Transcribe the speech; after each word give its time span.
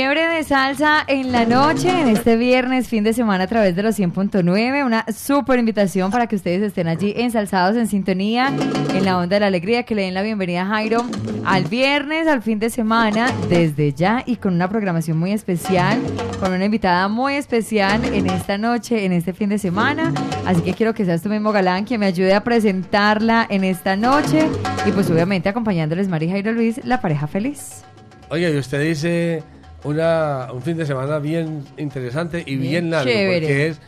Fiebre 0.00 0.28
de 0.28 0.44
salsa 0.44 1.04
en 1.06 1.30
la 1.30 1.44
noche, 1.44 1.90
en 1.90 2.08
este 2.08 2.38
viernes, 2.38 2.88
fin 2.88 3.04
de 3.04 3.12
semana 3.12 3.44
a 3.44 3.46
través 3.46 3.76
de 3.76 3.82
los 3.82 3.98
100.9. 3.98 4.86
Una 4.86 5.04
súper 5.14 5.58
invitación 5.58 6.10
para 6.10 6.26
que 6.26 6.36
ustedes 6.36 6.62
estén 6.62 6.88
allí 6.88 7.12
ensalzados 7.18 7.76
en 7.76 7.86
sintonía, 7.86 8.50
en 8.94 9.04
la 9.04 9.18
onda 9.18 9.36
de 9.36 9.40
la 9.40 9.48
alegría, 9.48 9.82
que 9.82 9.94
le 9.94 10.04
den 10.04 10.14
la 10.14 10.22
bienvenida 10.22 10.62
a 10.62 10.66
Jairo 10.68 11.04
al 11.44 11.64
viernes, 11.64 12.28
al 12.28 12.40
fin 12.40 12.58
de 12.58 12.70
semana, 12.70 13.30
desde 13.50 13.92
ya 13.92 14.22
y 14.24 14.36
con 14.36 14.54
una 14.54 14.70
programación 14.70 15.18
muy 15.18 15.32
especial, 15.32 16.00
con 16.40 16.54
una 16.54 16.64
invitada 16.64 17.06
muy 17.08 17.34
especial 17.34 18.02
en 18.02 18.26
esta 18.26 18.56
noche, 18.56 19.04
en 19.04 19.12
este 19.12 19.34
fin 19.34 19.50
de 19.50 19.58
semana. 19.58 20.14
Así 20.46 20.62
que 20.62 20.72
quiero 20.72 20.94
que 20.94 21.04
seas 21.04 21.20
tú 21.20 21.28
mismo, 21.28 21.52
Galán, 21.52 21.84
que 21.84 21.98
me 21.98 22.06
ayude 22.06 22.32
a 22.32 22.42
presentarla 22.42 23.46
en 23.50 23.64
esta 23.64 23.96
noche 23.96 24.48
y 24.86 24.92
pues 24.92 25.10
obviamente 25.10 25.50
acompañándoles 25.50 26.08
Mari 26.08 26.30
Jairo 26.30 26.52
Luis, 26.52 26.82
la 26.86 27.02
pareja 27.02 27.26
feliz. 27.26 27.84
Oye, 28.30 28.50
y 28.50 28.56
usted 28.56 28.80
dice 28.80 29.42
una, 29.84 30.48
un 30.52 30.62
fin 30.62 30.76
de 30.76 30.86
semana 30.86 31.18
bien 31.18 31.64
interesante 31.76 32.42
y 32.46 32.56
bien, 32.56 32.90
largo, 32.90 33.10
chévere. 33.10 33.40
porque 33.40 33.66
es 33.68 33.80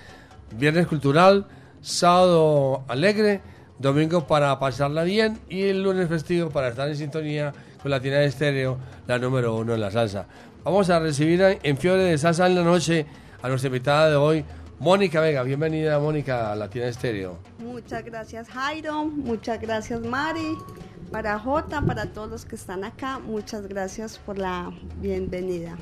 viernes 0.57 0.87
cultural, 0.87 1.47
sábado 1.81 2.85
alegre, 2.89 3.41
domingo 3.79 4.27
para 4.27 4.59
pasarla 4.59 5.03
bien 5.03 5.39
y 5.49 5.63
el 5.63 5.83
lunes 5.83 6.09
festivo 6.09 6.51
para 6.51 6.69
estar 6.69 6.89
en 6.89 6.97
sintonía 6.97 7.53
con 7.83 7.91
la 7.91 8.01
tienda 8.01 8.21
de 8.21 8.27
estéreo, 8.27 8.79
la 9.07 9.19
número 9.19 9.57
uno 9.57 9.75
en 9.75 9.81
la 9.81 9.91
salsa. 9.91 10.27
Vamos 10.65 10.89
a 10.91 11.01
recibir 11.01 11.59
en 11.63 11.77
Fiore 11.77 12.05
de 12.05 12.17
Salsa 12.17 12.47
en 12.47 12.55
la 12.55 12.63
noche 12.63 13.05
a 13.43 13.49
nuestra 13.49 13.67
invitada 13.67 14.11
de 14.11 14.17
hoy, 14.17 14.45
Mónica 14.83 15.21
Vega. 15.21 15.45
Bienvenida, 15.45 16.01
Mónica, 16.01 16.51
a 16.51 16.57
la 16.57 16.69
tienda 16.69 16.87
de 16.87 16.91
estéreo. 16.91 17.39
Muchas 17.61 18.05
gracias 18.05 18.49
Jairo, 18.49 19.05
muchas 19.05 19.61
gracias 19.61 20.01
Mari, 20.01 20.59
para 21.13 21.39
Jota, 21.39 21.81
para 21.83 22.07
todos 22.07 22.29
los 22.29 22.45
que 22.45 22.57
están 22.57 22.83
acá, 22.83 23.21
muchas 23.21 23.69
gracias 23.69 24.19
por 24.19 24.39
la 24.39 24.73
bienvenida. 24.97 25.77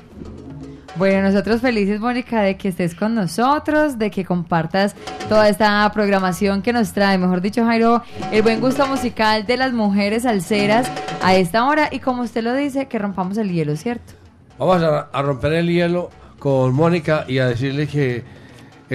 Bueno, 0.97 1.23
nosotros 1.23 1.61
felices, 1.61 1.99
Mónica, 1.99 2.43
de 2.43 2.57
que 2.57 2.67
estés 2.67 2.93
con 2.93 3.15
nosotros, 3.15 3.97
de 3.97 4.11
que 4.11 4.23
compartas 4.23 4.95
toda 5.27 5.49
esta 5.49 5.91
programación 5.91 6.61
que 6.61 6.71
nos 6.71 6.93
trae, 6.93 7.17
mejor 7.17 7.41
dicho, 7.41 7.65
Jairo, 7.65 8.03
el 8.31 8.43
buen 8.43 8.61
gusto 8.61 8.85
musical 8.85 9.47
de 9.47 9.57
las 9.57 9.73
mujeres 9.73 10.27
alceras 10.27 10.87
a 11.23 11.33
esta 11.33 11.65
hora 11.65 11.89
y 11.91 12.01
como 12.01 12.21
usted 12.21 12.43
lo 12.43 12.53
dice, 12.53 12.87
que 12.87 12.99
rompamos 12.99 13.39
el 13.39 13.51
hielo, 13.51 13.75
¿cierto? 13.77 14.13
Vamos 14.59 14.83
a, 14.83 14.99
a 15.11 15.21
romper 15.23 15.53
el 15.53 15.69
hielo 15.69 16.11
con 16.37 16.75
Mónica 16.75 17.25
y 17.27 17.39
a 17.39 17.47
decirle 17.47 17.87
que 17.87 18.40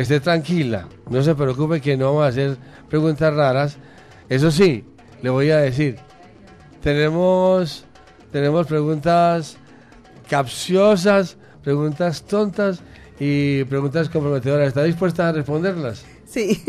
esté 0.00 0.20
tranquila, 0.20 0.86
no 1.11 1.22
se 1.22 1.34
preocupe 1.34 1.80
que 1.80 1.97
no 1.97 2.06
vamos 2.06 2.25
a 2.25 2.28
hacer 2.28 2.56
preguntas 2.89 3.33
raras. 3.34 3.77
Eso 4.28 4.50
sí, 4.50 4.84
le 5.22 5.30
voy 5.30 5.50
a 5.50 5.58
decir, 5.58 5.97
tenemos, 6.83 7.84
tenemos 8.33 8.67
preguntas 8.67 9.56
capciosas, 10.28 11.36
preguntas 11.62 12.22
tontas 12.24 12.80
y 13.19 13.64
preguntas 13.64 14.08
comprometedoras. 14.08 14.69
¿Está 14.69 14.83
dispuesta 14.83 15.28
a 15.28 15.33
responderlas? 15.33 16.05
Sí, 16.27 16.62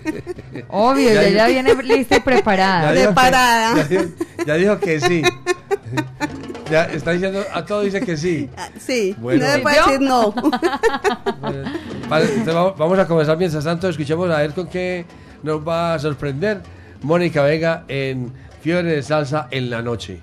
Obvio, 0.68 1.08
Ya 1.12 1.14
ya, 1.14 1.22
dijo- 1.22 1.36
ya 1.36 1.46
viene 1.48 1.82
lista 1.82 2.16
y 2.16 2.20
preparada. 2.20 2.92
dijo 2.92 3.02
que- 3.02 3.06
Preparada. 3.14 3.76
ya, 3.76 3.84
dijo, 3.84 4.04
ya 4.46 4.54
dijo 4.54 4.78
que 4.80 5.00
sí. 5.00 5.22
Ya 6.70 6.84
está 6.84 7.12
diciendo, 7.12 7.42
a 7.52 7.64
todo 7.64 7.82
dice 7.82 8.00
que 8.00 8.16
sí. 8.16 8.48
Ah, 8.56 8.68
sí, 8.78 9.14
Bueno. 9.18 9.46
no 9.46 9.52
me 9.52 9.58
puede 9.60 9.76
decir 9.76 10.00
no. 10.00 10.32
Bueno, 10.32 11.70
vale, 12.08 12.24
entonces 12.26 12.54
vamos- 12.54 12.76
vamos 12.78 12.98
a 12.98 13.06
comenzar 13.06 13.36
mientras 13.38 13.64
tanto. 13.64 13.88
Escuchemos 13.88 14.28
a 14.30 14.38
ver 14.38 14.52
con 14.52 14.66
qué 14.68 15.04
nos 15.42 15.66
va 15.66 15.94
a 15.94 15.98
sorprender 15.98 16.60
Mónica 17.02 17.42
Vega 17.42 17.84
en 17.88 18.32
Fiebre 18.62 18.92
de 18.92 19.02
Salsa 19.02 19.46
en 19.50 19.70
la 19.70 19.82
noche. 19.82 20.20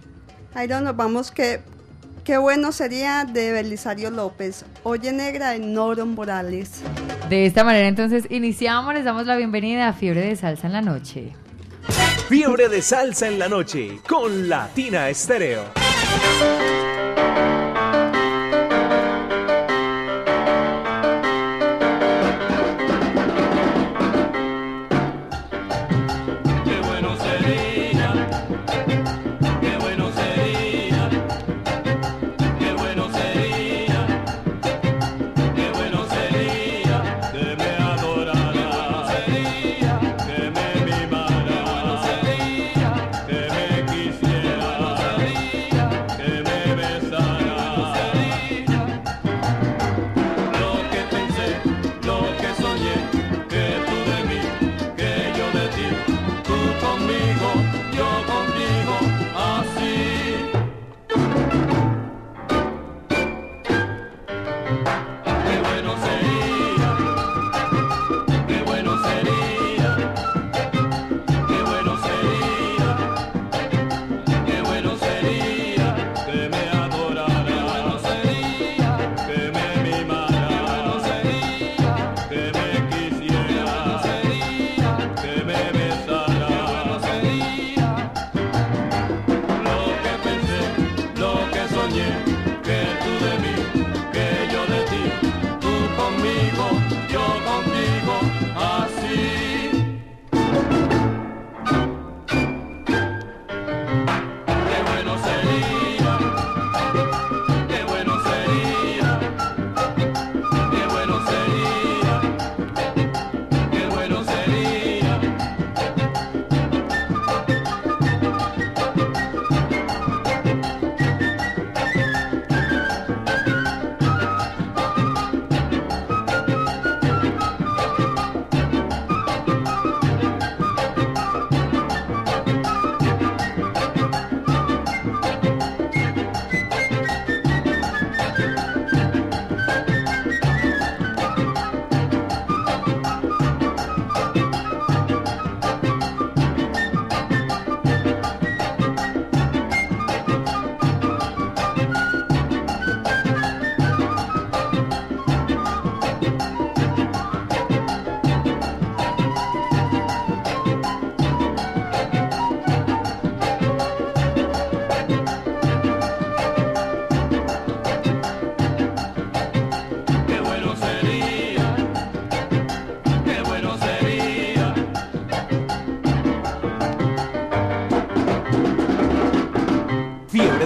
Jairo, 0.54 0.82
nos 0.82 0.96
vamos 0.98 1.32
que 1.32 1.62
qué 2.26 2.38
bueno 2.38 2.72
sería 2.72 3.26
de 3.26 3.52
Belisario 3.54 4.12
López, 4.12 4.66
Oye 4.84 5.12
Negra 5.14 5.52
de 5.52 5.60
Noro 5.60 6.06
Morales. 6.06 6.82
De 7.30 7.46
esta 7.46 7.64
manera 7.64 7.88
entonces 7.88 8.26
iniciamos, 8.30 8.94
les 8.94 9.06
damos 9.06 9.26
la 9.28 9.36
bienvenida 9.38 9.88
a 9.88 9.94
Fiebre 9.94 10.22
de 10.28 10.36
Salsa 10.36 10.68
en 10.68 10.74
la 10.74 10.82
noche. 10.82 11.34
Fiebre 12.30 12.70
de 12.70 12.82
salsa 12.82 13.28
en 13.28 13.38
la 13.38 13.50
noche 13.50 14.00
con 14.08 14.48
Latina 14.48 15.10
Estéreo. 15.10 15.66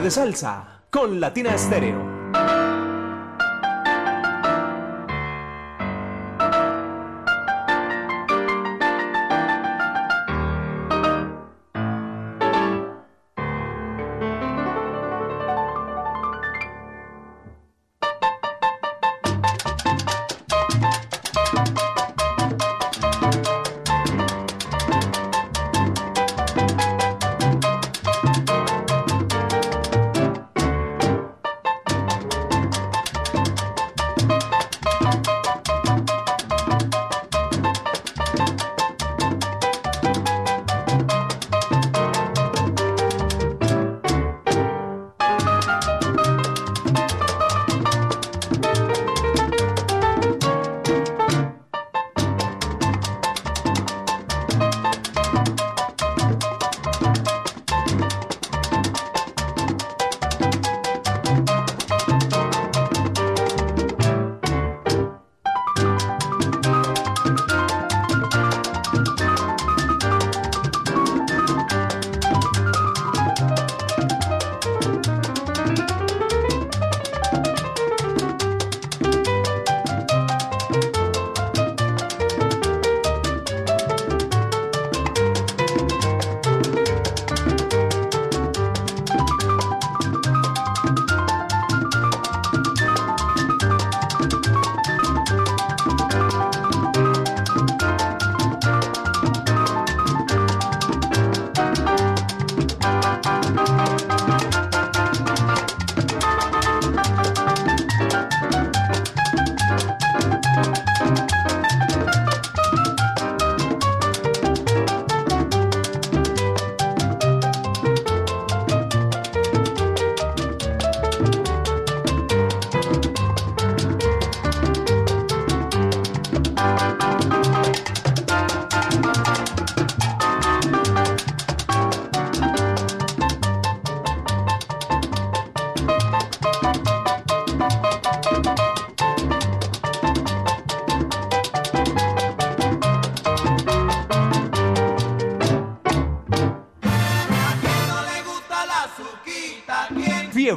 De 0.07 0.11
Salsa 0.11 0.83
con 0.89 1.19
Latina 1.19 1.53
Estéreo. 1.53 2.06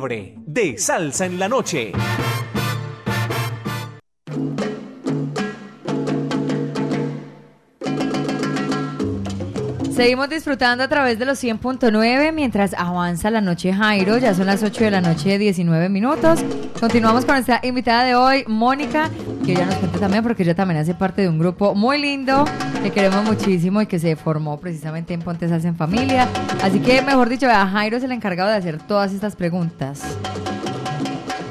De 0.08 0.78
Salsa 0.78 1.26
en 1.26 1.38
la 1.38 1.46
Noche. 1.46 1.92
Seguimos 9.92 10.30
disfrutando 10.30 10.84
a 10.84 10.88
través 10.88 11.18
de 11.18 11.26
los 11.26 11.44
100.9 11.44 12.32
mientras 12.32 12.72
avanza 12.72 13.30
la 13.30 13.42
noche 13.42 13.74
Jairo. 13.74 14.16
Ya 14.16 14.32
son 14.32 14.46
las 14.46 14.62
8 14.62 14.84
de 14.84 14.90
la 14.90 15.02
noche, 15.02 15.36
19 15.36 15.90
minutos. 15.90 16.40
Continuamos 16.80 17.26
con 17.26 17.34
nuestra 17.34 17.60
invitada 17.62 18.04
de 18.04 18.14
hoy, 18.14 18.44
Mónica, 18.46 19.10
que 19.44 19.52
ella 19.52 19.66
nos 19.66 19.76
cuenta 19.76 19.98
también 19.98 20.22
porque 20.22 20.42
ella 20.42 20.54
también 20.54 20.80
hace 20.80 20.94
parte 20.94 21.22
de 21.22 21.28
un 21.28 21.38
grupo 21.38 21.74
muy 21.74 22.00
lindo 22.00 22.44
que 22.82 22.90
queremos 22.90 23.24
muchísimo 23.24 23.80
y 23.82 23.86
que 23.86 23.98
se 23.98 24.16
formó 24.16 24.58
precisamente 24.58 25.14
en 25.14 25.20
Ponte 25.20 25.48
Salsa 25.48 25.68
en 25.68 25.76
Familia. 25.76 26.28
Así 26.62 26.80
que, 26.80 27.02
mejor 27.02 27.28
dicho, 27.28 27.48
a 27.48 27.66
Jairo 27.66 27.96
es 27.96 28.04
el 28.04 28.12
encargado 28.12 28.50
de 28.50 28.56
hacer 28.56 28.78
todas 28.78 29.12
estas 29.12 29.36
preguntas. 29.36 30.02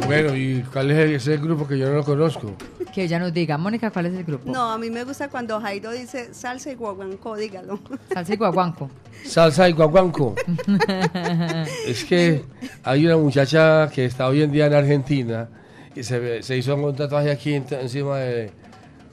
Bueno, 0.06 0.36
¿y 0.36 0.64
cuál 0.74 0.90
es 0.90 1.22
ese 1.22 1.38
grupo 1.38 1.68
que 1.68 1.78
yo 1.78 1.88
no 1.88 1.96
lo 1.96 2.04
conozco? 2.04 2.54
Que 2.90 3.04
ella 3.04 3.20
nos 3.20 3.32
diga, 3.32 3.56
Mónica, 3.56 3.92
¿cuál 3.92 4.08
es 4.08 4.16
el 4.16 4.24
grupo? 4.24 4.52
No, 4.52 4.72
a 4.72 4.78
mí 4.80 4.90
me 4.90 5.04
gusta 5.04 5.30
cuando 5.30 5.62
Jairo 5.62 5.92
dice 5.92 6.34
salsa 6.34 6.72
y 6.72 6.76
guaguancó, 6.76 7.38
dígalo. 7.38 7.80
Salsa 8.12 8.34
y 8.34 8.38
guaguanco. 8.38 8.90
Salsa 9.24 9.70
y 9.70 9.74
guaguanco. 9.74 10.34
es 11.86 12.04
que 12.04 12.44
hay 12.84 13.06
una 13.06 13.18
muchacha 13.18 13.88
que 13.94 14.06
está 14.06 14.28
hoy 14.28 14.42
en 14.42 14.52
día 14.52 14.66
en 14.66 14.74
Argentina 14.74 15.48
y 15.96 16.04
se, 16.04 16.58
hizo 16.58 16.76
un 16.76 16.96
tatuaje 16.96 17.32
aquí 17.32 17.54
en- 17.56 17.66
encima 17.72 18.18
de, 18.20 18.52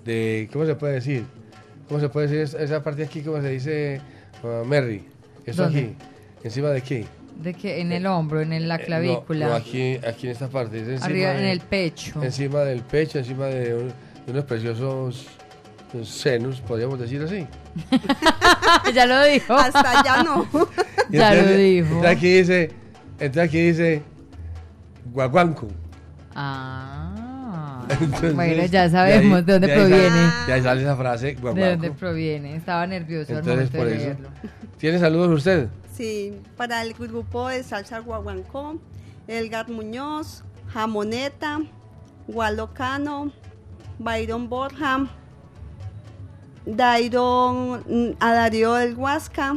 de- 0.04 0.48
¿Cómo 0.52 0.66
se 0.66 0.74
puede 0.74 0.94
decir? 0.94 1.24
¿Cómo 1.88 2.00
se 2.00 2.08
puede 2.08 2.26
decir 2.28 2.42
esa- 2.42 2.62
esa 2.62 2.82
parte 2.82 3.04
aquí? 3.04 3.20
¿Cómo 3.22 3.40
se 3.40 3.48
dice? 3.50 4.00
Ah, 4.44 4.62
Merry. 4.66 5.04
¿Esto 5.44 5.62
¿Dónde? 5.64 5.78
aquí? 5.80 5.94
¿Encima 6.44 6.68
de 6.70 6.82
qué? 6.82 7.06
De 7.42 7.54
que 7.54 7.80
en 7.80 7.92
el 7.92 8.06
hombro, 8.06 8.40
en 8.40 8.50
la 8.68 8.76
Eh, 8.76 8.78
no, 8.80 8.84
clavícula, 8.86 9.48
No, 9.48 9.54
aquí, 9.54 9.96
aquí 10.06 10.26
en 10.26 10.32
esta 10.32 10.48
parte. 10.48 10.80
es 10.80 10.88
encima 10.88 11.04
arriba 11.06 11.38
en 11.38 11.44
el 11.44 11.60
pecho. 11.60 12.22
Encima 12.22 12.60
del 12.60 12.80
pecho, 12.82 13.18
encima 13.18 13.46
de, 13.46 13.74
un- 13.74 13.88
de 14.26 14.32
unos 14.32 14.44
preciosos 14.44 15.26
senos, 16.04 16.60
podríamos 16.60 16.98
decir 16.98 17.22
así. 17.22 17.46
ya 18.94 19.06
lo 19.06 19.22
dijo. 19.24 19.54
Hasta 19.54 20.00
allá 20.00 20.22
no. 20.22 20.46
Ya 21.10 21.34
lo 21.34 21.48
dijo. 21.52 21.86
Entonces 21.86 22.16
aquí 22.16 22.28
dice, 22.38 22.70
entonces 23.20 23.42
aquí 23.44 23.60
dice 23.60 24.02
guaguanco. 25.12 25.68
Ah. 26.38 27.84
Entonces, 27.88 28.34
bueno, 28.34 28.66
ya 28.66 28.90
sabemos 28.90 29.46
de 29.46 29.52
dónde 29.54 29.68
proviene. 29.68 30.08
sale- 30.10 30.46
de 30.46 30.52
ahí 30.52 30.62
sale 30.62 30.82
esa 30.82 30.96
frase, 30.96 31.34
¿De 31.34 31.70
dónde 31.70 31.90
proviene? 31.92 32.56
Estaba 32.56 32.86
nervioso 32.86 33.32
al 33.32 33.38
Entonces, 33.38 33.70
momento 33.72 33.78
por 33.78 33.86
de 33.86 33.94
eso. 33.94 34.04
leerlo. 34.04 34.28
¿Tiene 34.78 34.98
saludos 34.98 35.30
usted? 35.30 35.68
Sí, 35.94 36.34
para 36.56 36.82
el 36.82 36.92
grupo 36.94 37.48
de 37.48 37.62
salsa 37.62 38.00
guaguancó, 38.00 38.76
Elgar 39.28 39.70
Muñoz, 39.70 40.44
Jamoneta, 40.74 41.60
Gualocano, 42.28 43.32
Byron 43.98 44.48
Borja, 44.50 45.06
Dairon 46.66 47.80
mm, 47.88 48.16
a 48.20 48.32
Darío 48.32 48.74
del 48.74 48.94
Huasca, 48.96 49.56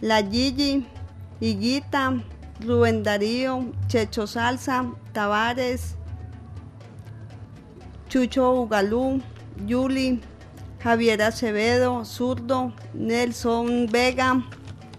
La 0.00 0.22
Gigi, 0.22 0.86
Higuita, 1.40 2.14
Rubén 2.64 3.02
Darío, 3.02 3.64
Checho 3.88 4.26
Salsa, 4.26 4.84
Tavares, 5.12 5.96
Chucho 8.08 8.52
Ugalú, 8.52 9.20
Yuli, 9.66 10.20
Javier 10.82 11.22
Acevedo, 11.22 12.04
Zurdo, 12.04 12.72
Nelson 12.94 13.86
Vega, 13.90 14.42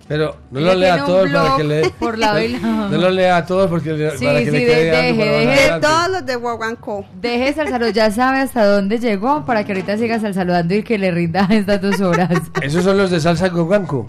Pero 0.08 0.36
no 0.52 0.60
lo 0.60 0.74
lea 0.76 0.98
un 0.98 1.06
todos 1.06 1.30
para 1.32 1.58
que 1.58 1.64
le... 1.64 1.90
por 2.00 2.18
lado. 2.18 2.40
No 2.92 2.98
lo 2.98 3.10
lea 3.10 3.46
todos 3.46 3.70
porque 3.70 3.92
le- 3.94 4.18
Sí, 4.18 4.26
para 4.26 4.40
que 4.40 4.46
sí, 4.46 4.52
le 4.52 4.60
de- 4.60 4.66
quede 4.66 4.96
algo 5.10 5.22
deje, 5.24 5.48
deje. 5.48 5.74
de 5.74 5.80
todos 5.80 6.10
los 6.10 6.26
de 6.26 6.36
Guaguancó. 6.36 7.06
Deje 7.20 7.54
Salsalo, 7.54 7.90
ya 7.90 8.12
sabe 8.12 8.40
hasta 8.40 8.66
dónde 8.66 9.00
llegó 9.00 9.46
para 9.46 9.64
que 9.66 9.72
ahorita 9.74 9.98
siga 9.98 10.20
saludando 10.20 10.76
y 10.76 10.84
que 10.84 10.98
le 10.98 11.12
rinda 11.12 11.42
estas 11.50 11.82
dos 11.82 12.00
horas. 12.02 12.30
Esos 12.62 12.84
son 12.84 12.98
los 12.98 13.10
de 13.12 13.20
salsa 13.20 13.50
guaguanco. 13.50 14.06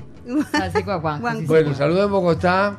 Así 0.53 0.83
guaguanco, 0.83 1.31
sí. 1.41 1.47
Bueno, 1.47 1.65
señor. 1.71 1.77
saludo 1.79 2.05
en 2.05 2.11
Bogotá 2.11 2.77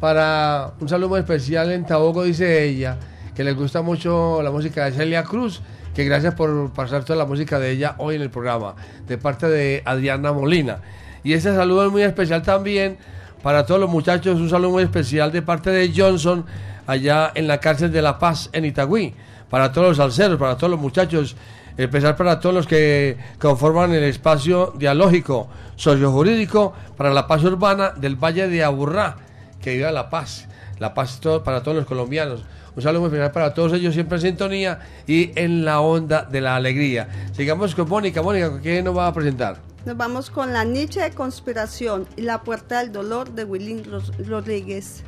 para 0.00 0.72
un 0.80 0.88
saludo 0.88 1.18
especial 1.18 1.70
en 1.70 1.84
Taboco, 1.84 2.22
dice 2.22 2.64
ella, 2.64 2.96
que 3.34 3.44
le 3.44 3.52
gusta 3.52 3.82
mucho 3.82 4.40
la 4.42 4.50
música 4.50 4.86
de 4.86 4.92
Celia 4.92 5.24
Cruz, 5.24 5.60
que 5.94 6.04
gracias 6.04 6.34
por 6.34 6.72
pasar 6.72 7.04
toda 7.04 7.18
la 7.18 7.26
música 7.26 7.58
de 7.58 7.70
ella 7.70 7.94
hoy 7.98 8.16
en 8.16 8.22
el 8.22 8.30
programa, 8.30 8.74
de 9.06 9.18
parte 9.18 9.46
de 9.46 9.82
Adriana 9.84 10.32
Molina. 10.32 10.78
Y 11.22 11.34
ese 11.34 11.54
saludo 11.54 11.86
es 11.86 11.92
muy 11.92 12.02
especial 12.02 12.42
también 12.42 12.96
para 13.42 13.66
todos 13.66 13.80
los 13.80 13.90
muchachos, 13.90 14.40
un 14.40 14.48
saludo 14.48 14.70
muy 14.70 14.82
especial 14.82 15.32
de 15.32 15.42
parte 15.42 15.70
de 15.70 15.92
Johnson, 15.94 16.46
allá 16.86 17.30
en 17.34 17.46
la 17.46 17.60
cárcel 17.60 17.92
de 17.92 18.00
La 18.00 18.18
Paz, 18.18 18.48
en 18.52 18.64
Itagüí. 18.64 19.14
Para 19.50 19.72
todos 19.72 19.88
los 19.88 19.96
salseros, 19.98 20.38
para 20.38 20.56
todos 20.56 20.70
los 20.70 20.80
muchachos, 20.80 21.36
especial 21.76 22.16
para 22.16 22.40
todos 22.40 22.54
los 22.54 22.66
que 22.66 23.16
conforman 23.38 23.92
el 23.92 24.04
espacio 24.04 24.72
dialógico, 24.78 25.48
sociojurídico, 25.76 26.72
para 26.96 27.12
la 27.12 27.26
paz 27.26 27.42
urbana 27.44 27.90
del 27.90 28.16
Valle 28.16 28.48
de 28.48 28.62
Aburrá, 28.62 29.16
que 29.62 29.74
viva 29.76 29.90
la 29.92 30.10
paz. 30.10 30.46
La 30.78 30.94
paz 30.94 31.20
todo 31.20 31.44
para 31.44 31.62
todos 31.62 31.76
los 31.76 31.86
colombianos. 31.86 32.44
Un 32.76 32.82
saludo 32.82 33.00
muy 33.02 33.08
especial 33.08 33.32
para 33.32 33.52
todos 33.52 33.72
ellos, 33.72 33.94
siempre 33.94 34.16
en 34.16 34.22
sintonía 34.22 34.80
y 35.06 35.32
en 35.38 35.64
la 35.64 35.80
onda 35.80 36.22
de 36.22 36.40
la 36.40 36.56
alegría. 36.56 37.08
Sigamos 37.32 37.74
con 37.74 37.88
Mónica. 37.88 38.22
Mónica, 38.22 38.60
¿qué 38.62 38.82
nos 38.82 38.96
va 38.96 39.08
a 39.08 39.12
presentar? 39.12 39.58
Nos 39.84 39.96
vamos 39.96 40.30
con 40.30 40.52
la 40.52 40.64
niche 40.64 41.00
de 41.00 41.10
conspiración 41.10 42.06
y 42.16 42.22
la 42.22 42.42
puerta 42.42 42.78
del 42.80 42.92
dolor 42.92 43.30
de 43.32 43.44
Willy 43.44 43.82
Ros- 43.82 44.12
Rodríguez. 44.26 45.02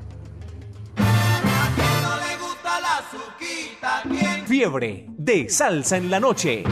Fiebre 4.47 5.07
de 5.17 5.49
salsa 5.49 5.97
en 5.97 6.11
la 6.11 6.21
noche. 6.21 6.65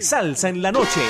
Salsa 0.00 0.48
en 0.48 0.62
la 0.62 0.70
noche. 0.70 1.00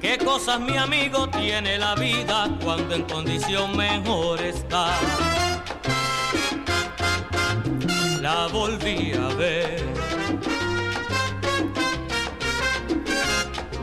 ¿Qué 0.00 0.16
cosas 0.18 0.60
mi 0.60 0.78
amigo 0.78 1.28
tiene 1.28 1.76
la 1.78 1.94
vida 1.94 2.48
cuando 2.64 2.94
en 2.94 3.02
condición 3.02 3.76
mejor 3.76 4.40
está? 4.40 4.98
La 8.22 8.46
volví 8.46 9.12
a 9.12 9.28
ver. 9.34 9.84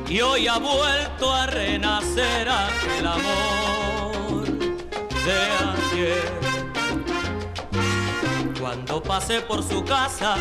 Y 0.09 0.21
hoy 0.21 0.47
ha 0.47 0.57
vuelto 0.57 1.31
a 1.31 1.45
renacer 1.45 2.49
aquel 2.49 3.05
amor 3.05 3.56
de 5.27 5.39
ayer. 5.93 6.31
Cuando 8.59 9.03
pasé 9.03 9.41
por 9.41 9.61
su 9.61 9.83
casa, 9.83 10.35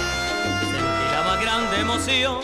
sentí 0.60 1.06
la 1.12 1.22
más 1.26 1.40
grande 1.40 1.80
emoción. 1.80 2.40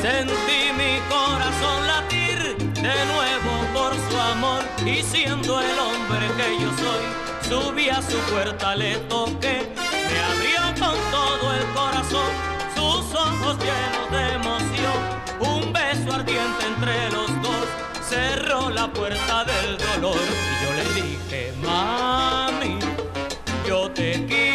Sentí 0.00 0.60
mi 0.80 0.92
corazón 1.14 1.86
latir 1.86 2.38
de 2.56 2.96
nuevo 3.12 3.52
por 3.74 3.92
su 3.94 4.16
amor. 4.32 4.62
Y 4.86 5.02
siendo 5.02 5.60
el 5.60 5.78
hombre 5.78 6.24
que 6.38 6.48
yo 6.62 6.70
soy, 6.84 7.04
subí 7.48 7.90
a 7.90 8.00
su 8.00 8.16
puerta, 8.32 8.74
le 8.76 8.96
toqué, 9.12 9.68
me 10.08 10.18
abrió 10.30 10.62
con 10.80 10.96
todo 11.10 11.54
el 11.58 11.64
corazón, 11.80 12.30
sus 12.74 13.14
ojos 13.14 13.58
llenos 13.58 14.10
de 14.10 14.22
emoción, 14.40 14.98
un 15.40 15.72
beso 15.72 16.14
ardiente 16.14 16.66
entre 16.66 17.10
los 17.10 17.28
dos, 17.42 17.66
cerró 18.10 18.70
la 18.70 18.92
puerta 18.92 19.44
del 19.44 19.78
dolor 19.78 20.18
y 20.18 20.64
yo 20.64 20.72
le 20.74 21.00
dije, 21.00 21.52
mami, 21.62 22.76
yo 23.68 23.88
te 23.92 24.26
quiero. 24.26 24.49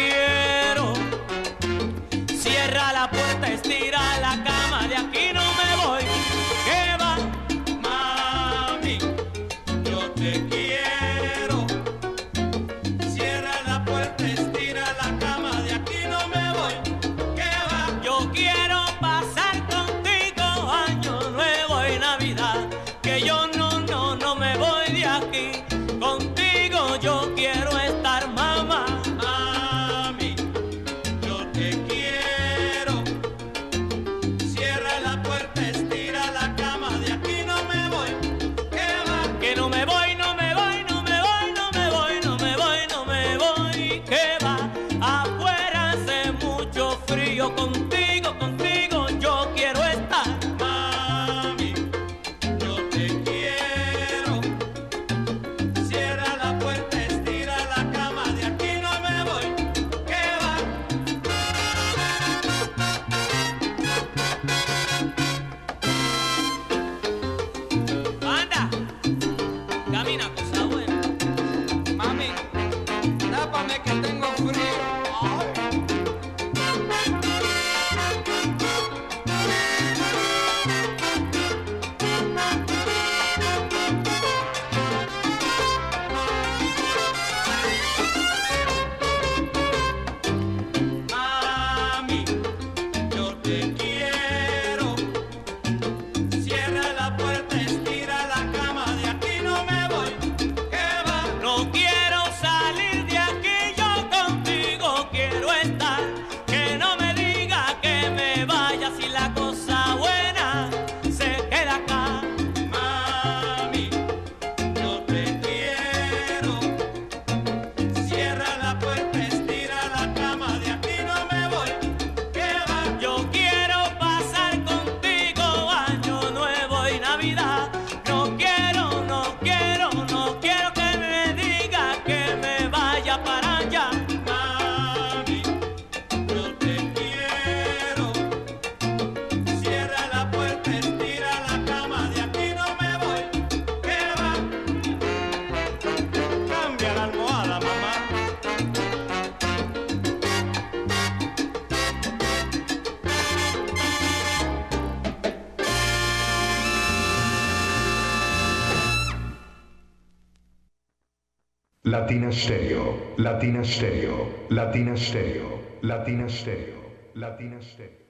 Latina 163.36 163.62
Stereo, 163.62 164.46
Latina 164.48 164.96
Stereo, 164.96 165.60
Latina 165.82 166.26
Stereo, 166.26 166.80
Latina 167.16 167.58
Stereo. 167.60 168.06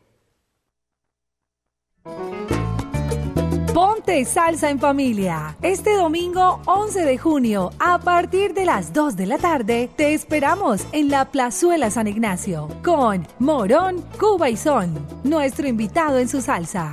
Ponte 3.74 4.24
salsa 4.24 4.70
en 4.70 4.78
familia. 4.78 5.56
Este 5.62 5.96
domingo 5.96 6.60
11 6.66 7.04
de 7.04 7.18
junio, 7.18 7.72
a 7.80 7.98
partir 7.98 8.54
de 8.54 8.66
las 8.66 8.92
2 8.92 9.16
de 9.16 9.26
la 9.26 9.38
tarde, 9.38 9.90
te 9.96 10.14
esperamos 10.14 10.86
en 10.92 11.08
la 11.08 11.24
Plazuela 11.24 11.90
San 11.90 12.06
Ignacio 12.06 12.68
con 12.84 13.26
Morón, 13.40 14.04
Cuba 14.20 14.48
y 14.48 14.56
Son, 14.56 14.94
nuestro 15.24 15.66
invitado 15.66 16.18
en 16.18 16.28
su 16.28 16.40
salsa. 16.40 16.92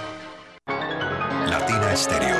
Stereo. 1.95 2.37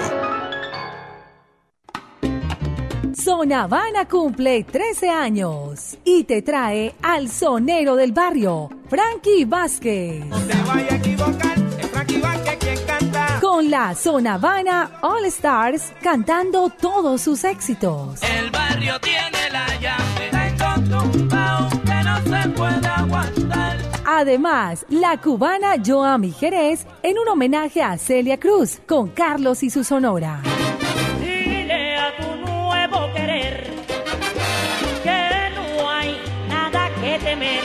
Zona 3.14 3.64
Habana 3.64 4.08
cumple 4.08 4.64
13 4.64 5.10
años 5.10 5.98
y 6.04 6.24
te 6.24 6.42
trae 6.42 6.96
al 7.02 7.30
sonero 7.30 7.96
del 7.96 8.14
barrio, 8.14 8.70
Frankie 8.90 9.46
Vázquez. 9.46 10.24
te 10.48 10.62
vaya 10.66 10.94
a 10.94 10.96
equivocar, 10.96 11.58
es 11.80 11.88
Frankie 11.92 12.20
Vázquez 12.20 12.58
quien 12.60 12.80
canta. 12.86 13.40
Con 13.42 13.70
la 13.70 13.94
Zona 13.94 14.36
Habana 14.36 14.92
All 15.02 15.26
Stars 15.26 15.92
cantando 16.02 16.70
todos 16.70 17.22
sus 17.22 17.44
éxitos. 17.44 18.22
El 18.24 18.50
barrio 18.50 19.00
tiene 19.02 19.50
la 19.52 19.68
llave. 19.80 20.30
Tengo 20.32 21.12
tumbao 21.12 21.70
que 21.70 22.04
no 22.04 22.18
se 22.24 22.50
puede 22.50 22.88
aguantar. 22.88 23.51
Además, 24.14 24.86
la 24.90 25.16
cubana 25.22 25.76
Joami 25.82 26.34
Jerez 26.34 26.86
en 27.02 27.18
un 27.18 27.30
homenaje 27.30 27.82
a 27.82 27.98
Celia 27.98 28.38
Cruz 28.38 28.82
con 28.86 29.08
Carlos 29.08 29.64
y 29.64 29.70
su 29.70 29.86
sonora. 29.86 30.42
Dile 31.22 31.96
a 31.96 32.18
tu 32.18 32.36
nuevo 32.46 33.14
querer 33.14 33.72
que 35.02 35.50
no 35.56 35.90
hay 35.90 36.18
nada 36.50 36.90
que 37.00 37.20
temer. 37.24 37.62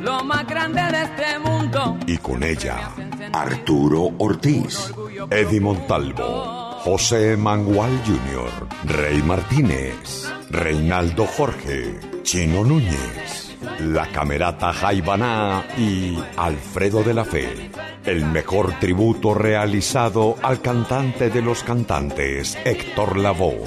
lo 0.04 0.24
más 0.24 0.46
grande 0.46 0.80
de 0.80 1.02
este 1.02 1.40
mundo. 1.40 1.98
Y 2.06 2.18
con 2.18 2.44
ella, 2.44 2.92
Arturo 3.34 4.12
Ortiz, 4.20 4.94
Eddie 5.32 5.60
Montalvo, 5.60 6.78
José 6.84 7.36
Mangual 7.36 8.00
Jr., 8.06 8.96
Rey 8.96 9.24
Martínez, 9.24 10.32
Reinaldo 10.52 11.26
Jorge, 11.26 12.00
Chino 12.22 12.64
Núñez, 12.64 13.43
la 13.80 14.08
camerata 14.08 14.74
Jaibaná 14.74 15.66
y 15.78 16.18
Alfredo 16.38 17.04
de 17.04 17.14
la 17.14 17.26
Fe. 17.26 17.72
El 18.06 18.26
mejor 18.26 18.80
tributo 18.80 19.34
realizado 19.34 20.36
al 20.42 20.62
cantante 20.62 21.30
de 21.30 21.42
los 21.42 21.64
cantantes, 21.64 22.58
Héctor 22.66 23.18
Lavoe. 23.18 23.66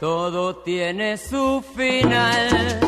Todo 0.00 0.56
tiene 0.56 1.16
su 1.16 1.64
final. 1.74 2.80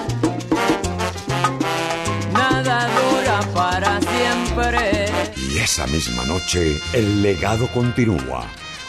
Nada 2.32 2.88
dura 2.88 3.40
para 3.54 4.00
siempre. 4.00 5.06
Y 5.36 5.58
esa 5.58 5.86
misma 5.86 6.24
noche, 6.24 6.76
el 6.92 7.22
legado 7.22 7.68
continúa. 7.72 8.44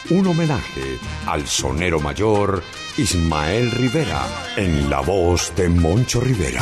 Un 0.10 0.26
homenaje 0.26 1.00
al 1.26 1.46
sonero 1.46 2.00
mayor 2.00 2.64
Ismael 2.98 3.72
Rivera 3.72 4.26
en 4.56 4.90
la 4.90 5.02
voz 5.02 5.54
de 5.58 5.68
Moncho 5.68 6.22
Rivera. 6.22 6.62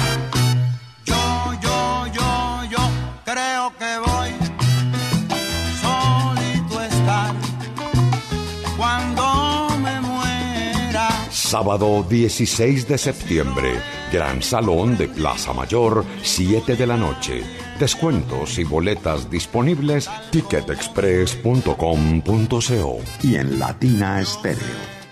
Sábado 11.56 12.04
16 12.04 12.90
de 12.90 12.98
septiembre, 12.98 13.80
Gran 14.12 14.42
Salón 14.42 14.98
de 14.98 15.08
Plaza 15.08 15.54
Mayor, 15.54 16.04
7 16.22 16.76
de 16.76 16.86
la 16.86 16.98
noche. 16.98 17.44
Descuentos 17.80 18.60
y 18.60 18.66
boletas 18.66 19.30
disponibles 19.30 20.10
ticketexpress.com.co 20.32 23.00
y 23.24 23.36
en 23.36 23.58
Latina 23.58 24.20
Estéreo. 24.20 24.60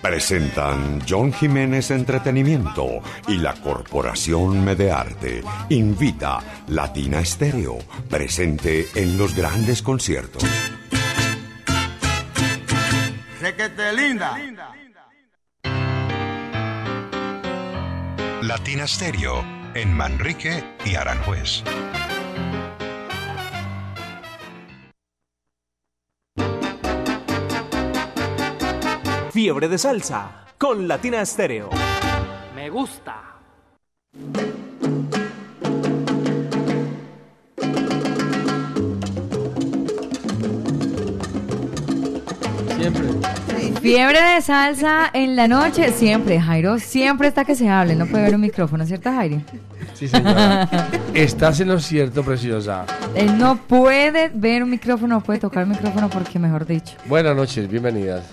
Presentan 0.02 1.00
John 1.08 1.32
Jiménez 1.32 1.90
Entretenimiento 1.90 3.00
y 3.26 3.38
la 3.38 3.54
Corporación 3.54 4.62
Medearte. 4.62 5.42
Invita 5.70 6.40
Latina 6.68 7.20
Estéreo, 7.20 7.78
presente 8.10 8.86
en 8.94 9.16
los 9.16 9.34
grandes 9.34 9.80
conciertos. 9.80 10.44
Requete 13.40 13.94
linda. 13.94 14.36
Latina 18.46 18.86
Stereo 18.86 19.42
en 19.74 19.90
Manrique 19.94 20.62
y 20.84 20.96
Aranjuez. 20.96 21.62
Fiebre 29.32 29.68
de 29.68 29.78
salsa 29.78 30.44
con 30.58 30.86
Latina 30.86 31.24
Stereo. 31.24 31.70
Me 32.54 32.68
gusta. 32.68 33.38
Siempre. 42.76 43.23
Fiebre 43.84 44.18
de 44.18 44.40
salsa 44.40 45.10
en 45.12 45.36
la 45.36 45.46
noche, 45.46 45.92
siempre, 45.92 46.40
Jairo, 46.40 46.78
siempre 46.78 47.28
está 47.28 47.44
que 47.44 47.54
se 47.54 47.68
hable, 47.68 47.94
no 47.94 48.06
puede 48.06 48.24
ver 48.24 48.34
un 48.34 48.40
micrófono, 48.40 48.86
¿cierto, 48.86 49.10
Jairo? 49.10 49.42
Sí, 49.92 50.08
señora. 50.08 50.66
Estás 51.12 51.60
en 51.60 51.68
lo 51.68 51.78
cierto, 51.78 52.24
preciosa. 52.24 52.86
Él 53.14 53.36
no 53.36 53.58
puede 53.58 54.30
ver 54.32 54.62
un 54.62 54.70
micrófono, 54.70 55.16
no 55.16 55.20
puede 55.22 55.38
tocar 55.38 55.64
un 55.64 55.72
micrófono 55.72 56.08
porque, 56.08 56.38
mejor 56.38 56.64
dicho, 56.64 56.94
Buenas 57.04 57.36
noches, 57.36 57.68
bienvenidas. 57.68 58.24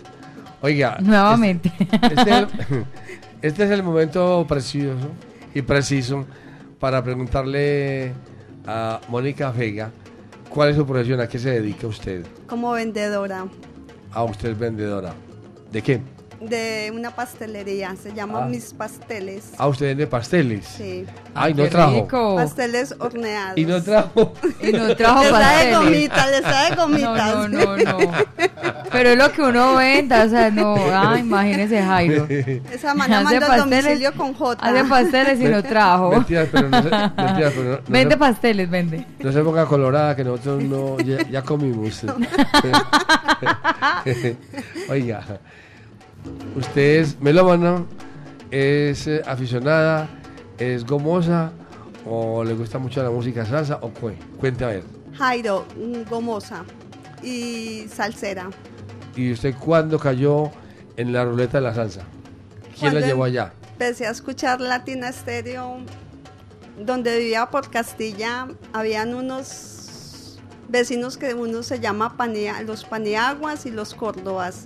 Oiga. 0.61 0.99
nuevamente. 1.01 1.69
Este 2.01 2.21
es 2.21 2.27
el, 2.27 2.47
este 3.41 3.63
es 3.65 3.71
el 3.71 3.83
momento 3.83 4.45
precioso 4.47 5.09
y 5.53 5.61
preciso 5.63 6.25
para 6.79 7.03
preguntarle 7.03 8.13
a 8.65 9.01
Mónica 9.09 9.51
Vega 9.51 9.91
cuál 10.47 10.69
es 10.69 10.77
su 10.77 10.85
profesión, 10.85 11.19
a 11.19 11.27
qué 11.27 11.39
se 11.39 11.49
dedica 11.49 11.87
usted. 11.87 12.25
Como 12.47 12.71
vendedora 12.71 13.47
A 14.13 14.23
usted 14.23 14.51
es 14.51 14.57
vendedora. 14.57 15.13
¿De 15.71 15.81
qué? 15.81 16.01
de 16.41 16.91
una 16.95 17.11
pastelería, 17.11 17.95
se 18.01 18.13
llama 18.15 18.39
Ah. 18.45 18.47
Mis 18.47 18.73
Pasteles. 18.73 19.51
Ah, 19.59 19.67
usted 19.67 19.85
vende 19.89 20.07
pasteles. 20.07 20.65
Sí. 20.65 21.05
Ay, 21.35 21.53
no 21.53 21.61
qué 21.65 21.69
trajo. 21.69 21.91
rico. 22.01 22.35
Pasteles 22.35 22.95
horneados. 22.97 23.59
Y 23.59 23.65
no 23.67 23.79
trajo. 23.83 24.33
Y 24.59 24.71
no 24.71 24.95
trajo 24.95 25.21
Les 25.21 25.31
pasteles. 25.31 25.77
gomitas, 25.77 26.31
les 26.31 26.41
de 26.41 26.75
gomitas. 26.75 27.35
No, 27.35 27.47
no, 27.47 27.77
no, 27.77 27.99
no. 27.99 28.11
Pero 28.91 29.09
es 29.09 29.17
lo 29.19 29.31
que 29.31 29.41
uno 29.43 29.75
venda, 29.75 30.23
o 30.23 30.29
sea, 30.29 30.49
no, 30.49 30.75
ah, 30.91 31.15
imagínese 31.19 31.79
Jairo. 31.83 32.25
Esa 32.73 32.95
mañana 32.95 33.19
Hace 33.29 33.39
manda 33.39 33.45
el 33.45 33.61
pasteles- 33.61 33.83
domicilio 33.83 34.13
con 34.15 34.33
J. 34.33 34.65
Hace 34.67 34.83
pasteles 34.85 35.39
y 35.41 35.47
lo 35.47 35.61
trajo. 35.71 36.09
Mentiras, 36.09 36.47
pero 36.51 36.69
no 36.69 36.81
se, 36.81 36.89
mentiras, 36.89 37.53
pero 37.55 37.63
no- 37.63 37.77
no 37.77 37.81
Vende 37.87 38.15
se- 38.15 38.19
pasteles, 38.19 38.67
vende. 38.67 39.05
No 39.19 39.31
se 39.31 39.43
ponga 39.43 39.67
colorada, 39.67 40.15
que 40.15 40.23
nosotros 40.23 40.63
no, 40.63 40.97
ya, 41.01 41.19
ya 41.29 41.43
comimos. 41.43 42.01
Oiga, 44.89 45.23
usted 46.55 47.01
es 47.01 47.19
melómana, 47.21 47.85
es 48.49 49.07
eh, 49.07 49.21
aficionada, 49.25 50.09
es 50.57 50.85
gomosa, 50.85 51.51
o 52.05 52.43
le 52.43 52.53
gusta 52.53 52.79
mucho 52.79 53.03
la 53.03 53.09
música 53.09 53.45
salsa, 53.45 53.79
o 53.81 53.93
qué? 53.93 54.17
Cuente 54.39 54.63
a 54.63 54.67
ver. 54.67 54.83
Jairo, 55.13 55.65
mm, 55.77 56.09
gomosa 56.09 56.63
y 57.23 57.85
salsera. 57.87 58.49
¿Y 59.15 59.31
usted 59.31 59.55
cuándo 59.55 59.99
cayó 59.99 60.51
en 60.97 61.13
la 61.13 61.25
ruleta 61.25 61.57
de 61.57 61.61
la 61.61 61.75
salsa? 61.75 62.01
¿Quién 62.79 62.93
la 62.93 62.99
Cuando 62.99 63.07
llevó 63.07 63.23
allá? 63.25 63.53
Empecé 63.73 64.07
a 64.07 64.11
escuchar 64.11 64.61
Latina 64.61 65.09
Estéreo. 65.09 65.77
Donde 66.79 67.17
vivía 67.17 67.47
por 67.47 67.69
Castilla, 67.69 68.47
habían 68.73 69.13
unos 69.13 70.39
vecinos 70.69 71.17
que 71.17 71.33
uno 71.33 71.63
se 71.63 71.79
llama 71.79 72.15
los 72.65 72.85
Paniaguas 72.85 73.65
y 73.65 73.71
los 73.71 73.93
Córdobas. 73.93 74.65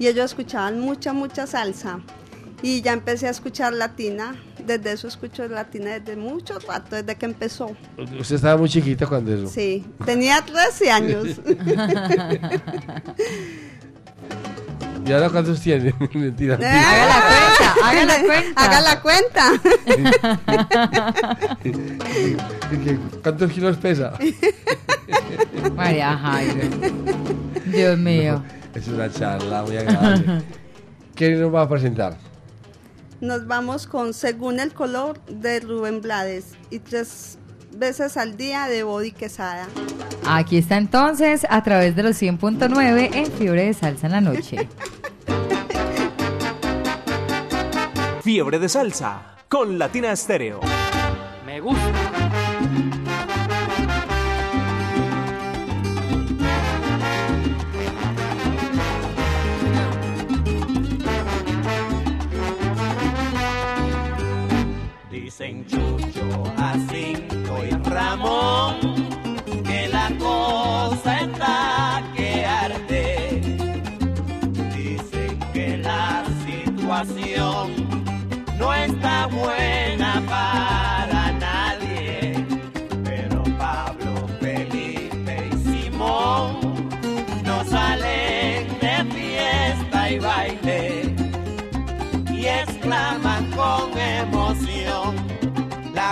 Y 0.00 0.08
ellos 0.08 0.24
escuchaban 0.24 0.80
mucha, 0.80 1.12
mucha 1.12 1.46
salsa. 1.46 2.00
Y 2.62 2.80
ya 2.80 2.94
empecé 2.94 3.28
a 3.28 3.30
escuchar 3.30 3.74
latina. 3.74 4.34
Desde 4.66 4.92
eso 4.92 5.08
escucho 5.08 5.46
latina 5.46 5.98
desde 5.98 6.16
mucho 6.16 6.58
rato, 6.58 6.96
desde 6.96 7.16
que 7.16 7.26
empezó. 7.26 7.76
Usted 8.18 8.36
estaba 8.36 8.56
muy 8.56 8.70
chiquita 8.70 9.06
cuando 9.06 9.34
eso. 9.34 9.46
Sí, 9.46 9.84
tenía 10.06 10.40
13 10.40 10.90
años. 10.90 11.26
¿Y 15.06 15.12
ahora 15.12 15.28
cuántos 15.28 15.60
tiene? 15.60 15.94
Mentira. 16.14 16.54
Haga 16.54 18.06
la 18.06 18.22
cuenta, 18.22 18.52
haga 18.56 18.80
la 18.80 19.02
cuenta. 19.02 19.52
Haga 20.46 20.68
la 21.30 21.58
cuenta. 21.60 22.96
¿Cuántos 23.22 23.52
kilos 23.52 23.76
pesa? 23.76 24.14
María 25.74 26.16
Jairo. 26.16 26.62
Dios 27.66 27.98
mío. 27.98 28.42
Es 28.74 28.88
una 28.88 29.10
charla 29.10 29.62
muy 29.62 29.76
agradable. 29.76 30.42
¿Qué 31.14 31.30
nos 31.30 31.54
va 31.54 31.62
a 31.62 31.68
presentar? 31.68 32.16
Nos 33.20 33.46
vamos 33.46 33.86
con 33.86 34.14
Según 34.14 34.60
el 34.60 34.72
color 34.72 35.20
de 35.26 35.60
Rubén 35.60 36.00
Blades 36.00 36.54
y 36.70 36.78
tres 36.78 37.38
veces 37.76 38.16
al 38.16 38.36
día 38.36 38.68
de 38.68 38.82
Body 38.82 39.12
Quesada. 39.12 39.66
Aquí 40.26 40.58
está 40.58 40.76
entonces, 40.76 41.46
a 41.50 41.62
través 41.62 41.96
de 41.96 42.02
los 42.02 42.20
100.9 42.20 43.10
en 43.14 43.26
Fiebre 43.32 43.66
de 43.66 43.74
Salsa 43.74 44.06
en 44.06 44.12
la 44.12 44.20
noche. 44.20 44.68
Fiebre 48.22 48.58
de 48.58 48.68
salsa 48.68 49.36
con 49.48 49.78
Latina 49.78 50.12
Estéreo. 50.12 50.60
Me 51.44 51.60
gusta. 51.60 52.09
Dicen 65.30 65.64
Chucho, 65.64 66.42
Jacinto 66.56 67.64
y 67.64 67.70
Ramón 67.88 68.80
que 69.62 69.86
la 69.86 70.10
cosa 70.18 71.20
está 71.20 72.02
que 72.16 72.44
arde. 72.44 73.40
Dicen 74.74 75.38
que 75.52 75.76
la 75.76 76.24
situación 76.44 77.70
no 78.58 78.74
está 78.74 79.28
buena 79.28 79.79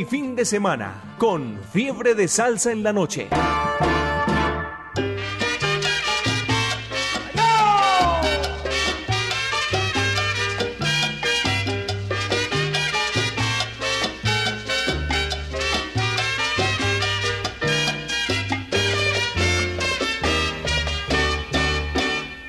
fin 0.05 0.35
de 0.35 0.45
semana 0.45 1.17
con 1.19 1.59
Fiebre 1.73 2.15
de 2.15 2.27
Salsa 2.29 2.73
en 2.73 2.83
la 2.83 2.93
Noche. 2.93 3.29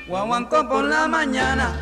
Guaguancó 0.06 0.68
por 0.68 0.84
la 0.84 1.06
mañana 1.08 1.78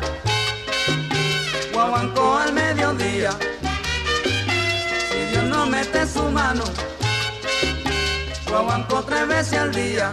banco 8.73 9.03
tres 9.03 9.27
veces 9.27 9.59
al 9.59 9.71
día, 9.71 10.11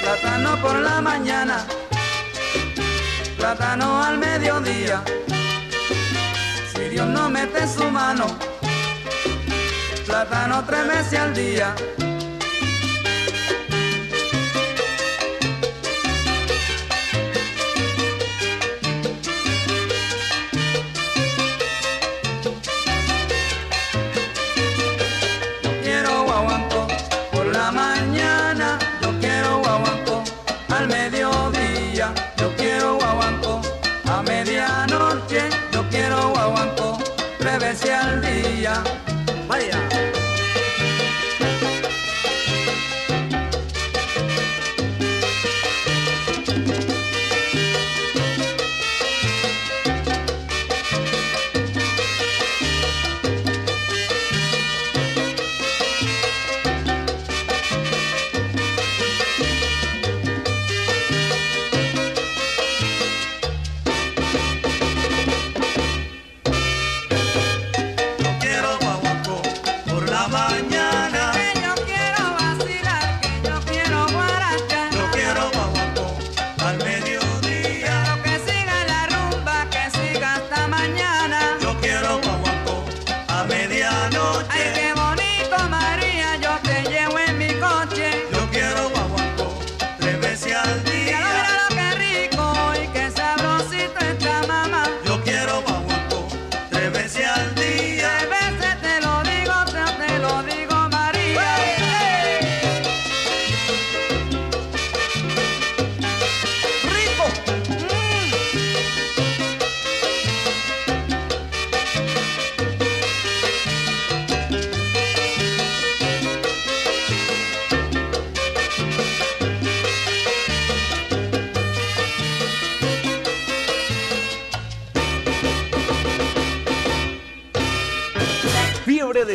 plátano 0.00 0.50
por 0.62 0.78
la 0.78 1.00
mañana, 1.00 1.66
plátano 3.36 4.00
al 4.00 4.16
mediodía. 4.18 5.02
Si 6.72 6.82
Dios 6.90 7.08
no 7.08 7.28
mete 7.28 7.66
su 7.66 7.90
mano, 7.90 8.26
plátano 10.06 10.64
tres 10.68 10.86
veces 10.86 11.18
al 11.18 11.34
día. 11.34 11.74
dia 38.20 39.03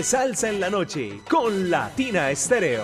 Salsa 0.09 0.49
en 0.49 0.59
la 0.59 0.71
Noche 0.71 1.21
con 1.29 1.69
Latina 1.69 2.31
Estéreo. 2.31 2.83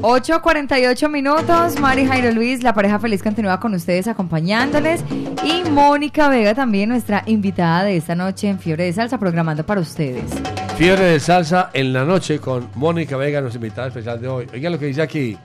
Ocho 0.00 0.40
cuarenta 0.42 0.78
y 0.78 0.86
ocho 0.86 1.08
minutos, 1.08 1.80
Mari 1.80 2.06
Jairo 2.06 2.30
Luis, 2.30 2.62
la 2.62 2.72
pareja 2.72 3.00
feliz 3.00 3.20
continúa 3.20 3.58
con 3.58 3.74
ustedes 3.74 4.06
acompañándoles 4.06 5.02
y 5.42 5.68
Mónica 5.68 6.28
Vega 6.28 6.54
también 6.54 6.88
nuestra 6.88 7.24
invitada 7.26 7.82
de 7.82 7.96
esta 7.96 8.14
noche 8.14 8.46
en 8.46 8.60
Fiebre 8.60 8.84
de 8.84 8.92
Salsa 8.92 9.18
programando 9.18 9.66
para 9.66 9.80
ustedes. 9.80 10.43
Fiebre 10.76 11.04
de 11.04 11.20
salsa 11.20 11.70
en 11.72 11.92
la 11.92 12.04
noche 12.04 12.40
con 12.40 12.68
Mónica 12.74 13.16
Vega, 13.16 13.40
nuestra 13.40 13.58
invitada 13.58 13.86
especial 13.86 14.20
de 14.20 14.26
hoy. 14.26 14.48
Oigan 14.52 14.72
lo 14.72 14.78
que 14.78 14.86
dice 14.86 15.02
aquí. 15.02 15.38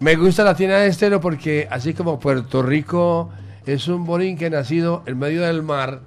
Me 0.00 0.16
gusta 0.16 0.42
la 0.42 0.54
tienda 0.54 0.78
de 0.78 0.86
estero 0.86 1.20
porque 1.20 1.68
así 1.70 1.92
como 1.92 2.18
Puerto 2.18 2.62
Rico 2.62 3.28
es 3.66 3.88
un 3.88 4.06
borinquen 4.06 4.54
nacido 4.54 5.02
en 5.04 5.18
medio 5.18 5.42
del 5.42 5.62
mar, 5.62 6.00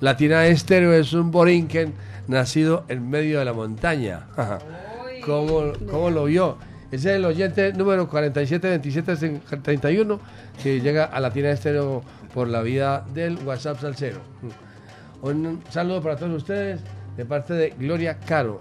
la 0.00 0.16
tienda 0.16 0.40
de 0.40 0.52
estero 0.52 0.94
es 0.94 1.12
un 1.12 1.30
borinquen 1.30 1.92
nacido 2.26 2.86
en 2.88 3.10
medio 3.10 3.40
de 3.40 3.44
la 3.44 3.52
montaña. 3.52 4.28
¿Cómo, 5.26 5.74
cómo 5.90 6.08
lo 6.08 6.24
vio? 6.24 6.56
Ese 6.90 7.10
es 7.10 7.16
el 7.16 7.26
oyente 7.26 7.74
número 7.74 8.08
472731 8.08 10.20
que 10.62 10.80
llega 10.80 11.04
a 11.04 11.20
la 11.20 11.30
tienda 11.30 11.50
de 11.50 11.56
estero 11.56 12.02
por 12.32 12.48
la 12.48 12.62
vía 12.62 13.02
del 13.12 13.36
WhatsApp 13.44 13.78
Salcero. 13.78 14.20
Un 15.20 15.62
saludo 15.68 16.00
para 16.00 16.16
todos 16.16 16.32
ustedes 16.32 16.80
de 17.16 17.24
parte 17.24 17.54
de 17.54 17.70
Gloria 17.78 18.18
Caro, 18.18 18.60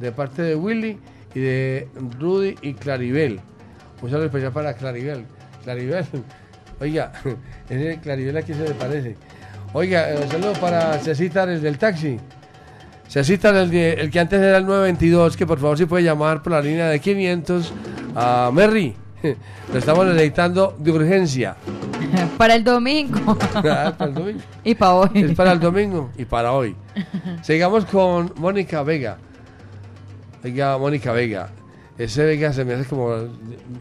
de 0.00 0.12
parte 0.12 0.42
de 0.42 0.56
Willy 0.56 0.98
y 1.34 1.40
de 1.40 1.88
Rudy 2.18 2.56
y 2.62 2.74
Claribel. 2.74 3.40
Un 4.02 4.10
saludo 4.10 4.26
especial 4.26 4.52
para 4.52 4.74
Claribel. 4.74 5.24
Claribel, 5.62 6.04
oiga, 6.80 7.12
ese 7.68 7.98
Claribel 8.00 8.36
aquí 8.36 8.52
se 8.54 8.68
le 8.68 8.74
parece. 8.74 9.16
Oiga, 9.72 10.10
eh, 10.10 10.20
un 10.22 10.30
saludo 10.30 10.52
para 10.54 10.98
Cecita 10.98 11.46
desde 11.46 11.68
el 11.68 11.78
taxi. 11.78 12.18
Cecita, 13.08 13.50
el, 13.50 13.72
el 13.74 14.10
que 14.10 14.20
antes 14.20 14.40
era 14.40 14.58
el 14.58 14.66
922, 14.66 15.36
que 15.36 15.46
por 15.46 15.58
favor 15.58 15.78
si 15.78 15.86
puede 15.86 16.04
llamar 16.04 16.42
por 16.42 16.52
la 16.52 16.60
línea 16.60 16.88
de 16.88 17.00
500 17.00 17.72
a 18.14 18.50
Merry. 18.52 18.94
Lo 19.72 19.78
estamos 19.78 20.06
necesitando 20.06 20.76
de 20.78 20.90
urgencia. 20.92 21.56
Para 22.38 22.54
el 22.54 22.64
domingo. 22.64 23.36
Ah, 23.54 23.94
para 23.96 24.10
el 24.10 24.14
domingo. 24.14 24.40
y 24.64 24.74
para 24.74 24.94
hoy. 24.94 25.08
Es 25.14 25.34
para 25.34 25.52
el 25.52 25.60
domingo 25.60 26.10
y 26.16 26.24
para 26.24 26.52
hoy. 26.52 26.76
Sigamos 27.42 27.84
con 27.86 28.32
Mónica 28.36 28.82
Vega. 28.82 29.18
Oiga, 30.42 30.76
Mónica 30.78 31.12
Vega. 31.12 31.50
Ese 31.96 32.24
Vega 32.24 32.52
se 32.52 32.64
me 32.64 32.74
hace 32.74 32.84
como, 32.84 33.14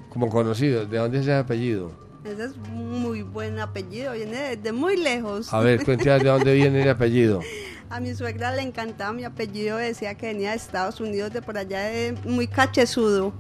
como 0.09 0.29
conocido. 0.29 0.85
¿De 0.85 0.97
dónde 0.97 1.17
es 1.17 1.23
ese 1.23 1.33
apellido? 1.33 1.91
Ese 2.23 2.45
es 2.45 2.57
muy 2.57 3.21
buen 3.21 3.59
apellido, 3.59 4.13
viene 4.13 4.55
de 4.55 4.71
muy 4.71 4.95
lejos. 4.95 5.53
A 5.53 5.59
ver, 5.59 5.83
cuéntame 5.83 6.19
de 6.19 6.29
dónde 6.29 6.53
viene 6.53 6.83
el 6.83 6.89
apellido. 6.89 7.41
A 7.89 7.99
mi 7.99 8.15
suegra 8.15 8.55
le 8.55 8.61
encantaba 8.61 9.11
mi 9.11 9.25
apellido, 9.25 9.77
decía 9.77 10.15
que 10.15 10.27
venía 10.27 10.51
de 10.51 10.55
Estados 10.55 11.01
Unidos, 11.01 11.33
de 11.33 11.41
por 11.41 11.57
allá, 11.57 11.81
de 11.81 12.15
muy 12.23 12.47
cachezudo. 12.47 13.33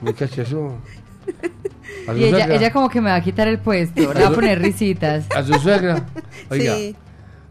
Muy 0.00 0.14
cachezudo. 0.14 0.78
¿A 2.06 2.12
su 2.12 2.18
Y 2.18 2.24
ella, 2.24 2.46
ella 2.54 2.72
como 2.72 2.88
que 2.88 3.00
me 3.00 3.10
va 3.10 3.16
a 3.16 3.20
quitar 3.20 3.48
el 3.48 3.58
puesto, 3.58 4.00
le 4.12 4.20
va 4.22 4.28
a 4.28 4.32
poner 4.32 4.60
risitas. 4.60 5.26
¿A 5.36 5.42
su 5.42 5.54
suegra? 5.54 6.04
Oiga, 6.50 6.74
Sí. 6.76 6.94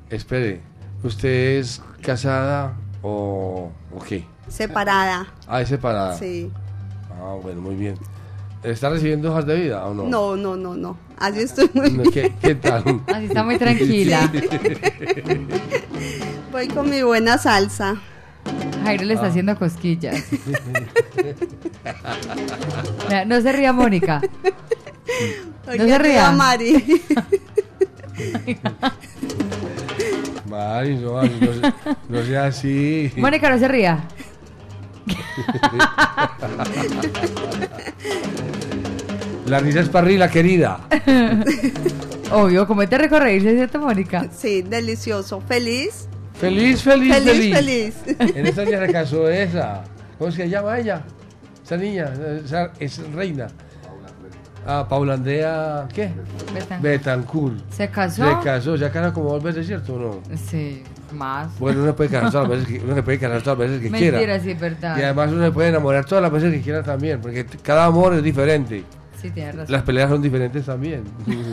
espere. 0.09 0.61
¿Usted 1.03 1.59
es 1.59 1.81
casada 2.01 2.73
o, 3.01 3.71
o 3.93 3.99
qué? 3.99 4.25
Separada. 4.47 5.27
Ah, 5.47 5.61
es 5.61 5.69
separada. 5.69 6.17
Sí. 6.17 6.51
Ah, 7.11 7.35
bueno, 7.41 7.61
muy 7.61 7.75
bien. 7.75 7.95
¿Está 8.63 8.89
recibiendo 8.89 9.31
hojas 9.31 9.45
de 9.45 9.55
vida 9.55 9.85
o 9.85 9.93
no? 9.93 10.05
No, 10.07 10.35
no, 10.35 10.55
no, 10.55 10.75
no. 10.75 10.97
Así 11.17 11.41
estoy 11.41 11.69
muy 11.73 11.91
No, 11.91 12.01
bien. 12.03 12.11
¿Qué, 12.11 12.33
qué 12.41 12.55
tal? 12.55 12.83
Así 13.07 13.25
está 13.25 13.43
muy 13.43 13.57
tranquila. 13.59 14.31
Voy 16.51 16.67
con 16.69 16.89
mi 16.89 17.01
buena 17.03 17.37
salsa. 17.37 17.95
Jairo 18.83 19.05
le 19.05 19.13
está 19.15 19.25
Ah. 19.25 19.29
haciendo 19.29 19.57
cosquillas. 19.57 20.23
Mira, 23.07 23.25
no 23.25 23.41
se 23.41 23.51
ría, 23.51 23.73
Mónica. 23.73 24.21
No 25.65 25.71
se 25.85 25.97
ría. 25.99 26.31
Mari. 26.31 27.01
Mari, 30.49 30.95
no, 30.97 31.21
no, 31.23 31.29
sea- 31.53 31.75
no 32.09 32.23
sea 32.23 32.45
así. 32.45 33.11
Mónica, 33.17 33.49
no 33.49 33.57
se 33.57 33.67
ría. 33.67 34.03
La 39.47 39.59
risa 39.59 39.79
es 39.81 39.89
parrilla, 39.89 40.29
querida. 40.29 40.79
Obvio, 42.31 42.65
como 42.67 42.87
te 42.87 42.97
recorreírse, 42.97 43.53
¿cierto, 43.55 43.79
Mónica? 43.79 44.27
Sí, 44.35 44.63
delicioso. 44.63 45.41
¿Feliz? 45.41 46.07
Feliz, 46.39 46.81
feliz, 46.83 47.13
Feliz, 47.15 47.55
feliz. 47.55 47.95
feliz. 47.95 48.35
En 48.35 48.45
esta 48.45 48.65
niña 48.65 48.85
se 48.85 48.91
casó 48.91 49.29
esa. 49.29 49.83
¿Cómo 50.17 50.31
se 50.31 50.49
llama 50.49 50.77
ella? 50.79 51.01
Esa 51.63 51.77
niña, 51.77 52.11
esa 52.43 52.71
es 52.79 53.11
reina. 53.13 53.47
Ah, 54.67 54.85
Paula 54.89 55.13
Andrea, 55.13 55.87
¿qué? 55.93 56.09
Betancourt. 56.53 56.81
Betancourt. 56.81 57.71
¿Se 57.71 57.87
casó? 57.89 58.25
Se 58.27 58.43
casó, 58.43 58.73
ha 58.73 58.89
casado 58.89 59.13
como 59.13 59.31
dos 59.31 59.43
veces, 59.43 59.67
¿cierto 59.67 59.93
o 59.93 59.99
no? 59.99 60.35
Sí, 60.35 60.81
más. 61.13 61.57
Bueno, 61.59 61.83
uno 61.83 61.95
puede 61.95 62.09
casar 62.09 62.31
todas 62.31 62.49
las 62.49 62.57
veces 62.57 62.73
que, 62.79 62.83
uno 62.83 62.95
se 62.95 63.03
puede 63.03 63.19
casar 63.19 63.41
todas 63.43 63.59
las 63.59 63.67
veces 63.69 63.83
que 63.83 63.95
quiera. 63.95 64.17
Mentira, 64.17 64.39
sí, 64.39 64.53
verdad. 64.55 64.97
Y 64.97 65.03
además 65.03 65.31
uno 65.31 65.45
se 65.45 65.51
puede 65.51 65.69
enamorar 65.69 66.05
todas 66.05 66.23
las 66.23 66.31
veces 66.31 66.51
que 66.51 66.61
quiera 66.61 66.81
también, 66.81 67.21
porque 67.21 67.45
cada 67.61 67.85
amor 67.85 68.15
es 68.15 68.23
diferente. 68.23 68.83
Sí, 69.25 69.31
tienes 69.31 69.55
razón. 69.55 69.71
Las 69.71 69.83
peleas 69.83 70.09
son 70.09 70.21
diferentes 70.21 70.65
también. 70.65 71.03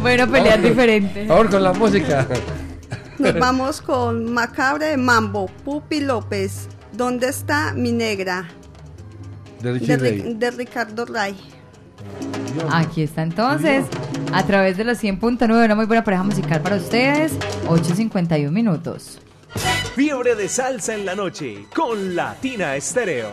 Bueno, 0.00 0.30
peleas 0.30 0.62
diferentes. 0.62 1.26
Por 1.26 1.36
favor, 1.36 1.50
con 1.50 1.62
la 1.62 1.72
música. 1.72 2.26
Nos 3.18 3.34
vamos 3.38 3.80
con 3.80 4.32
Macabre 4.32 4.86
de 4.86 4.96
Mambo, 4.96 5.46
Pupi 5.64 6.00
López. 6.00 6.68
¿Dónde 6.92 7.28
está 7.28 7.72
mi 7.74 7.92
negra? 7.92 8.48
De 9.60 9.72
De, 9.78 9.96
Ray. 9.96 10.34
de 10.34 10.50
Ricardo 10.50 11.06
Ray. 11.06 11.36
Aquí 12.70 13.02
está 13.02 13.22
entonces, 13.22 13.84
a 14.32 14.44
través 14.44 14.76
de 14.76 14.84
los 14.84 15.02
100.9, 15.02 15.64
una 15.64 15.74
muy 15.74 15.86
buena 15.86 16.04
pareja 16.04 16.22
musical 16.22 16.60
para 16.60 16.76
ustedes, 16.76 17.32
8.51 17.68 18.50
minutos. 18.50 19.18
Fiebre 19.94 20.34
de 20.34 20.48
salsa 20.48 20.94
en 20.94 21.06
la 21.06 21.14
noche 21.14 21.66
con 21.74 22.14
Latina 22.14 22.76
Estéreo. 22.76 23.30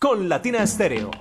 Con 0.00 0.28
Latina 0.28 0.64
Estéreo. 0.64 1.12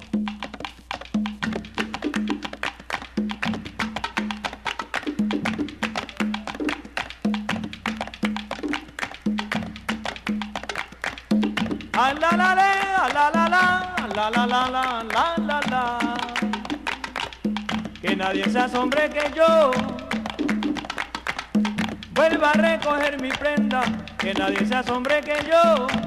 Ah, 11.93 12.13
ah. 15.71 16.15
Que 18.01 18.15
nadie 18.15 18.49
se 18.49 18.57
asombre 18.59 19.09
que 19.11 19.31
yo 19.35 19.71
vuelva 22.15 22.49
a 22.49 22.53
recoger 22.53 23.21
mi 23.21 23.29
prenda. 23.29 23.83
Que 24.17 24.33
nadie 24.33 24.65
se 24.65 24.73
asombre 24.73 25.21
que 25.21 25.35
yo 25.47 26.06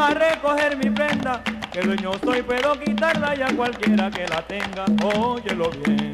vuelva 0.00 0.06
a 0.08 0.14
recoger 0.14 0.76
mi 0.76 0.90
prenda. 0.90 1.42
Que 1.72 1.82
dueño 1.82 2.12
soy, 2.24 2.42
puedo 2.42 2.78
quitarla 2.78 3.34
ya 3.34 3.54
cualquiera 3.54 4.10
que 4.10 4.26
la 4.26 4.42
tenga. 4.42 4.84
Óyelo 5.14 5.70
bien. 5.84 6.10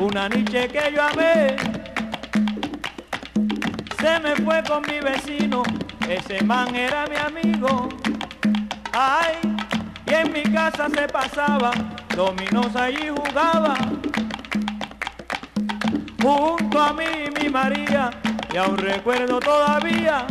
Una 0.00 0.28
niche 0.28 0.68
que 0.68 0.92
yo 0.94 1.02
amé 1.02 1.56
se 4.00 4.18
me 4.18 4.34
fue 4.34 4.62
con 4.64 4.82
mi 4.82 4.98
vecino, 4.98 5.62
ese 6.08 6.42
man 6.42 6.74
era 6.74 7.06
mi 7.06 7.16
amigo. 7.16 7.88
Ay, 8.92 9.36
y 10.06 10.12
en 10.12 10.32
mi 10.32 10.42
casa 10.42 10.88
se 10.88 11.06
pasaba, 11.06 11.70
dominos 12.16 12.74
allí 12.74 13.10
jugaba. 13.10 13.76
Junto 16.20 16.82
a 16.82 16.92
mí 16.92 17.04
mi 17.40 17.48
María, 17.48 18.10
y 18.52 18.56
aún 18.56 18.76
recuerdo 18.76 19.40
todavía. 19.40 20.26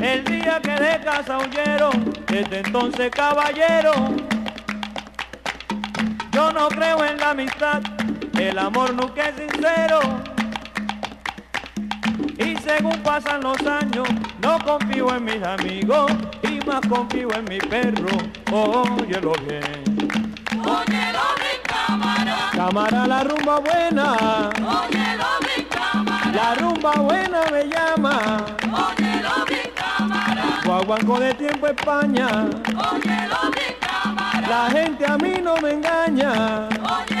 El 0.00 0.24
día 0.24 0.60
que 0.60 0.72
de 0.72 1.00
casa 1.00 1.38
huyeron, 1.38 2.12
desde 2.26 2.60
entonces 2.60 3.10
caballero. 3.10 3.92
Yo 6.32 6.52
no 6.52 6.68
creo 6.68 7.04
en 7.04 7.16
la 7.18 7.30
amistad, 7.30 7.80
el 8.38 8.58
amor 8.58 8.92
nunca 8.94 9.28
es 9.28 9.36
sincero. 9.36 10.00
Y 12.36 12.56
según 12.56 12.98
pasan 13.02 13.40
los 13.42 13.60
años, 13.66 14.06
no 14.42 14.58
confío 14.58 15.14
en 15.14 15.24
mis 15.24 15.42
amigos 15.42 16.12
y 16.42 16.58
más 16.66 16.80
confío 16.86 17.32
en 17.32 17.44
mi 17.44 17.58
perro. 17.58 18.18
Óyelo 18.52 19.32
bien. 19.48 19.84
Óyelo 20.60 21.24
mi 21.38 21.62
cámara, 21.66 22.50
Cámara, 22.52 23.06
la 23.06 23.24
rumba 23.24 23.60
buena. 23.60 25.03
La 26.34 26.54
rumba 26.56 26.92
buena 26.92 27.42
me 27.52 27.64
llama. 27.68 28.44
óyelo 28.64 29.34
mi 29.48 29.70
cámara, 29.74 30.60
Guaguanco 30.64 31.20
de 31.20 31.34
tiempo 31.34 31.66
España. 31.68 32.26
óyelo 32.66 33.40
mi 33.54 33.66
cámara, 33.80 34.48
La 34.48 34.70
gente 34.70 35.06
a 35.06 35.16
mí 35.16 35.34
no 35.42 35.56
me 35.58 35.70
engaña. 35.72 36.32
óyelo 36.70 37.13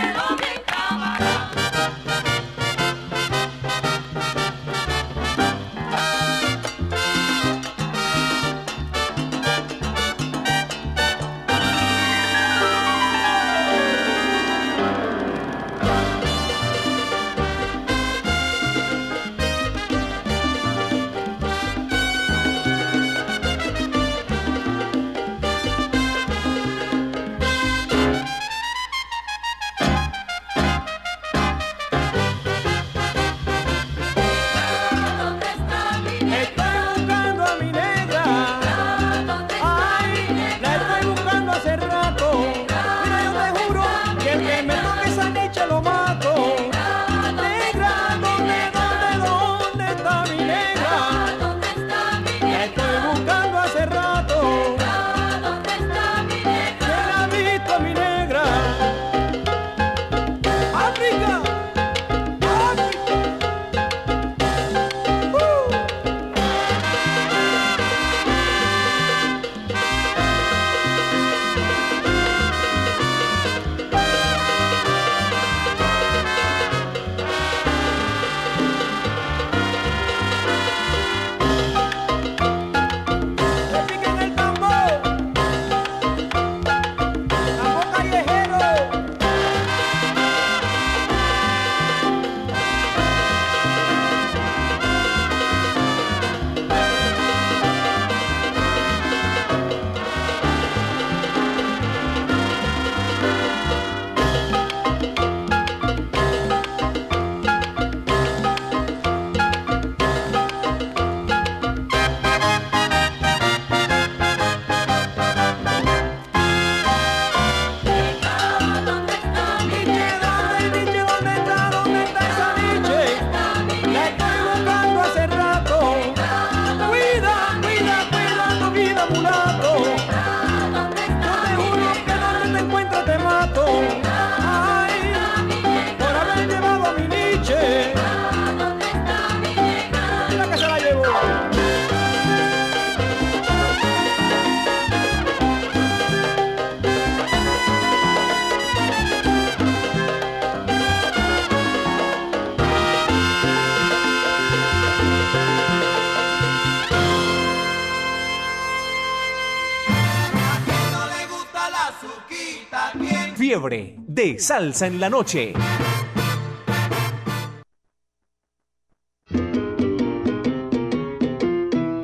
De 163.70 164.38
salsa 164.38 164.86
en 164.86 165.00
la 165.00 165.08
noche. 165.08 165.54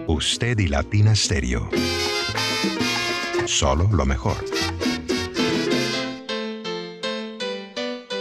Usted 0.07 0.59
y 0.59 0.69
Latina 0.69 1.15
Stereo. 1.15 1.69
Solo 3.45 3.91
lo 3.93 4.07
mejor. 4.07 4.43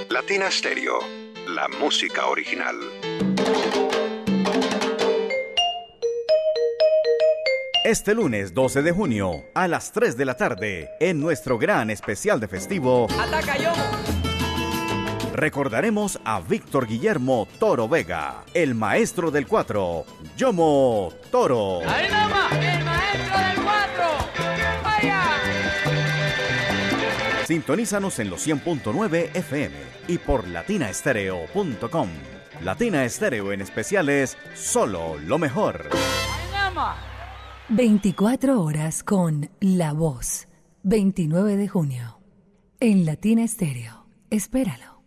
Latina 0.10 0.52
Stereo, 0.52 1.00
la 1.48 1.70
música 1.80 2.28
original. 2.28 2.76
Este 7.90 8.14
lunes 8.14 8.54
12 8.54 8.84
de 8.84 8.92
junio 8.92 9.46
a 9.56 9.68
las 9.68 9.92
3 9.92 10.16
de 10.16 10.24
la 10.24 10.38
tarde 10.38 10.92
en 11.00 11.20
nuestro 11.20 11.58
gran 11.58 11.90
especial 11.90 12.40
de 12.40 12.48
festivo 12.48 13.08
Ataca. 13.20 13.56
Recordaremos 15.34 16.20
a 16.24 16.40
Víctor 16.40 16.86
Guillermo 16.86 17.48
Toro 17.58 17.90
Vega, 17.90 18.44
el 18.54 18.76
maestro 18.76 19.32
del 19.32 19.48
cuatro, 19.48 20.06
Yomo 20.38 21.12
Toro. 21.32 21.80
Ahí 21.88 22.06
el 22.06 22.86
maestro 22.86 23.38
del 23.40 23.64
cuatro. 23.64 24.06
¡Vaya! 24.84 25.24
Sintonízanos 27.48 28.20
en 28.20 28.30
los 28.30 28.48
100.9 28.48 29.32
FM 29.34 29.76
y 30.08 30.20
por 30.20 30.48
latinaestereo.com. 30.48 32.10
Latina 32.62 33.04
Estéreo 33.04 33.52
en 33.52 33.62
especiales, 33.62 34.38
solo 34.54 35.18
lo 35.18 35.40
mejor. 35.40 35.90
Ahí. 36.54 37.09
24 37.70 38.62
horas 38.64 39.04
con 39.04 39.52
La 39.60 39.94
Voz. 39.94 40.48
29 40.82 41.56
de 41.56 41.68
junio. 41.68 42.20
En 42.80 43.06
Latina 43.06 43.44
Estéreo. 43.44 44.08
Espéralo. 44.32 45.04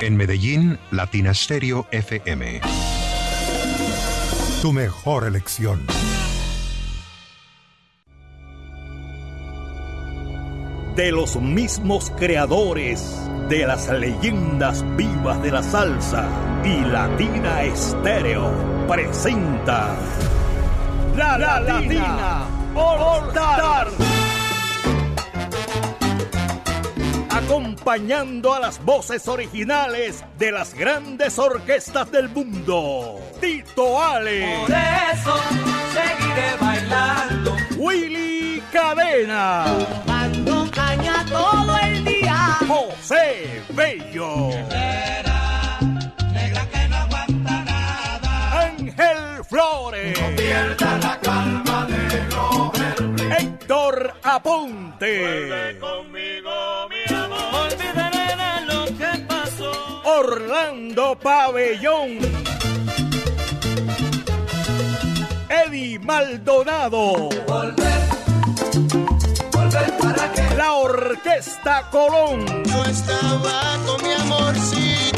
En 0.00 0.16
Medellín, 0.16 0.78
Latina 0.90 1.34
Stereo 1.34 1.86
FM. 1.90 2.62
Tu 4.62 4.72
mejor 4.72 5.24
elección. 5.24 5.86
de 10.96 11.12
los 11.12 11.36
mismos 11.36 12.10
creadores 12.16 13.20
de 13.50 13.66
las 13.66 13.90
leyendas 13.90 14.82
vivas 14.96 15.42
de 15.42 15.50
la 15.50 15.62
salsa 15.62 16.26
y 16.64 16.80
Latina 16.86 17.64
Estéreo 17.64 18.50
presenta 18.88 19.94
La, 21.16 21.38
Latina, 21.38 22.46
All 22.74 23.28
Star. 23.28 23.88
Acompañando 27.30 28.52
a 28.52 28.60
las 28.60 28.84
voces 28.84 29.26
originales 29.26 30.22
de 30.38 30.52
las 30.52 30.74
grandes 30.74 31.38
orquestas 31.38 32.10
del 32.10 32.28
mundo. 32.28 33.18
Tito 33.40 34.02
Ale. 34.02 34.58
Por 34.60 34.70
eso 34.70 35.36
seguiré 35.94 36.56
bailando. 36.60 37.56
Willy 37.78 38.62
Cadena. 38.70 39.64
Dando 40.06 40.70
caña 40.70 41.24
todo 41.30 41.78
el 41.78 42.04
día. 42.04 42.58
José 42.68 43.62
Bello. 43.70 44.50
Flores. 49.48 50.18
Pierda 50.36 50.98
la 50.98 51.20
calma 51.20 51.86
de 51.86 53.36
Héctor 53.38 54.14
Aponte. 54.22 55.78
conmigo, 55.78 56.88
mi 56.88 57.14
amor. 57.14 57.70
Olvidaré 57.70 58.36
de 58.36 58.66
lo 58.66 58.84
que 58.86 59.24
pasó. 59.26 60.02
Orlando 60.04 61.16
Pabellón. 61.18 62.18
Eddie 65.48 65.98
Maldonado. 66.00 67.28
La 70.56 70.72
Orquesta 70.72 71.88
Colón. 71.90 72.64
Yo 72.64 72.84
estaba 72.84 73.76
con 73.86 74.02
mi 74.02 74.12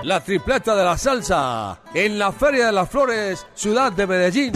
La 0.02 0.20
tripleta 0.20 0.76
de 0.76 0.84
la 0.84 0.98
salsa 0.98 1.80
en 1.94 2.18
la 2.18 2.30
Feria 2.32 2.66
de 2.66 2.72
las 2.72 2.90
Flores, 2.90 3.46
ciudad 3.54 3.92
de 3.92 4.06
Medellín. 4.06 4.52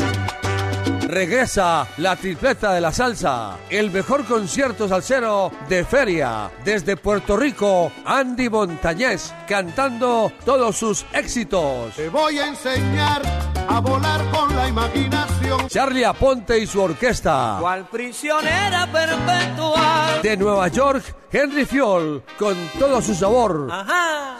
Regresa 1.08 1.88
la 1.96 2.16
tripleta 2.16 2.74
de 2.74 2.82
la 2.82 2.92
salsa, 2.92 3.56
el 3.70 3.90
mejor 3.90 4.26
concierto 4.26 4.86
salsero 4.86 5.50
de 5.66 5.82
feria. 5.82 6.50
Desde 6.66 6.98
Puerto 6.98 7.34
Rico, 7.34 7.90
Andy 8.04 8.50
Montañez 8.50 9.32
cantando 9.48 10.30
todos 10.44 10.76
sus 10.76 11.06
éxitos. 11.14 11.94
Te 11.96 12.10
voy 12.10 12.38
a 12.38 12.48
enseñar 12.48 13.22
a 13.68 13.80
volar 13.80 14.22
con 14.30 14.54
la 14.54 14.68
imaginación. 14.68 15.66
Charlie 15.68 16.04
Aponte 16.04 16.58
y 16.58 16.66
su 16.66 16.82
orquesta. 16.82 17.56
Cual 17.58 17.88
prisionera 17.88 18.86
perpetua. 18.92 20.20
De 20.22 20.36
Nueva 20.36 20.68
York, 20.68 21.02
Henry 21.32 21.64
Fiol 21.64 22.22
con 22.38 22.54
todo 22.78 23.00
su 23.00 23.14
sabor. 23.14 23.66
Ajá. 23.70 24.36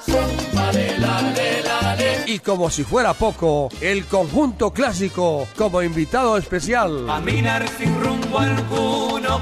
Y 2.28 2.40
como 2.40 2.68
si 2.68 2.84
fuera 2.84 3.14
poco, 3.14 3.70
el 3.80 4.04
conjunto 4.04 4.70
clásico 4.70 5.48
como 5.56 5.80
invitado 5.80 6.36
especial. 6.36 7.06
Caminar 7.06 7.66
sin 7.78 7.98
rumbo 7.98 8.38
alguno. 8.38 9.40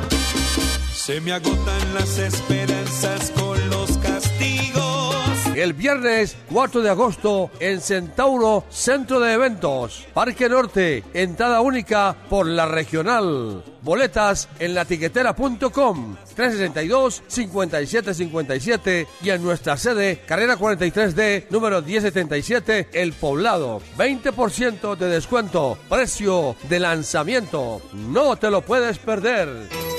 Se 0.95 1.21
me 1.21 1.33
agotan 1.33 1.95
las 1.95 2.17
esperanzas 2.19 3.33
con 3.33 3.71
los. 3.71 3.99
El 5.57 5.73
viernes 5.73 6.37
4 6.53 6.83
de 6.83 6.91
agosto 6.91 7.51
en 7.61 7.81
Centauro 7.81 8.65
Centro 8.69 9.21
de 9.21 9.33
Eventos, 9.33 10.07
Parque 10.13 10.51
Norte, 10.51 11.03
entrada 11.15 11.63
única 11.63 12.15
por 12.29 12.47
la 12.47 12.67
regional. 12.67 13.65
Boletas 13.81 14.51
en 14.59 14.75
latiquetera.com 14.75 16.17
362-5757 16.37 19.07
y 19.23 19.31
en 19.31 19.43
nuestra 19.43 19.79
sede, 19.79 20.21
carrera 20.27 20.59
43D, 20.59 21.47
número 21.49 21.81
1077, 21.81 22.89
El 22.93 23.15
Poblado. 23.15 23.81
20% 23.97 24.95
de 24.95 25.09
descuento, 25.09 25.79
precio 25.89 26.55
de 26.69 26.81
lanzamiento. 26.81 27.81
No 27.95 28.37
te 28.37 28.51
lo 28.51 28.61
puedes 28.61 28.99
perder. 28.99 29.96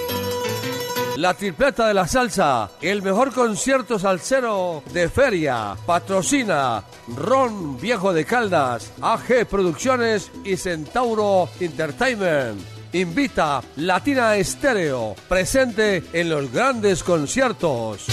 La 1.17 1.33
tripleta 1.33 1.87
de 1.87 1.95
la 1.95 2.07
salsa, 2.07 2.69
el 2.79 3.01
mejor 3.01 3.33
concierto 3.33 3.97
salsero 3.97 4.83
de 4.93 5.09
feria. 5.09 5.75
Patrocina 5.83 6.83
Ron 7.07 7.81
Viejo 7.81 8.13
de 8.13 8.23
Caldas, 8.23 8.93
AG 9.01 9.47
Producciones 9.49 10.29
y 10.43 10.55
Centauro 10.57 11.49
Entertainment. 11.59 12.61
Invita 12.93 13.63
Latina 13.77 14.35
Estéreo, 14.35 15.15
presente 15.27 16.03
en 16.13 16.29
los 16.29 16.51
grandes 16.51 17.01
conciertos. 17.01 18.05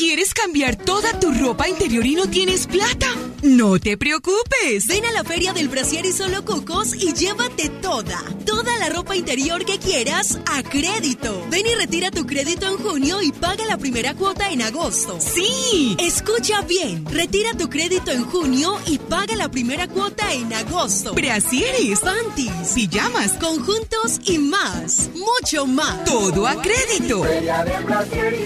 ¿Quieres 0.00 0.32
cambiar 0.32 0.76
toda 0.76 1.20
tu 1.20 1.30
ropa 1.30 1.68
interior 1.68 2.06
y 2.06 2.14
no 2.14 2.26
tienes 2.26 2.66
plata? 2.66 3.14
No 3.42 3.78
te 3.78 3.98
preocupes. 3.98 4.86
Ven 4.86 5.04
a 5.04 5.12
la 5.12 5.24
Feria 5.24 5.52
del 5.52 5.68
Brasier 5.68 6.06
y 6.06 6.12
Solo 6.12 6.42
Cucos 6.42 6.94
y 6.94 7.12
llévate 7.12 7.68
toda, 7.68 8.22
toda 8.46 8.78
la 8.78 8.88
ropa 8.88 9.14
interior 9.14 9.62
que 9.66 9.78
quieras 9.78 10.38
a 10.50 10.62
crédito. 10.62 11.46
Ven 11.50 11.66
y 11.66 11.74
retira 11.74 12.10
tu 12.10 12.26
crédito 12.26 12.66
en 12.66 12.78
junio 12.78 13.20
y 13.20 13.30
paga 13.32 13.66
la 13.66 13.76
primera 13.76 14.14
cuota 14.14 14.50
en 14.50 14.62
agosto. 14.62 15.18
Sí, 15.20 15.96
escucha 15.98 16.62
bien. 16.62 17.04
Retira 17.04 17.52
tu 17.52 17.68
crédito 17.68 18.10
en 18.10 18.24
junio 18.24 18.78
y 18.86 18.98
paga 18.98 19.36
la 19.36 19.50
primera 19.50 19.86
cuota 19.86 20.32
en 20.32 20.50
agosto. 20.54 21.12
Brasieres, 21.12 22.00
panties, 22.00 22.72
pijamas, 22.74 23.32
conjuntos 23.32 24.18
y 24.24 24.38
más. 24.38 25.10
Mucho 25.14 25.66
más. 25.66 26.04
Todo 26.04 26.46
a 26.46 26.60
crédito. 26.62 27.22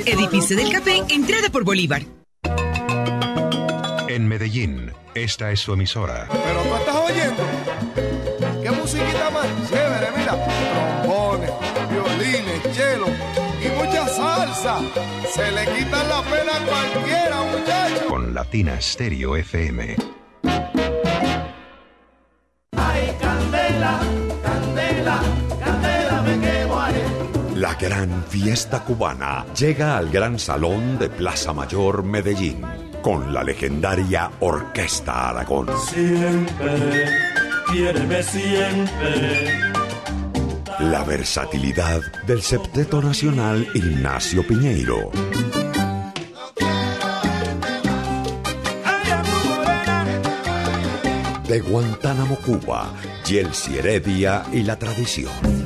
Edificio 0.05 0.57
del 0.57 0.73
Café, 0.73 1.03
por 1.51 1.65
Bolívar. 1.65 2.03
En 4.09 4.29
Medellín, 4.29 4.93
esta 5.15 5.51
es 5.51 5.61
su 5.61 5.73
emisora. 5.73 6.29
Pero 6.31 6.63
tú 6.63 6.75
estás 6.77 6.97
oyendo. 6.97 7.43
¿Qué 8.63 8.71
musiquita 8.71 9.31
más 9.31 9.47
chévere? 9.69 10.07
Mira, 10.17 11.03
trombones, 11.03 11.51
violines, 11.91 12.63
cello 12.73 13.07
y 13.61 13.69
mucha 13.77 14.07
salsa. 14.09 14.79
Se 15.35 15.51
le 15.53 15.65
quita 15.65 16.05
la 16.05 16.23
pena 16.23 16.57
a 16.57 16.67
cualquiera, 16.67 17.43
muchachos. 17.51 18.03
Con 18.09 18.35
Latina 18.35 18.81
Stereo 18.81 19.37
FM. 19.37 19.97
Ay, 22.77 23.17
candela, 23.21 24.01
candela. 24.43 25.44
La 27.65 27.77
gran 27.77 28.23
fiesta 28.29 28.85
cubana 28.85 29.47
llega 29.59 29.97
al 29.97 30.11
Gran 30.11 30.39
Salón 30.39 30.99
de 30.99 31.09
Plaza 31.09 31.55
Mayor 31.55 32.03
Medellín 32.05 32.61
con 33.01 33.33
la 33.33 33.43
legendaria 33.43 34.31
Orquesta 34.41 35.31
Aragón. 35.31 35.69
Siempre, 35.89 37.07
quiéreme 37.73 38.23
siempre. 38.23 39.73
La 40.79 41.05
versatilidad 41.05 42.03
del 42.27 42.43
septeto 42.43 43.01
nacional 43.01 43.67
Ignacio 43.73 44.47
Piñeiro. 44.47 45.11
De 51.49 51.61
Guantánamo, 51.61 52.37
Cuba, 52.45 52.93
Yelsi 53.25 53.79
Heredia 53.79 54.43
y 54.53 54.65
la 54.65 54.79
tradición. 54.79 55.64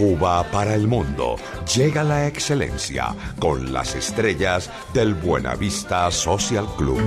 Cuba 0.00 0.42
para 0.50 0.74
el 0.74 0.88
mundo 0.88 1.36
llega 1.76 2.02
la 2.02 2.26
excelencia 2.26 3.14
con 3.38 3.70
las 3.70 3.94
estrellas 3.94 4.70
del 4.94 5.12
Buenavista 5.12 6.10
Social 6.10 6.64
Club. 6.78 7.02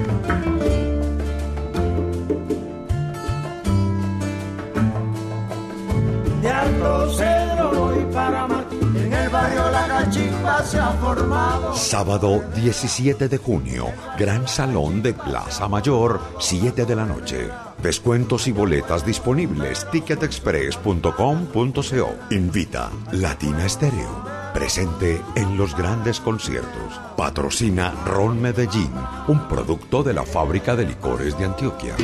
De 6.40 6.50
Alto 6.52 7.10
Cedro 7.16 7.72
voy 7.74 8.06
para 8.14 8.48
Martín. 8.48 8.96
En 8.96 9.12
el 9.12 9.30
barrio 9.30 9.72
La 9.72 9.88
Cachimba 9.88 10.64
se 10.64 10.78
ha 10.78 10.92
formado. 10.92 11.74
Sábado 11.74 12.44
17 12.54 13.28
de 13.28 13.38
junio, 13.40 13.88
Gran 14.20 14.48
Salón 14.48 15.02
de 15.02 15.14
Plaza 15.14 15.68
Mayor, 15.68 16.22
7 16.38 16.86
de 16.86 16.96
la 16.96 17.06
noche. 17.06 17.50
Descuentos 17.84 18.48
y 18.48 18.54
boletas 18.54 19.06
disponibles. 19.06 19.86
Ticketexpress.com.co. 19.92 22.16
Invita 22.32 22.90
Latina 23.12 23.66
Estéreo. 23.66 24.24
Presente 24.54 25.22
en 25.36 25.58
los 25.58 25.76
grandes 25.76 26.22
conciertos. 26.22 27.02
Patrocina 27.18 27.94
Ron 28.06 28.42
Medellín, 28.42 28.94
un 29.28 29.50
producto 29.50 30.02
de 30.02 30.14
la 30.14 30.24
fábrica 30.24 30.78
de 30.78 30.86
licores 30.86 31.38
de 31.38 31.44
Antioquia. 31.44 31.98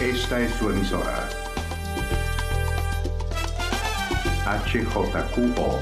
Esta 0.00 0.40
es 0.40 0.52
su 0.54 0.70
emisora. 0.70 1.28
HJQO 4.44 5.78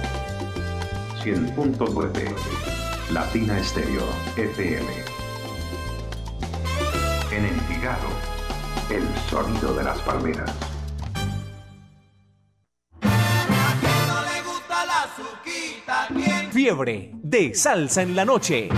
100.9 1.24 2.77
Latina 3.10 3.58
Estéreo 3.58 4.04
FM. 4.36 4.86
En 7.32 7.44
Envigado, 7.46 8.06
el 8.90 9.02
sonido 9.30 9.74
de 9.74 9.82
las 9.82 9.98
palmeras. 10.00 10.54
Fiebre 16.52 17.12
de 17.14 17.54
salsa 17.54 18.02
en 18.02 18.14
la 18.14 18.26
noche. 18.26 18.68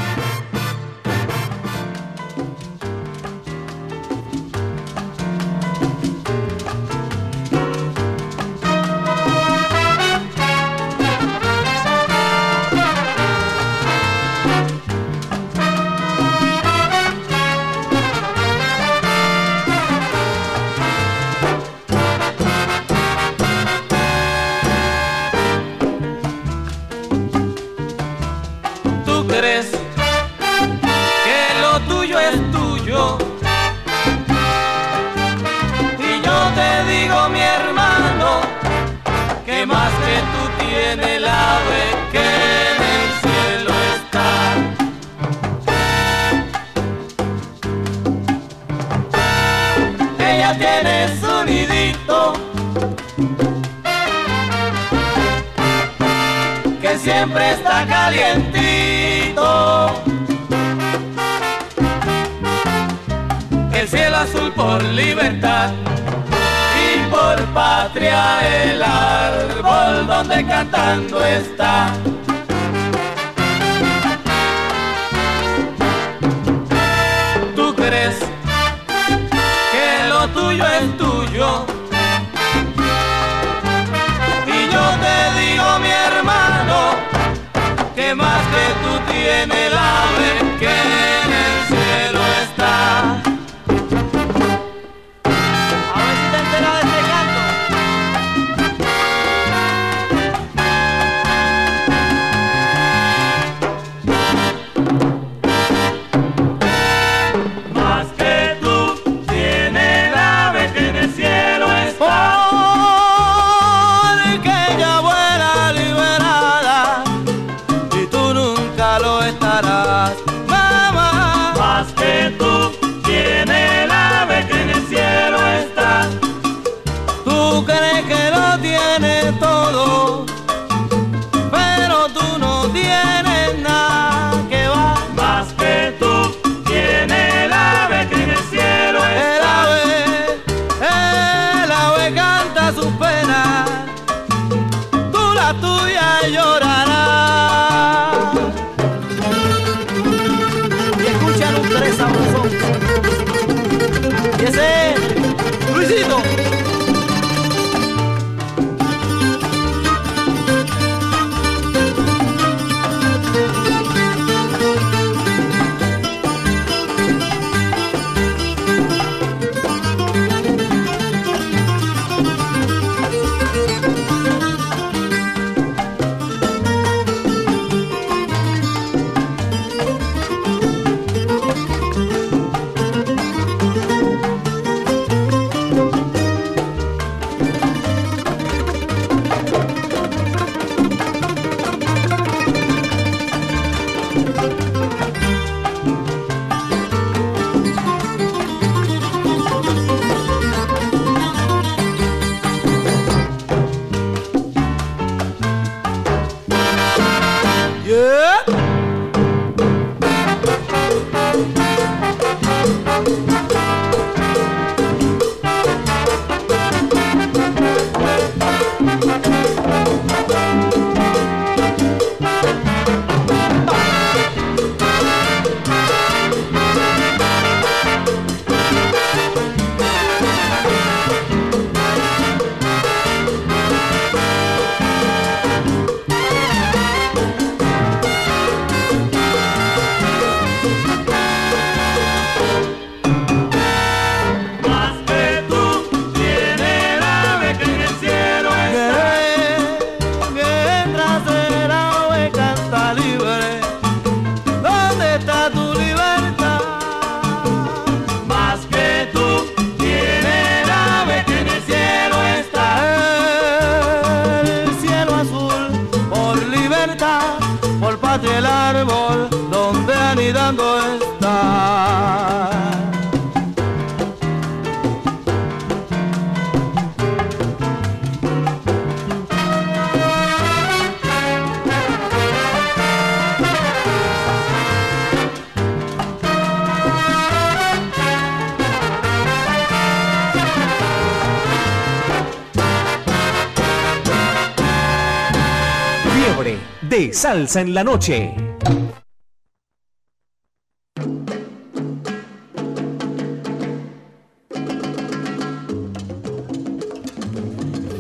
Salsa 297.13 297.61
en 297.61 297.75
la 297.75 297.85
noche. 297.85 298.35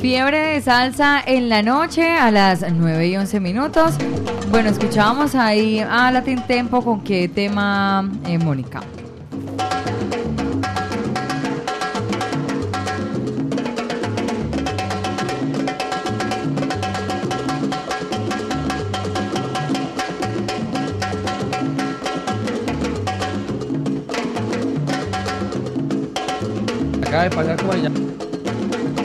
Fiebre 0.00 0.38
de 0.38 0.60
salsa 0.60 1.22
en 1.24 1.48
la 1.48 1.62
noche 1.62 2.10
a 2.10 2.30
las 2.30 2.64
9 2.72 3.08
y 3.08 3.16
11 3.16 3.40
minutos. 3.40 3.94
Bueno, 4.50 4.70
escuchábamos 4.70 5.34
ahí 5.34 5.80
a 5.80 6.10
Latin 6.10 6.42
Tempo 6.46 6.82
con 6.82 7.04
qué 7.04 7.28
tema, 7.28 8.10
eh, 8.26 8.38
Mónica. 8.38 8.80
Como 27.70 27.86
allá. 27.86 29.00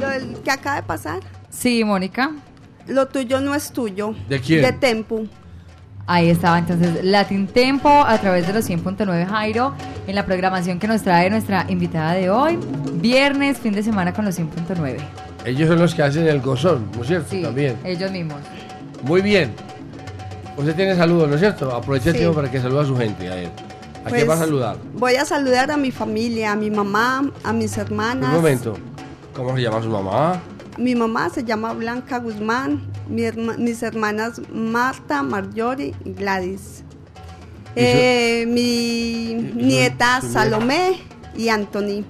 Lo 0.00 0.08
del 0.10 0.36
que 0.42 0.50
acaba 0.50 0.76
de 0.76 0.82
pasar, 0.82 1.20
Sí, 1.50 1.84
Mónica. 1.84 2.32
lo 2.86 3.06
tuyo 3.08 3.40
no 3.40 3.54
es 3.54 3.72
tuyo. 3.72 4.14
¿De 4.28 4.40
quién? 4.40 4.62
De 4.62 4.72
Tempu. 4.72 5.26
Ahí 6.08 6.28
estaba 6.30 6.58
entonces 6.58 7.02
Latin 7.02 7.48
Tempo 7.48 7.88
a 7.88 8.16
través 8.18 8.46
de 8.46 8.52
los 8.52 8.68
100.9 8.68 9.26
Jairo 9.26 9.74
en 10.06 10.14
la 10.14 10.24
programación 10.24 10.78
que 10.78 10.86
nos 10.86 11.02
trae 11.02 11.28
nuestra 11.30 11.66
invitada 11.68 12.12
de 12.12 12.30
hoy. 12.30 12.58
Viernes, 13.00 13.58
fin 13.58 13.72
de 13.72 13.82
semana 13.82 14.12
con 14.12 14.24
los 14.24 14.38
100.9. 14.38 14.98
Ellos 15.44 15.68
son 15.68 15.78
los 15.80 15.94
que 15.96 16.02
hacen 16.02 16.28
el 16.28 16.40
gozón, 16.40 16.86
¿no 16.94 17.02
es 17.02 17.08
cierto? 17.08 17.28
Sí, 17.30 17.42
También. 17.42 17.76
ellos 17.84 18.10
mismos. 18.12 18.38
Muy 19.02 19.20
bien. 19.20 19.52
Usted 20.56 20.74
tiene 20.74 20.94
saludos, 20.96 21.28
¿no 21.28 21.34
es 21.34 21.40
cierto? 21.40 21.74
Aproveche 21.74 22.08
el 22.10 22.14
Sí. 22.14 22.18
tiempo 22.20 22.34
para 22.36 22.50
que 22.50 22.60
salude 22.60 22.80
a 22.80 22.84
su 22.84 22.96
gente. 22.96 23.28
A 23.28 23.36
él. 23.42 23.50
¿A 24.04 24.08
quién 24.10 24.26
Pues, 24.26 24.28
va 24.28 24.34
a 24.34 24.38
saludar? 24.38 24.76
Voy 24.94 25.14
a 25.16 25.24
saludar 25.24 25.70
a 25.70 25.76
mi 25.76 25.90
familia, 25.90 26.52
a 26.52 26.56
mi 26.56 26.70
mamá, 26.70 27.30
a 27.44 27.52
mis 27.52 27.76
hermanas. 27.76 28.30
Un 28.30 28.36
momento. 28.36 28.74
¿Cómo 29.34 29.54
se 29.56 29.62
llama 29.62 29.82
su 29.82 29.88
mamá? 29.90 30.40
Mi 30.78 30.94
mamá 30.94 31.28
se 31.30 31.42
llama 31.44 31.72
Blanca 31.72 32.18
Guzmán, 32.18 32.82
mi 33.08 33.22
herma- 33.22 33.56
mis 33.58 33.82
hermanas 33.82 34.40
Marta, 34.52 35.22
Marjorie 35.22 35.94
y 36.04 36.12
Gladys. 36.12 36.82
¿Y 37.74 37.80
su- 37.80 37.86
Eh, 37.86 38.44
mi 38.48 39.50
su- 39.50 39.56
nieta 39.58 40.20
su 40.20 40.26
nieta? 40.26 40.40
Salomé 40.42 41.00
y 41.36 41.48
Anthony. 41.48 42.04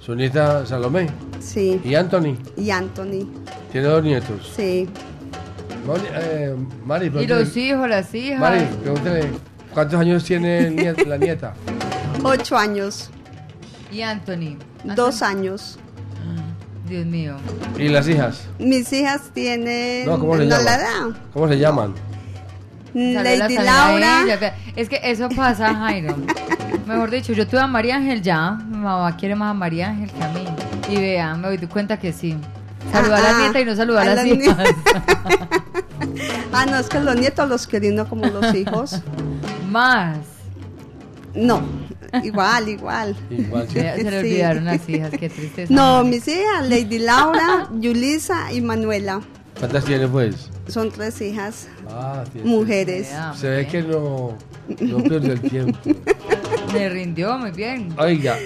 Su 0.00 0.14
nieta 0.14 0.64
Salomé. 0.66 1.08
Sí. 1.40 1.80
¿Y 1.84 1.94
Anthony? 1.94 2.36
Y 2.56 2.70
Anthony. 2.70 3.28
Tiene 3.70 3.86
dos 3.88 4.02
nietos. 4.02 4.52
Sí. 4.56 4.88
Moni- 5.86 6.08
eh, 6.14 6.54
Mari, 6.84 7.06
Y 7.20 7.26
los 7.26 7.56
hijos, 7.56 7.88
las 7.88 8.14
hijas. 8.14 8.38
Mari, 8.38 8.60
pregúntele, 8.82 9.30
¿cuántos 9.74 10.00
años 10.00 10.24
tiene 10.24 10.70
niet- 10.70 11.06
la 11.06 11.16
nieta? 11.18 11.54
Ocho 12.22 12.56
años. 12.56 13.10
Y 13.90 14.02
Anthony. 14.02 14.56
Dos 14.96 15.22
años. 15.22 15.78
Dios 16.88 17.06
mío. 17.06 17.36
¿Y 17.78 17.88
las 17.88 18.06
hijas? 18.08 18.46
Mis 18.58 18.92
hijas 18.92 19.30
tienen. 19.32 20.04
No, 20.06 20.18
¿cómo 20.18 20.36
se 20.36 20.44
la 20.44 20.58
llaman? 20.58 20.74
edad. 20.80 21.20
¿Cómo 21.32 21.48
se 21.48 21.58
llaman? 21.58 21.94
Saludos 22.92 23.38
Lady 23.38 23.54
Laura. 23.54 24.22
ella. 24.24 24.54
Es 24.76 24.88
que 24.88 25.00
eso 25.02 25.28
pasa, 25.30 25.74
Jairo. 25.74 26.14
Mejor 26.86 27.10
dicho, 27.10 27.32
yo 27.32 27.46
tuve 27.46 27.60
a 27.60 27.66
María 27.66 27.96
Ángel 27.96 28.20
ya. 28.20 28.50
Mi 28.68 28.76
mamá 28.76 29.16
quiere 29.16 29.34
más 29.34 29.50
a 29.52 29.54
María 29.54 29.88
Ángel 29.88 30.10
que 30.10 30.22
a 30.22 30.28
mí. 30.28 30.44
Y 30.90 30.96
vea, 31.00 31.34
me 31.34 31.48
doy 31.48 31.58
cuenta 31.68 31.98
que 31.98 32.12
sí. 32.12 32.36
Saluda 32.90 33.16
a 33.18 33.20
la 33.20 33.30
Ah, 33.36 33.40
nieta 33.42 33.60
y 33.60 33.64
no 33.64 33.76
saluda 33.76 33.98
a 34.00 34.02
a 34.02 34.06
las 34.06 34.16
las 34.16 34.26
hijas. 34.26 34.56
Ah, 36.54 36.66
no, 36.66 36.76
es 36.78 36.88
que 36.88 37.00
los 37.00 37.16
nietos 37.16 37.48
los 37.48 37.66
quieren 37.66 37.94
uno 37.94 38.06
como 38.08 38.26
los 38.26 38.54
hijos. 38.54 39.00
Más. 39.70 40.18
No, 41.34 41.62
igual, 42.22 42.68
igual. 42.68 43.16
Igual, 43.30 43.66
Se, 43.68 43.80
se 43.80 44.04
le 44.04 44.10
Sí. 44.10 44.16
olvidaron 44.18 44.64
las 44.66 44.86
hijas, 44.88 45.10
qué 45.18 45.30
tristeza. 45.30 45.72
No, 45.72 46.04
mis 46.04 46.28
hijas, 46.28 46.68
Lady 46.68 46.98
Laura, 46.98 47.68
Yulisa 47.72 48.52
y 48.52 48.60
Manuela. 48.60 49.22
¿Cuántas 49.58 49.84
tiene 49.86 50.06
pues? 50.08 50.50
Son 50.68 50.90
tres 50.90 51.20
hijas, 51.22 51.68
Ah, 51.90 52.24
mujeres. 52.44 53.08
Se 53.36 53.48
ve 53.48 53.66
que 53.66 53.82
no, 53.82 54.36
no 54.80 54.98
pierde 55.02 55.32
el 55.32 55.40
tiempo. 55.40 55.78
Me 56.74 56.88
rindió 56.90 57.38
muy 57.38 57.50
bien. 57.52 57.94
Oiga, 57.98 58.36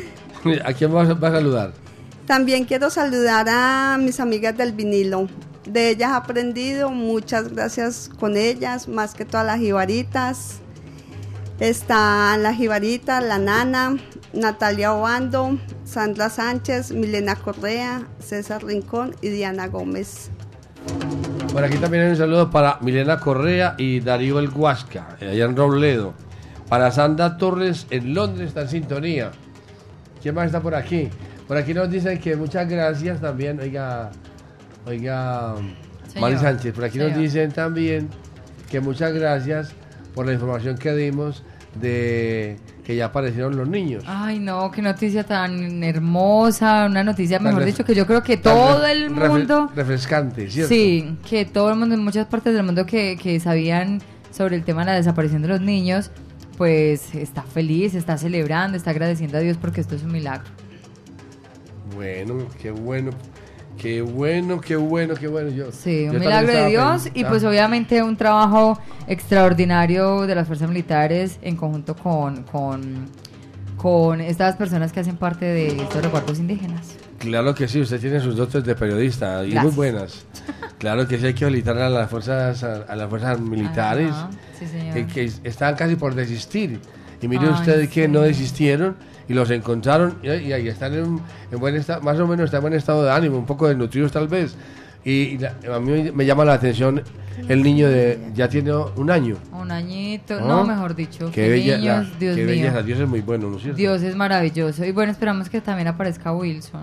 ¿a 0.65 0.73
quién 0.73 0.95
va 0.95 1.03
a, 1.03 1.15
va 1.15 1.29
a 1.29 1.33
saludar? 1.33 1.73
También 2.27 2.65
quiero 2.65 2.91
saludar 2.91 3.47
a 3.49 3.99
mis 3.99 4.19
amigas 4.19 4.57
del 4.57 4.73
vinilo, 4.73 5.29
de 5.67 5.91
ellas 5.91 6.11
he 6.11 6.15
aprendido, 6.15 6.91
muchas 6.91 7.53
gracias 7.53 8.11
con 8.19 8.37
ellas, 8.37 8.89
más 8.89 9.15
que 9.15 9.25
todas 9.25 9.47
las 9.47 9.59
jibaritas. 9.59 10.61
Están 11.61 12.43
las 12.43 12.57
jibaritas, 12.57 13.23
la 13.23 13.39
nana, 13.39 13.97
Natalia 14.33 14.93
Obando, 14.93 15.59
Sandra 15.85 16.29
Sánchez, 16.29 16.93
Milena 16.93 17.37
Correa, 17.37 18.07
César 18.19 18.65
Rincón 18.65 19.15
y 19.23 19.29
Diana 19.29 19.69
Gómez. 19.69 20.31
Por 21.53 21.65
aquí 21.65 21.79
también 21.79 22.05
hay 22.05 22.11
un 22.11 22.17
saludo 22.17 22.51
para 22.51 22.79
Milena 22.81 23.19
Correa 23.19 23.75
y 23.79 24.01
Darío 24.01 24.39
El 24.39 24.51
Huasca, 24.51 25.17
allá 25.21 25.45
en 25.45 25.57
Robledo. 25.57 26.13
Para 26.69 26.91
Sandra 26.91 27.39
Torres 27.39 27.87
en 27.91 28.15
Londres 28.15 28.49
está 28.49 28.63
en 28.63 28.69
sintonía. 28.69 29.31
¿Quién 30.21 30.35
más 30.35 30.47
está 30.47 30.61
por 30.61 30.75
aquí? 30.75 31.09
Por 31.47 31.57
aquí 31.57 31.75
nos 31.75 31.91
dicen 31.91 32.19
que 32.19 32.37
muchas 32.37 32.69
gracias 32.69 33.21
también, 33.21 33.61
oiga, 33.61 34.11
oiga, 34.85 35.55
Señor. 36.09 36.21
Mari 36.21 36.39
Sánchez. 36.39 36.75
Por 36.75 36.85
aquí 36.85 36.99
nos 36.99 37.17
dicen 37.17 37.53
también 37.53 38.09
que 38.71 38.81
muchas 38.81 39.13
gracias 39.13 39.73
por 40.15 40.27
la 40.27 40.33
información 40.33 40.77
que 40.77 40.93
dimos 40.95 41.45
de 41.81 42.57
que 42.85 42.97
ya 42.97 43.07
aparecieron 43.07 43.57
los 43.57 43.69
niños. 43.69 44.05
Ay, 44.07 44.39
no, 44.39 44.71
qué 44.71 44.81
noticia 44.81 45.25
tan 45.25 45.83
hermosa, 45.83 46.87
una 46.87 47.03
noticia, 47.03 47.39
mejor 47.39 47.65
dicho, 47.65 47.85
que 47.85 47.95
yo 47.95 48.07
creo 48.07 48.23
que 48.23 48.37
todo 48.37 48.87
el 48.87 49.11
mundo... 49.11 49.71
refrescante, 49.75 50.49
¿cierto? 50.49 50.69
Sí, 50.73 51.19
que 51.29 51.45
todo 51.45 51.71
el 51.71 51.77
mundo, 51.77 51.97
en 51.97 52.05
muchas 52.05 52.27
partes 52.27 52.55
del 52.55 52.63
mundo 52.63 52.87
que, 52.87 53.19
que 53.21 53.41
sabían 53.41 54.01
sobre 54.31 54.57
el 54.57 54.65
tema 54.65 54.83
de 54.83 54.87
la 54.87 54.95
desaparición 54.95 55.43
de 55.43 55.49
los 55.49 55.61
niños, 55.61 56.11
pues 56.57 57.15
está 57.15 57.43
feliz, 57.43 57.95
está 57.95 58.17
celebrando, 58.17 58.77
está 58.77 58.91
agradeciendo 58.91 59.37
a 59.37 59.41
Dios 59.41 59.57
porque 59.61 59.81
esto 59.81 59.97
es 59.97 60.03
un 60.03 60.13
milagro. 60.13 60.47
Bueno, 61.97 62.47
qué 62.61 62.71
bueno. 62.71 63.11
Qué 63.79 64.01
bueno, 64.01 64.59
qué 64.61 64.77
bueno, 64.77 65.15
qué 65.15 65.29
bueno. 65.29 65.51
Yo, 65.51 65.71
Sí, 65.71 66.07
un 66.09 66.19
milagro 66.19 66.51
de 66.51 66.67
Dios 66.69 67.03
feliz. 67.03 67.13
y 67.19 67.25
Ah. 67.25 67.29
pues 67.29 67.45
obviamente 67.45 68.03
un 68.03 68.17
trabajo 68.17 68.79
extraordinario 69.07 70.27
de 70.27 70.35
las 70.35 70.47
fuerzas 70.47 70.69
militares 70.69 71.39
en 71.43 71.57
conjunto 71.57 71.95
con, 71.95 72.43
con, 72.45 73.07
con 73.77 74.21
estas 74.23 74.57
personas 74.57 74.93
que 74.93 75.01
hacen 75.01 75.17
parte 75.19 75.45
de 75.45 75.69
estos 75.69 76.03
recuerdos 76.03 76.39
indígenas. 76.39 76.95
Claro 77.19 77.55
que 77.55 77.69
sí, 77.69 77.81
usted 77.81 78.01
tiene 78.01 78.21
sus 78.21 78.37
dotes 78.37 78.65
de 78.65 78.75
periodista 78.75 79.45
y 79.45 79.55
muy 79.55 79.71
buenas. 79.71 80.25
Claro 80.79 81.09
que 81.09 81.19
sí 81.19 81.25
hay 81.25 81.33
que 81.33 81.47
felicitar 81.47 81.79
a 81.79 81.89
las 81.89 82.11
fuerzas 82.11 82.63
a, 82.63 82.83
a 82.83 82.97
las 82.97 83.09
fuerzas 83.09 83.41
militares 83.41 84.11
Ajá, 84.11 84.29
sí, 84.59 84.67
señor. 84.67 84.93
que, 84.95 85.07
que 85.07 85.31
estaban 85.49 85.75
casi 85.75 85.97
por 85.97 86.15
desistir. 86.15 86.81
Y 87.23 87.29
mire 87.29 87.47
Ay, 87.47 87.53
usted 87.55 87.89
que 87.89 88.07
no 88.09 88.21
desistieron 88.21 88.95
y 89.29 89.35
los 89.35 89.51
encontraron 89.51 90.17
y, 90.23 90.29
y 90.29 90.53
ahí 90.53 90.69
están 90.69 90.95
en, 90.95 91.21
en 91.51 91.59
buen 91.59 91.75
estado, 91.77 92.01
más 92.03 92.19
o 92.19 92.27
menos 92.27 92.45
están 92.47 92.59
en 92.59 92.63
buen 92.63 92.75
estado 92.75 93.05
de 93.05 93.11
ánimo, 93.11 93.39
un 93.39 93.47
poco 93.47 93.69
desnutridos 93.69 94.13
tal 94.13 94.29
vez. 94.29 94.57
Y, 95.05 95.11
y 95.13 95.39
la- 95.39 95.55
a 95.75 95.79
mí 95.81 96.11
me 96.13 96.27
llama 96.27 96.45
la 96.45 96.55
atención 96.55 97.03
el 97.49 97.63
niño 97.63 97.89
de 97.89 98.19
ya 98.35 98.49
tiene 98.49 98.73
un 98.75 99.11
año. 99.11 99.37
Un 99.53 99.71
añito, 99.71 100.41
¿no? 100.41 100.47
no, 100.49 100.65
mejor 100.65 100.95
dicho. 100.97 101.31
Qué 101.33 101.49
bella- 101.51 101.77
niños, 101.79 102.09
la- 102.11 102.19
Dios 102.19 102.35
qué 102.37 102.43
mío. 102.43 102.47
belleza, 102.47 102.83
Dios 102.83 103.01
es 103.01 103.09
muy 103.09 103.21
bueno, 103.21 103.49
¿no 103.51 103.57
es 103.57 103.63
cierto? 103.63 103.77
Dios 103.77 104.03
es 104.03 104.17
maravilloso. 104.17 104.85
Y 104.85 104.93
bueno, 104.93 105.13
esperamos 105.13 105.49
que 105.49 105.61
también 105.61 105.89
aparezca 105.89 106.33
Wilson. 106.33 106.83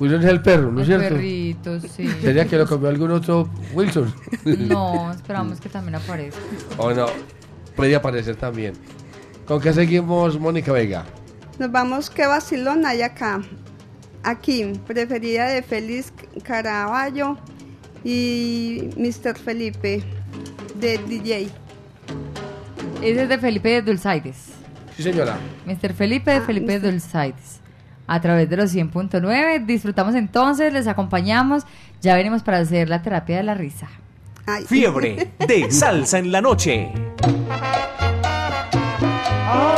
Wilson 0.00 0.20
es 0.22 0.26
el 0.26 0.40
perro, 0.42 0.70
¿no 0.70 0.80
es 0.80 0.86
cierto? 0.86 1.08
perrito, 1.08 1.80
sí. 1.80 2.06
¿Sería 2.20 2.46
que 2.46 2.56
lo 2.56 2.66
comió 2.66 2.88
algún 2.88 3.10
otro 3.10 3.48
Wilson? 3.74 4.12
No, 4.44 5.10
esperamos 5.12 5.60
que 5.60 5.68
también 5.68 5.96
aparezca. 5.96 6.40
O 6.78 6.92
no, 6.92 7.06
puede 7.74 7.96
aparecer 7.96 8.36
también. 8.36 8.74
¿Con 9.48 9.62
qué 9.62 9.72
seguimos, 9.72 10.38
Mónica 10.38 10.72
Vega? 10.72 11.06
Nos 11.58 11.72
vamos, 11.72 12.10
qué 12.10 12.26
vacilón 12.26 12.84
hay 12.84 13.00
acá. 13.00 13.40
Aquí, 14.22 14.74
preferida 14.86 15.46
de 15.46 15.62
Félix 15.62 16.12
Caraballo 16.42 17.38
y 18.04 18.90
Mr. 18.98 19.38
Felipe 19.38 20.02
de 20.78 20.98
DJ. 20.98 21.48
Ese 23.00 23.22
es 23.22 23.28
de 23.30 23.38
Felipe 23.38 23.70
de 23.70 23.80
Dulzaides. 23.80 24.48
Sí, 24.94 25.02
señora. 25.02 25.38
Mr. 25.64 25.94
Felipe 25.94 26.30
de 26.30 26.42
Felipe 26.42 26.78
de 26.78 26.90
Dulzaides. 26.90 27.60
A 28.06 28.20
través 28.20 28.50
de 28.50 28.56
los 28.58 28.74
100.9. 28.74 29.64
Disfrutamos 29.64 30.14
entonces, 30.14 30.74
les 30.74 30.86
acompañamos. 30.86 31.64
Ya 32.02 32.14
venimos 32.16 32.42
para 32.42 32.58
hacer 32.58 32.90
la 32.90 33.00
terapia 33.00 33.38
de 33.38 33.44
la 33.44 33.54
risa. 33.54 33.88
Fiebre 34.66 35.30
de 35.38 35.70
salsa 35.70 36.18
en 36.18 36.32
la 36.32 36.42
noche. 36.42 36.92
Que 39.48 39.77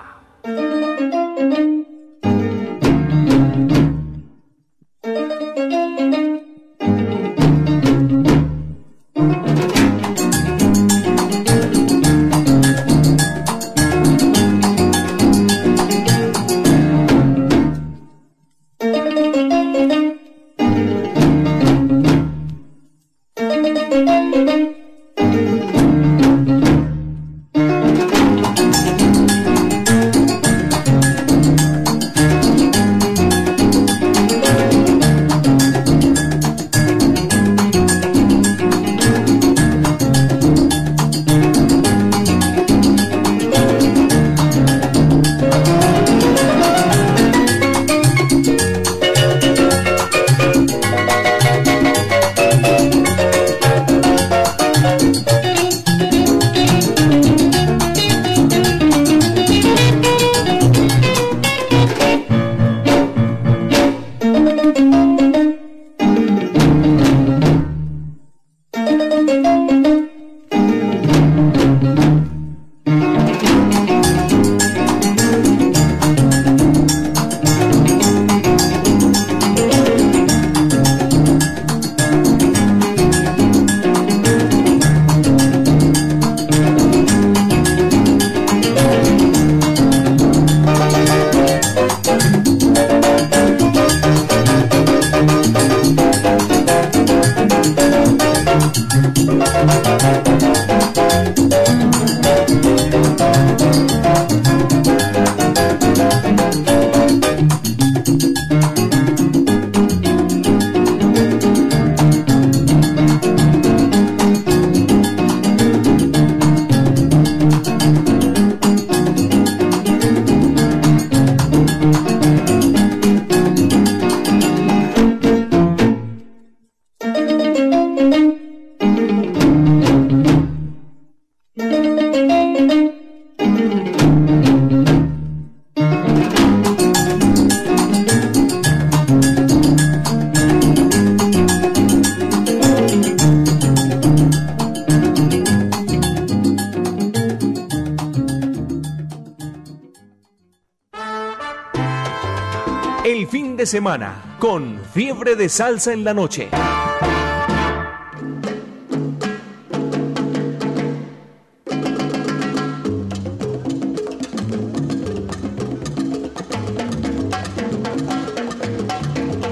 El 153.21 153.27
fin 153.27 153.55
de 153.55 153.67
semana 153.67 154.15
con 154.39 154.79
Fiebre 154.95 155.35
de 155.35 155.47
Salsa 155.47 155.93
en 155.93 156.03
la 156.03 156.11
noche. 156.11 156.49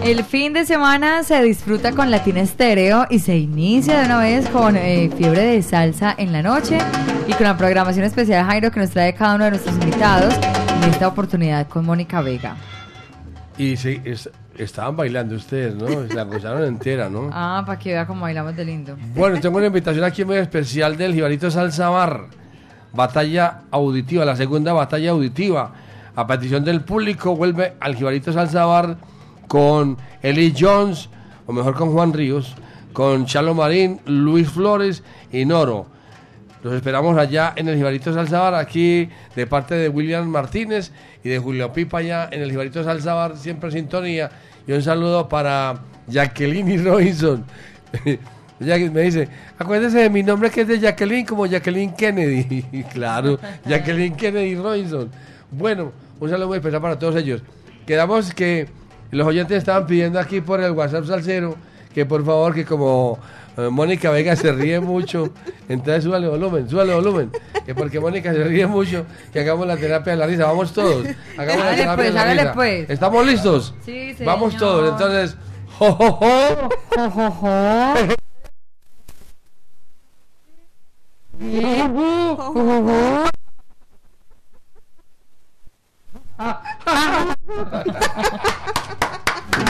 El 0.04 0.24
fin 0.24 0.54
de 0.54 0.66
semana 0.66 1.22
se 1.22 1.40
disfruta 1.44 1.92
con 1.92 2.10
Latina 2.10 2.42
Estéreo 2.42 3.06
y 3.12 3.20
se 3.20 3.38
inicia 3.38 4.00
de 4.00 4.06
una 4.06 4.18
vez 4.18 4.50
con 4.50 4.78
eh, 4.78 5.12
Fiebre 5.16 5.44
de 5.44 5.62
Salsa 5.62 6.16
en 6.18 6.32
la 6.32 6.42
noche 6.42 6.80
y 7.28 7.34
con 7.34 7.44
la 7.44 7.56
programación 7.56 8.04
especial 8.04 8.48
Jairo 8.48 8.72
que 8.72 8.80
nos 8.80 8.90
trae 8.90 9.14
cada 9.14 9.36
uno 9.36 9.44
de 9.44 9.52
nuestros 9.52 9.76
invitados 9.76 10.34
en 10.82 10.90
esta 10.90 11.08
oportunidad 11.08 11.68
con 11.68 11.86
Mónica 11.86 12.22
Vega. 12.22 12.58
Y 13.60 13.78
sí, 13.78 14.02
es- 14.06 14.30
estaban 14.58 14.96
bailando 14.96 15.36
ustedes, 15.36 15.76
¿no? 15.76 15.88
Se 16.08 16.14
la 16.16 16.24
gozaron 16.24 16.64
entera, 16.64 17.10
¿no? 17.10 17.30
Ah, 17.34 17.62
para 17.66 17.78
que 17.78 17.92
vea 17.92 18.08
cómo 18.08 18.22
bailamos 18.22 18.56
de 18.56 18.66
lindo. 18.66 18.98
Bueno, 19.14 19.40
tengo 19.40 19.58
una 19.58 19.68
invitación 19.68 20.04
aquí 20.04 20.26
muy 20.26 20.38
especial 20.38 20.98
del 20.98 21.14
Jibarito 21.14 21.52
Salsa 21.52 21.90
Bar. 21.90 22.26
Batalla 22.94 23.62
auditiva, 23.70 24.26
la 24.26 24.36
segunda 24.36 24.74
batalla 24.74 25.12
auditiva. 25.12 25.74
A 26.16 26.26
petición 26.26 26.66
del 26.66 26.82
público 26.82 27.36
vuelve 27.36 27.74
al 27.80 27.96
Jibarito 27.96 28.34
Salsa 28.34 28.66
Bar 28.66 28.98
con 29.48 29.98
Eli 30.22 30.54
Jones, 30.58 31.10
o 31.46 31.54
mejor 31.54 31.76
con 31.76 31.92
Juan 31.92 32.14
Ríos, 32.14 32.56
con 32.94 33.26
Chalo 33.26 33.54
Marín, 33.54 34.00
Luis 34.06 34.50
Flores 34.50 35.04
y 35.32 35.46
Noro. 35.46 35.86
Los 36.62 36.74
esperamos 36.74 37.18
allá 37.18 37.54
en 37.56 37.70
el 37.70 37.78
Jibarito 37.78 38.14
Salsa 38.14 38.40
Bar, 38.40 38.56
aquí 38.56 39.10
de 39.36 39.48
parte 39.48 39.76
de 39.76 39.88
William 39.88 40.28
Martínez 40.28 40.92
y 41.24 41.30
de 41.30 41.40
Julio 41.40 41.72
Pipa 41.72 42.00
allá 42.00 42.28
en 42.32 42.42
el 42.42 42.52
Jibarito 42.52 42.84
Salsa 42.84 43.14
Bar, 43.14 43.38
siempre 43.38 43.70
en 43.70 43.74
sintonía. 43.74 44.30
Y 44.68 44.74
un 44.74 44.82
saludo 44.82 45.30
para 45.30 45.80
Jacqueline 46.08 46.70
y 46.70 46.78
Robinson. 46.78 47.46
Me 48.60 49.02
dice, 49.02 49.30
acuérdese 49.58 50.00
de 50.00 50.10
mi 50.10 50.22
nombre 50.22 50.50
que 50.50 50.62
es 50.62 50.68
de 50.68 50.80
Jacqueline, 50.80 51.26
como 51.26 51.46
Jacqueline 51.46 51.94
Kennedy. 51.94 52.66
Claro, 52.94 53.40
Jacqueline 53.66 54.16
Kennedy 54.18 54.56
Robinson. 54.56 55.10
Bueno, 55.50 55.94
un 56.20 56.30
saludo 56.30 56.50
muy 56.50 56.58
especial 56.58 56.82
para 56.82 57.00
todos 57.00 57.16
ellos. 57.16 57.42
Quedamos 57.88 58.34
que 58.34 58.68
los 59.12 59.26
oyentes 59.26 59.58
estaban 59.58 59.88
pidiendo 59.88 60.20
aquí 60.20 60.42
por 60.42 60.60
el 60.60 60.72
WhatsApp 60.74 61.06
Salcero 61.06 61.56
que 61.94 62.06
por 62.06 62.24
favor, 62.24 62.54
que 62.54 62.66
como 62.66 63.18
Mónica 63.72 64.10
Vega 64.12 64.36
se 64.36 64.52
ríe 64.52 64.80
mucho, 64.80 65.30
entonces 65.68 66.04
súbale 66.04 66.28
volumen, 66.28 66.70
súbale 66.70 66.94
volumen. 66.94 67.32
Que 67.66 67.74
porque 67.76 68.00
Mónica 68.00 68.32
se 68.34 68.44
ríe 68.44 68.68
mucho, 68.68 69.06
que 69.34 69.40
hagamos 69.42 69.68
la 69.68 69.78
terapia 69.78 70.14
de 70.14 70.20
la 70.20 70.28
risa. 70.28 70.46
Vamos 70.46 70.74
todos. 70.74 71.06
Hagamos 71.38 71.66
la 71.66 71.76
terapia 71.76 71.96
pues, 71.96 72.08
de 72.08 72.14
la 72.14 72.34
risa. 72.34 72.54
pues. 72.54 72.90
¿Estamos 72.90 73.26
listos? 73.26 73.74
Sí, 73.86 74.16
Vamos 74.26 74.54
señor. 74.54 74.68
todos. 74.68 74.90
Entonces, 74.92 75.38
jo, 75.78 75.92
jo, 75.94 76.12
jo. 76.12 76.70
Jo, 76.96 77.10
jo, 77.10 77.32
jo. 77.32 78.16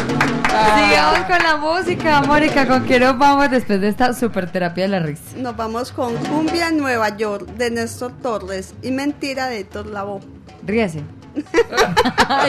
Sigamos 0.10 1.20
ah. 1.20 1.28
con 1.28 1.44
la 1.44 1.58
música, 1.58 2.22
Mónica. 2.22 2.68
¿Con 2.68 2.86
qué 2.86 3.00
nos 3.00 3.18
vamos 3.18 3.52
después 3.52 3.80
de 3.80 3.90
esta 3.90 4.14
super 4.14 4.52
terapia 4.52 4.86
de 4.86 4.90
la 4.90 5.00
risa? 5.00 5.38
Nos 5.38 5.56
vamos 5.56 5.92
con 5.92 6.16
Cumbia 6.16 6.72
Nueva 6.72 7.16
York 7.16 7.48
de 7.56 7.72
Néstor 7.72 8.12
Torres 8.22 8.74
y 8.82 8.92
Mentira 8.92 9.48
de 9.48 9.60
Héctor 9.60 9.88
Lavoe. 9.88 10.22
Ríase. 10.66 11.04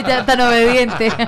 ya 0.06 0.24
tan 0.24 0.40
obediente. 0.40 1.12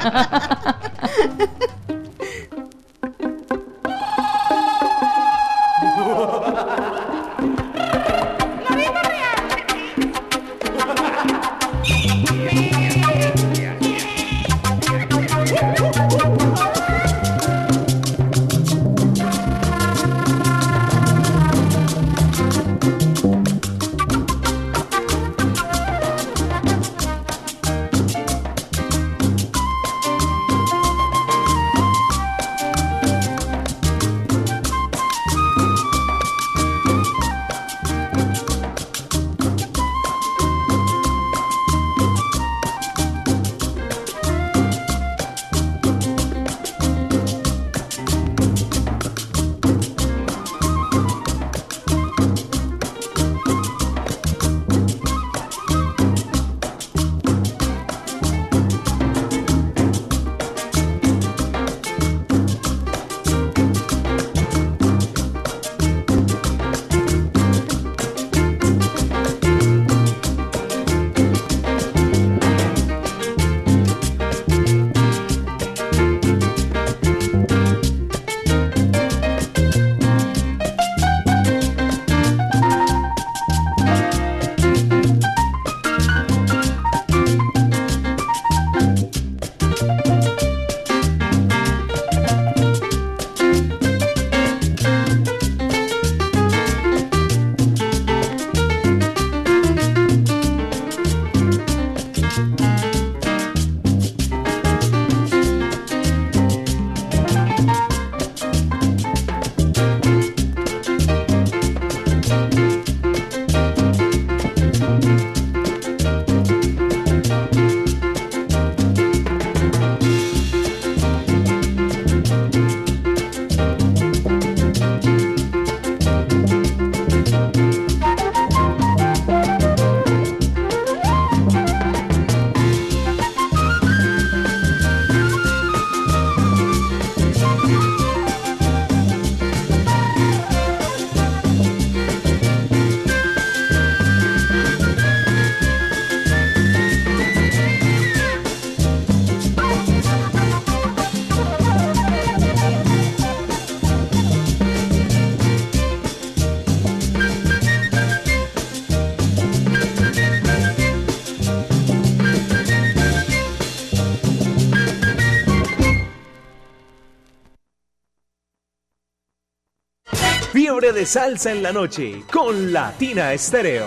De 170.82 171.06
salsa 171.06 171.52
en 171.52 171.62
la 171.62 171.72
noche 171.72 172.24
con 172.30 172.72
Latina 172.72 173.32
Estéreo. 173.32 173.86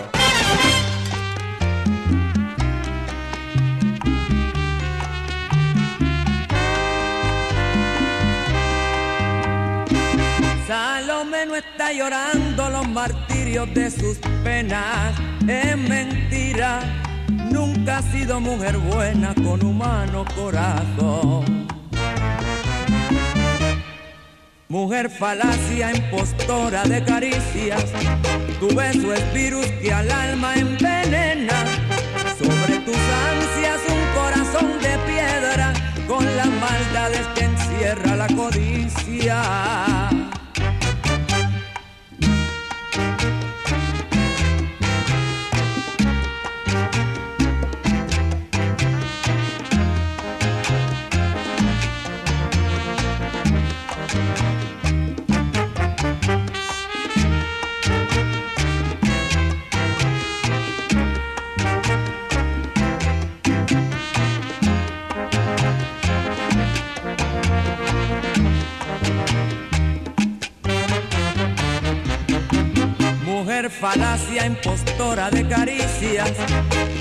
Salome 10.66 11.44
no 11.46 11.54
está 11.54 11.92
llorando 11.92 12.70
los 12.70 12.88
martirios 12.88 13.72
de 13.74 13.90
sus 13.90 14.16
penas, 14.42 15.14
es 15.46 15.76
mentira. 15.76 16.80
Nunca 17.52 17.98
ha 17.98 18.02
sido 18.02 18.40
mujer 18.40 18.78
buena 18.78 19.34
con 19.34 19.62
humano 19.62 20.24
corazón. 20.34 21.55
Mujer 24.76 25.08
falacia, 25.08 25.90
impostora 25.90 26.82
de 26.84 27.02
caricias, 27.02 27.82
tu 28.60 28.68
beso 28.76 29.14
es 29.14 29.32
virus 29.32 29.64
que 29.80 29.90
al 29.90 30.10
alma 30.10 30.54
envenena. 30.54 31.64
Sobre 32.38 32.80
tus 32.80 32.94
ansias 32.94 33.80
un 33.88 34.20
corazón 34.20 34.72
de 34.82 34.98
piedra, 35.10 35.72
con 36.06 36.26
las 36.36 36.48
maldades 36.48 37.26
que 37.34 37.44
encierra 37.44 38.16
la 38.16 38.26
codicia. 38.26 39.65
Impostora 74.46 75.30
de 75.30 75.46
caricias, 75.46 76.30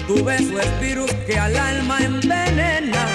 tu 0.08 0.24
beso 0.24 0.60
es 0.60 0.80
virus 0.80 1.12
que 1.26 1.38
al 1.38 1.56
alma 1.56 2.00
envenena. 2.00 3.06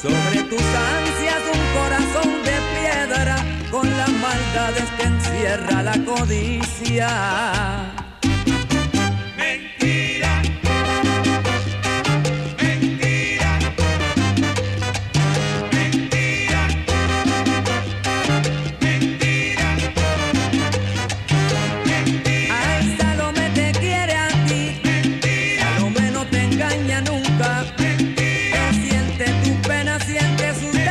Sobre 0.00 0.42
tus 0.44 0.62
ansias 0.62 1.42
un 1.52 1.62
corazón 1.78 2.42
de 2.44 2.56
piedra, 2.76 3.36
con 3.70 3.88
las 3.96 4.08
maldades 4.08 4.84
que 4.96 5.04
encierra 5.04 5.82
la 5.82 6.04
codicia. 6.04 7.97
Pena, 30.48 30.54
siente 30.54 30.87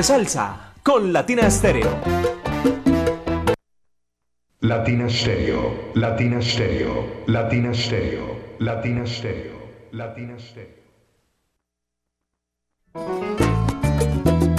de 0.00 0.04
salsa 0.04 0.72
con 0.82 1.12
Latina 1.12 1.46
Estéreo. 1.46 1.90
Latina 4.60 5.10
Stereo, 5.10 5.90
Latina 5.94 6.40
Stereo, 6.40 7.24
Latina 7.26 7.74
Stereo, 7.74 8.38
Latina 8.60 9.06
Stereo, 9.06 9.58
Latina 9.92 10.38
Stereo. 10.38 10.80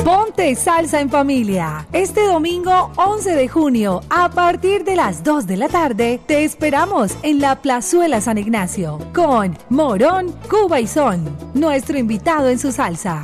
Ponte 0.06 0.54
salsa 0.54 1.02
en 1.02 1.10
familia. 1.10 1.88
Este 1.92 2.28
domingo 2.28 2.92
11 2.98 3.36
de 3.36 3.48
junio, 3.48 4.02
a 4.12 4.30
partir 4.30 4.84
de 4.84 4.96
las 4.96 5.24
2 5.24 5.48
de 5.48 5.58
la 5.58 5.70
tarde, 5.70 6.20
te 6.28 6.44
esperamos 6.44 7.18
en 7.24 7.40
la 7.40 7.56
Plazuela 7.64 8.22
San 8.22 8.38
Ignacio 8.38 9.00
con 9.12 9.58
Morón, 9.70 10.36
Cuba 10.48 10.80
y 10.80 10.86
Son, 10.86 11.36
nuestro 11.56 11.98
invitado 11.98 12.48
en 12.48 12.60
su 12.60 12.72
salsa. 12.72 13.24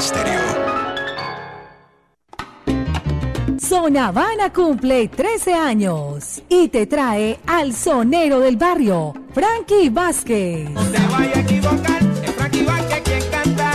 Estéreo. 0.00 0.40
Zona 3.60 4.06
Habana 4.06 4.50
cumple 4.50 5.08
13 5.08 5.52
años 5.52 6.42
y 6.48 6.68
te 6.68 6.86
trae 6.86 7.38
al 7.46 7.74
sonero 7.74 8.40
del 8.40 8.56
barrio, 8.56 9.12
Frankie 9.34 9.90
Vázquez. 9.90 10.70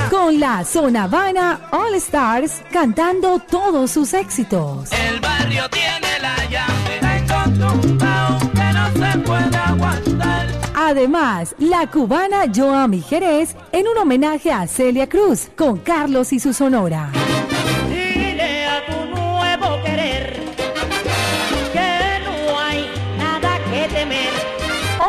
Con 0.09 0.39
la 0.39 0.65
Zona 0.65 1.03
Habana 1.03 1.69
All 1.71 1.93
Stars 1.93 2.63
cantando 2.71 3.37
todos 3.37 3.91
sus 3.91 4.15
éxitos. 4.15 4.91
El 4.91 5.19
barrio 5.19 5.69
tiene 5.69 6.19
la 6.21 6.35
llave. 6.49 6.99
Tengo 7.01 7.81
tumbao 7.81 8.04
Además, 10.87 11.55
la 11.57 11.89
cubana 11.89 12.43
Joami 12.55 13.01
Jerez 13.01 13.55
en 13.71 13.87
un 13.87 13.97
homenaje 13.97 14.51
a 14.51 14.67
Celia 14.67 15.09
Cruz 15.09 15.49
con 15.55 15.79
Carlos 15.79 16.31
y 16.31 16.39
su 16.39 16.53
sonora. 16.53 17.09
Dile 17.89 18.67
a 18.67 18.85
tu 18.85 19.05
nuevo 19.15 19.83
querer 19.83 20.33
que 21.73 22.19
no 22.23 22.59
hay 22.59 22.87
nada 23.17 23.57
que 23.71 23.87
temer. 23.95 24.29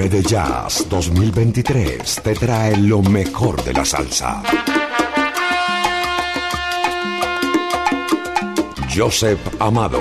Medellas 0.00 0.86
2023 0.88 2.22
te 2.22 2.32
trae 2.32 2.74
lo 2.74 3.02
mejor 3.02 3.62
de 3.62 3.74
la 3.74 3.84
salsa. 3.84 4.42
Joseph 8.96 9.38
Amado 9.58 10.00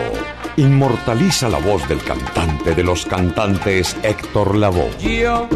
inmortaliza 0.56 1.50
la 1.50 1.60
voz 1.60 1.86
del 1.90 2.02
cantante 2.02 2.74
de 2.76 2.82
los 2.82 3.06
cantantes 3.06 3.98
Héctor 4.02 4.56
Lavoe. 4.56 4.90
Yo 5.00 5.50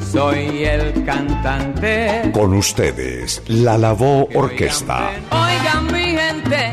soy 0.00 0.64
el 0.64 1.04
cantante. 1.04 2.30
Con 2.32 2.54
ustedes, 2.54 3.42
la 3.48 3.76
Lavoe 3.76 4.28
Orquesta. 4.34 5.10
Oigan 5.30 5.92
mi 5.92 6.16
gente, 6.16 6.70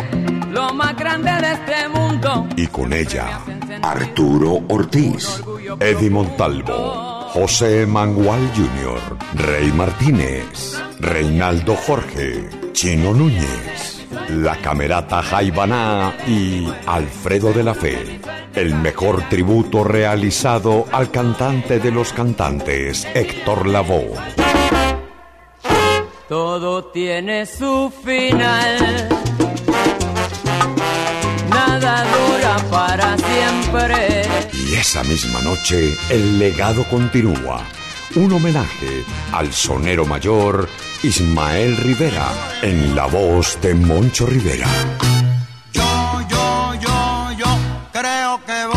lo 0.49 0.73
más 0.73 0.95
grande 0.95 1.31
de 1.41 1.51
este 1.55 1.89
mundo. 1.89 2.47
Y 2.55 2.67
con 2.67 2.93
ella, 2.93 3.41
Arturo 3.81 4.63
Ortiz, 4.69 5.43
Eddie 5.79 6.09
Montalvo, 6.09 7.27
José 7.33 7.85
Mangual 7.85 8.39
Jr., 8.55 9.17
Rey 9.35 9.71
Martínez, 9.73 10.81
Reinaldo 10.99 11.75
Jorge, 11.75 12.49
Chino 12.71 13.13
Núñez, 13.13 14.05
la 14.29 14.55
camerata 14.57 15.21
Jaibaná 15.21 16.15
y 16.27 16.67
Alfredo 16.87 17.51
de 17.51 17.63
la 17.63 17.73
Fe. 17.73 18.21
El 18.53 18.73
mejor 18.75 19.27
tributo 19.29 19.83
realizado 19.83 20.85
al 20.93 21.11
cantante 21.11 21.79
de 21.79 21.91
los 21.91 22.13
cantantes, 22.13 23.05
Héctor 23.13 23.67
Lavoe. 23.67 24.13
Todo 26.29 26.85
tiene 26.85 27.45
su 27.45 27.91
final. 28.03 29.09
Nada 31.49 32.03
dura 32.03 32.57
para 32.71 33.17
siempre. 33.17 34.14
Esa 34.75 35.05
misma 35.05 35.41
noche, 35.41 35.95
el 36.09 36.37
legado 36.37 36.83
continúa. 36.89 37.65
Un 38.15 38.33
homenaje 38.33 39.05
al 39.31 39.53
sonero 39.53 40.05
mayor 40.05 40.67
Ismael 41.01 41.77
Rivera 41.77 42.29
en 42.61 42.93
la 42.93 43.05
voz 43.05 43.57
de 43.61 43.73
Moncho 43.73 44.25
Rivera. 44.25 44.67
Yo, 45.71 46.21
yo, 46.29 46.73
yo 47.37 47.57
creo 47.93 48.41
que 48.45 48.74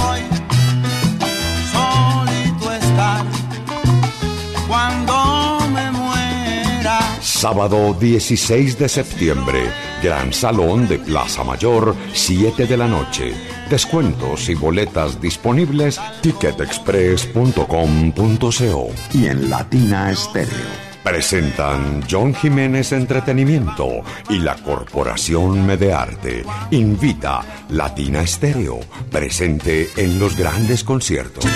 Sábado 7.38 7.94
16 7.94 8.78
de 8.80 8.88
septiembre, 8.88 9.70
Gran 10.02 10.32
Salón 10.32 10.88
de 10.88 10.98
Plaza 10.98 11.44
Mayor, 11.44 11.94
7 12.12 12.66
de 12.66 12.76
la 12.76 12.88
noche. 12.88 13.32
Descuentos 13.70 14.48
y 14.48 14.56
boletas 14.56 15.20
disponibles 15.20 16.00
ticketexpress.com.co 16.20 18.88
y 19.14 19.26
en 19.26 19.48
Latina 19.48 20.10
Estéreo. 20.10 20.66
Presentan 21.04 22.02
John 22.10 22.34
Jiménez 22.34 22.90
Entretenimiento 22.90 24.02
y 24.28 24.40
la 24.40 24.56
Corporación 24.56 25.64
Medearte. 25.64 26.44
Invita 26.72 27.44
Latina 27.68 28.22
Estéreo, 28.22 28.80
presente 29.12 29.88
en 29.96 30.18
los 30.18 30.36
grandes 30.36 30.82
conciertos. 30.82 31.46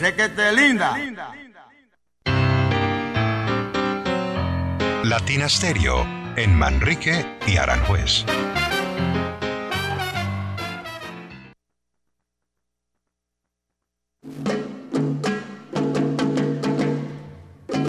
Requete 0.00 0.52
linda. 0.54 0.96
Latina 5.08 5.48
Stereo 5.48 6.04
en 6.34 6.52
Manrique 6.52 7.24
y 7.46 7.58
Aranjuez. 7.58 8.24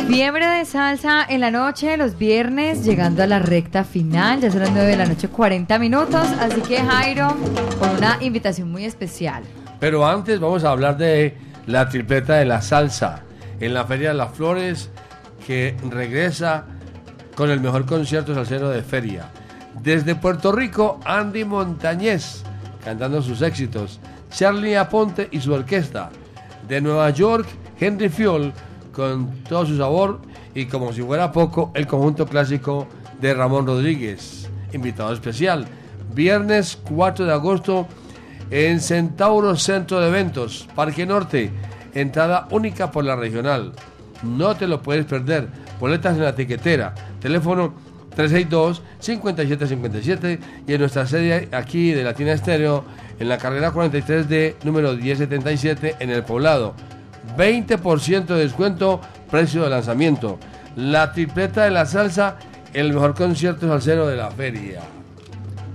Fiebre 0.08 0.46
de 0.46 0.66
salsa 0.66 1.26
en 1.28 1.42
la 1.42 1.50
noche, 1.50 1.98
los 1.98 2.20
viernes, 2.20 2.86
llegando 2.86 3.24
a 3.24 3.26
la 3.26 3.40
recta 3.40 3.84
final. 3.84 4.42
Ya 4.42 4.52
son 4.52 4.60
las 4.60 4.72
9 4.72 4.86
de 4.86 4.98
la 4.98 5.08
noche, 5.08 5.28
40 5.28 5.80
minutos. 5.80 6.28
Así 6.40 6.62
que 6.62 6.78
Jairo, 6.78 7.36
con 7.80 7.98
una 7.98 8.20
invitación 8.22 8.72
muy 8.72 8.86
especial. 8.86 9.42
Pero 9.80 10.06
antes 10.06 10.40
vamos 10.40 10.64
a 10.64 10.70
hablar 10.70 10.98
de 10.98 11.36
la 11.66 11.90
tripleta 11.90 12.36
de 12.36 12.46
la 12.46 12.62
salsa 12.62 13.24
en 13.60 13.74
la 13.74 13.86
Feria 13.86 14.10
de 14.10 14.16
las 14.16 14.34
Flores 14.34 14.92
que 15.48 15.76
regresa 15.90 16.77
con 17.38 17.52
el 17.52 17.62
mejor 17.62 17.86
concierto 17.86 18.34
salsero 18.34 18.70
de 18.70 18.82
feria. 18.82 19.30
Desde 19.84 20.16
Puerto 20.16 20.52
Rico, 20.52 21.00
Andy 21.06 21.46
Montañez 21.46 22.42
cantando 22.84 23.22
sus 23.22 23.44
éxitos, 23.44 24.00
Charlie 24.32 24.76
Aponte 24.76 25.30
y 25.32 25.40
su 25.40 25.54
orquesta. 25.54 26.10
De 26.68 26.82
Nueva 26.82 27.12
York, 27.12 27.48
Henry 27.80 28.10
Fiol 28.10 28.52
con 28.92 29.44
todo 29.44 29.68
su 29.68 29.78
sabor 29.78 30.20
y 30.56 30.66
como 30.66 30.92
si 30.92 31.04
fuera 31.04 31.32
poco, 31.32 31.72
el 31.76 31.86
conjunto 31.86 32.26
clásico 32.26 32.88
de 33.22 33.36
Ramón 33.36 33.68
Rodríguez, 33.68 34.50
invitado 34.74 35.14
especial. 35.14 35.68
Viernes 36.16 36.80
4 36.90 37.26
de 37.26 37.34
agosto 37.34 37.88
en 38.50 38.80
Centauro 38.80 39.56
Centro 39.58 40.00
de 40.00 40.08
Eventos, 40.08 40.68
Parque 40.74 41.06
Norte, 41.06 41.52
entrada 41.94 42.48
única 42.50 42.90
por 42.90 43.06
la 43.06 43.16
regional. 43.16 43.74
No 44.24 44.56
te 44.56 44.68
lo 44.68 44.82
puedes 44.82 45.06
perder. 45.06 45.48
Boletas 45.80 46.16
en 46.16 46.24
la 46.24 46.36
tiquetera. 46.36 46.96
Teléfono 47.20 47.74
362-5757 48.16 50.40
y 50.68 50.74
en 50.74 50.80
nuestra 50.80 51.06
sede 51.06 51.50
aquí 51.52 51.92
de 51.92 52.04
Latina 52.04 52.34
Estéreo 52.34 52.84
en 53.20 53.30
la 53.30 53.38
carrera 53.38 53.70
43 53.72 54.28
de 54.28 54.56
número 54.64 54.94
1077 54.94 55.98
en 56.00 56.10
el 56.10 56.24
poblado. 56.24 56.74
20% 57.38 58.26
de 58.26 58.40
descuento, 58.40 59.00
precio 59.30 59.62
de 59.64 59.70
lanzamiento. 59.70 60.40
La 60.76 61.12
tripleta 61.12 61.66
de 61.66 61.72
la 61.72 61.86
salsa, 61.86 62.38
el 62.74 62.94
mejor 62.94 63.14
concierto 63.16 63.68
salsero 63.68 64.08
de 64.08 64.18
la 64.18 64.32
feria. 64.32 64.97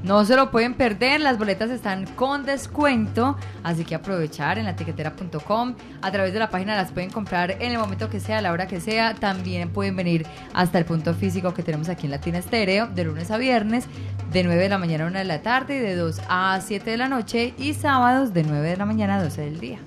No 0.03 0.25
se 0.25 0.35
lo 0.35 0.51
pueden 0.51 0.75
perder, 0.75 1.21
las 1.21 1.39
boletas 1.39 1.71
están 1.71 2.07
con 2.07 2.45
descuento, 2.45 3.37
así 3.63 3.85
que 3.85 3.95
aprovechar 3.95 4.59
en 4.59 4.65
la 4.65 4.75
tiquetera.com. 4.75 5.75
A 6.01 6.11
través 6.11 6.33
de 6.33 6.41
la 6.41 6.51
página 6.51 6.75
las 6.75 6.91
pueden 6.91 7.11
comprar 7.11 7.53
en 7.53 7.71
el 7.73 7.79
momento 7.79 8.11
que 8.11 8.19
sea, 8.19 8.39
a 8.39 8.43
la 8.43 8.51
hora 8.51 8.67
que 8.67 8.81
sea. 8.81 9.15
También 9.15 9.71
pueden 9.71 9.95
venir 9.95 10.27
hasta 10.55 10.79
el 10.79 10.85
punto 10.85 11.15
físico 11.15 11.55
que 11.55 11.63
tenemos 11.63 11.89
aquí 11.89 12.07
en 12.07 12.11
Latina 12.11 12.39
Estéreo, 12.39 12.89
de 12.89 13.05
lunes 13.05 13.31
a 13.31 13.39
viernes, 13.39 13.87
de 14.33 14.43
9 14.43 14.63
de 14.63 14.69
la 14.69 14.79
mañana 14.79 15.05
a 15.05 15.07
1 15.07 15.19
de 15.19 15.25
la 15.25 15.43
tarde, 15.43 15.77
y 15.77 15.81
de 15.81 15.95
2 15.95 16.21
a 16.29 16.61
7 16.61 16.91
de 16.91 16.97
la 16.97 17.09
noche, 17.09 17.55
y 17.57 17.75
sábados 17.75 18.33
de 18.35 18.43
9 18.43 18.71
de 18.71 18.77
la 18.77 18.87
mañana 18.87 19.17
a 19.17 19.23
12 19.23 19.41
del 19.41 19.61
día. 19.61 19.79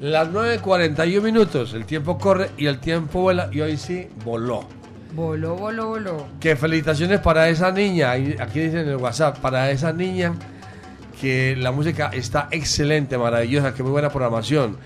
Las 0.00 0.28
9.41 0.30 1.22
minutos, 1.22 1.74
el 1.74 1.86
tiempo 1.86 2.18
corre 2.18 2.50
y 2.58 2.66
el 2.66 2.80
tiempo 2.80 3.22
vuela 3.22 3.48
y 3.52 3.60
hoy 3.60 3.76
sí 3.76 4.08
voló. 4.24 4.66
Voló, 5.14 5.54
voló, 5.54 5.88
voló. 5.90 6.26
Que 6.40 6.56
felicitaciones 6.56 7.20
para 7.20 7.48
esa 7.48 7.70
niña, 7.70 8.10
aquí 8.12 8.60
dicen 8.60 8.80
en 8.80 8.88
el 8.88 8.96
WhatsApp, 8.96 9.38
para 9.38 9.70
esa 9.70 9.92
niña 9.92 10.34
que 11.20 11.54
la 11.56 11.70
música 11.70 12.10
está 12.12 12.48
excelente, 12.50 13.16
maravillosa, 13.16 13.72
que 13.74 13.84
muy 13.84 13.92
buena 13.92 14.10
programación, 14.10 14.76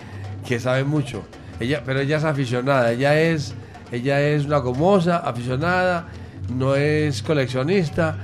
que 0.46 0.60
sabe 0.60 0.84
mucho. 0.84 1.22
Ella, 1.58 1.82
pero 1.84 2.00
ella 2.00 2.18
es 2.18 2.24
aficionada, 2.24 2.92
ella 2.92 3.18
es, 3.18 3.54
ella 3.90 4.20
es 4.20 4.44
una 4.44 4.58
gomosa, 4.58 5.16
aficionada, 5.16 6.08
no 6.54 6.74
es 6.74 7.22
coleccionista, 7.22 8.18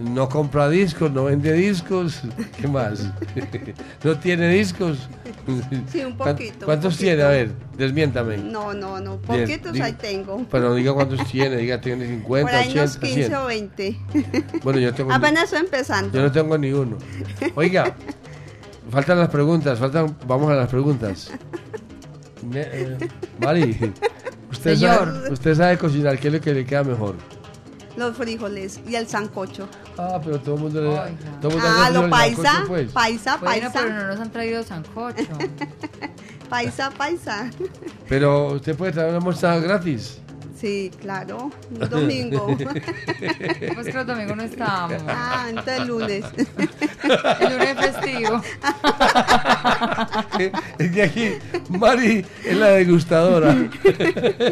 no 0.00 0.28
compra 0.28 0.68
discos, 0.68 1.10
no 1.10 1.24
vende 1.24 1.52
discos, 1.52 2.22
¿qué 2.60 2.66
más? 2.66 3.06
no 4.04 4.18
tiene 4.18 4.48
discos. 4.48 4.98
Sí, 5.92 6.04
un 6.04 6.12
¿Cuán- 6.16 6.36
poquito, 6.36 6.64
¿Cuántos 6.66 6.94
un 6.94 7.00
tiene? 7.00 7.22
A 7.22 7.28
ver, 7.28 7.50
desmiéntame. 7.76 8.38
No, 8.38 8.72
no, 8.72 9.00
no, 9.00 9.18
Bien, 9.18 9.44
poquitos 9.44 9.72
diga- 9.72 9.84
ahí 9.86 9.92
tengo. 9.94 10.46
Pero 10.50 10.74
diga 10.74 10.92
cuántos 10.94 11.26
tiene, 11.30 11.56
diga, 11.56 11.80
tiene 11.80 12.06
50, 12.06 12.50
Por 12.50 12.58
ahí 12.60 12.68
80, 12.70 12.80
unos 12.82 12.96
15 12.98 13.14
100. 13.26 13.34
o 13.34 13.46
20. 13.46 13.98
Bueno, 14.62 14.78
yo 14.80 14.94
tengo... 14.94 15.12
Apenas 15.14 15.44
estoy 15.44 15.60
empezando. 15.60 16.16
Yo 16.16 16.22
no 16.22 16.32
tengo 16.32 16.56
ni 16.56 16.72
uno. 16.72 16.96
Oiga, 17.56 17.94
faltan 18.90 19.18
las 19.18 19.28
preguntas, 19.28 19.78
faltan, 19.78 20.16
vamos 20.26 20.50
a 20.50 20.54
las 20.54 20.68
preguntas. 20.68 21.30
Eh, 22.54 22.96
Mari, 23.40 23.92
usted 24.50 24.76
Señor. 24.76 24.94
sabe, 25.14 25.32
usted 25.32 25.54
sabe 25.54 25.78
cocinar, 25.78 26.18
¿qué 26.18 26.28
es 26.28 26.34
lo 26.34 26.40
que 26.40 26.54
le 26.54 26.64
queda 26.64 26.84
mejor? 26.84 27.16
Los 27.96 28.16
frijoles 28.16 28.80
y 28.88 28.94
el 28.94 29.06
sancocho. 29.08 29.68
Ah, 30.00 30.20
pero 30.24 30.40
todo 30.40 30.54
el 30.56 30.60
mundo 30.62 30.80
le 30.80 30.88
Oiga. 30.88 31.08
todo 31.40 31.50
el 31.52 31.56
mundo 31.58 31.70
Ah, 31.78 31.90
lo 31.90 32.10
paisa, 32.10 32.42
sancocho, 32.42 32.68
pues. 32.68 32.92
paisa, 32.92 33.36
Bueno, 33.36 33.44
paisa, 33.60 33.70
pero 33.74 33.94
no 33.94 34.06
nos 34.08 34.20
han 34.20 34.30
traído 34.32 34.62
sancocho. 34.62 35.26
paisa, 36.48 36.90
paisa. 36.90 37.50
Pero 38.08 38.52
usted 38.54 38.74
puede 38.76 38.92
traer 38.92 39.10
una 39.10 39.20
muestra 39.20 39.58
gratis. 39.58 40.18
Sí, 40.60 40.90
claro, 41.00 41.50
un 41.70 41.88
domingo. 41.90 42.46
Pues 43.74 43.86
que 43.86 43.92
los 43.92 44.06
domingos 44.06 44.36
no 44.36 44.42
estamos. 44.42 45.02
Ah, 45.08 45.46
entonces 45.48 45.78
el 45.80 45.88
lunes. 45.88 46.24
El 47.40 47.52
lunes 47.52 47.76
festivo. 47.78 48.42
Es 50.78 50.90
que 50.90 51.02
aquí 51.02 51.32
Mari 51.70 52.24
es 52.44 52.56
la 52.56 52.68
degustadora. 52.68 53.56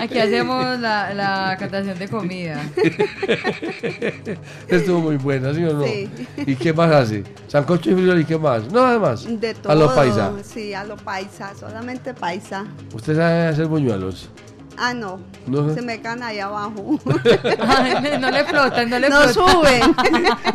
Aquí 0.01 0.19
hacemos 0.19 0.79
la, 0.79 1.13
la 1.15 1.57
catación 1.59 1.99
de 1.99 2.09
comida. 2.09 2.63
Estuvo 4.67 5.01
muy 5.01 5.17
buena, 5.17 5.53
¿sí 5.55 5.65
o 5.65 5.75
no? 5.75 5.85
Sí. 5.85 6.09
¿Y 6.39 6.57
qué 6.57 6.73
más 6.73 6.91
hace? 6.91 7.25
Sancocho 7.49 7.91
y 7.91 7.95
frijol 7.95 8.21
y 8.21 8.25
qué 8.25 8.39
más? 8.39 8.71
No, 8.73 8.81
además. 8.85 9.27
De 9.41 9.55
todo. 9.55 9.73
A 9.73 9.75
los 9.77 9.93
paisa. 9.93 10.33
Sí, 10.43 10.73
a 10.75 10.85
lo 10.85 10.97
paisa, 10.97 11.55
solamente 11.55 12.15
paisa. 12.15 12.65
¿Usted 12.95 13.17
sabe 13.17 13.47
hacer 13.47 13.67
buñuelos? 13.67 14.31
Ah, 14.81 14.95
no. 14.95 15.21
No. 15.47 15.75
Se 15.75 15.83
me 15.83 16.01
caen 16.01 16.23
ahí 16.23 16.39
abajo. 16.39 17.01
Ay, 17.67 18.19
no 18.21 18.31
le 18.31 18.45
flotan, 18.45 18.89
no 18.91 18.99
le 18.99 19.09
No 19.11 19.23
flotan. 19.23 19.35
suben. 19.35 19.95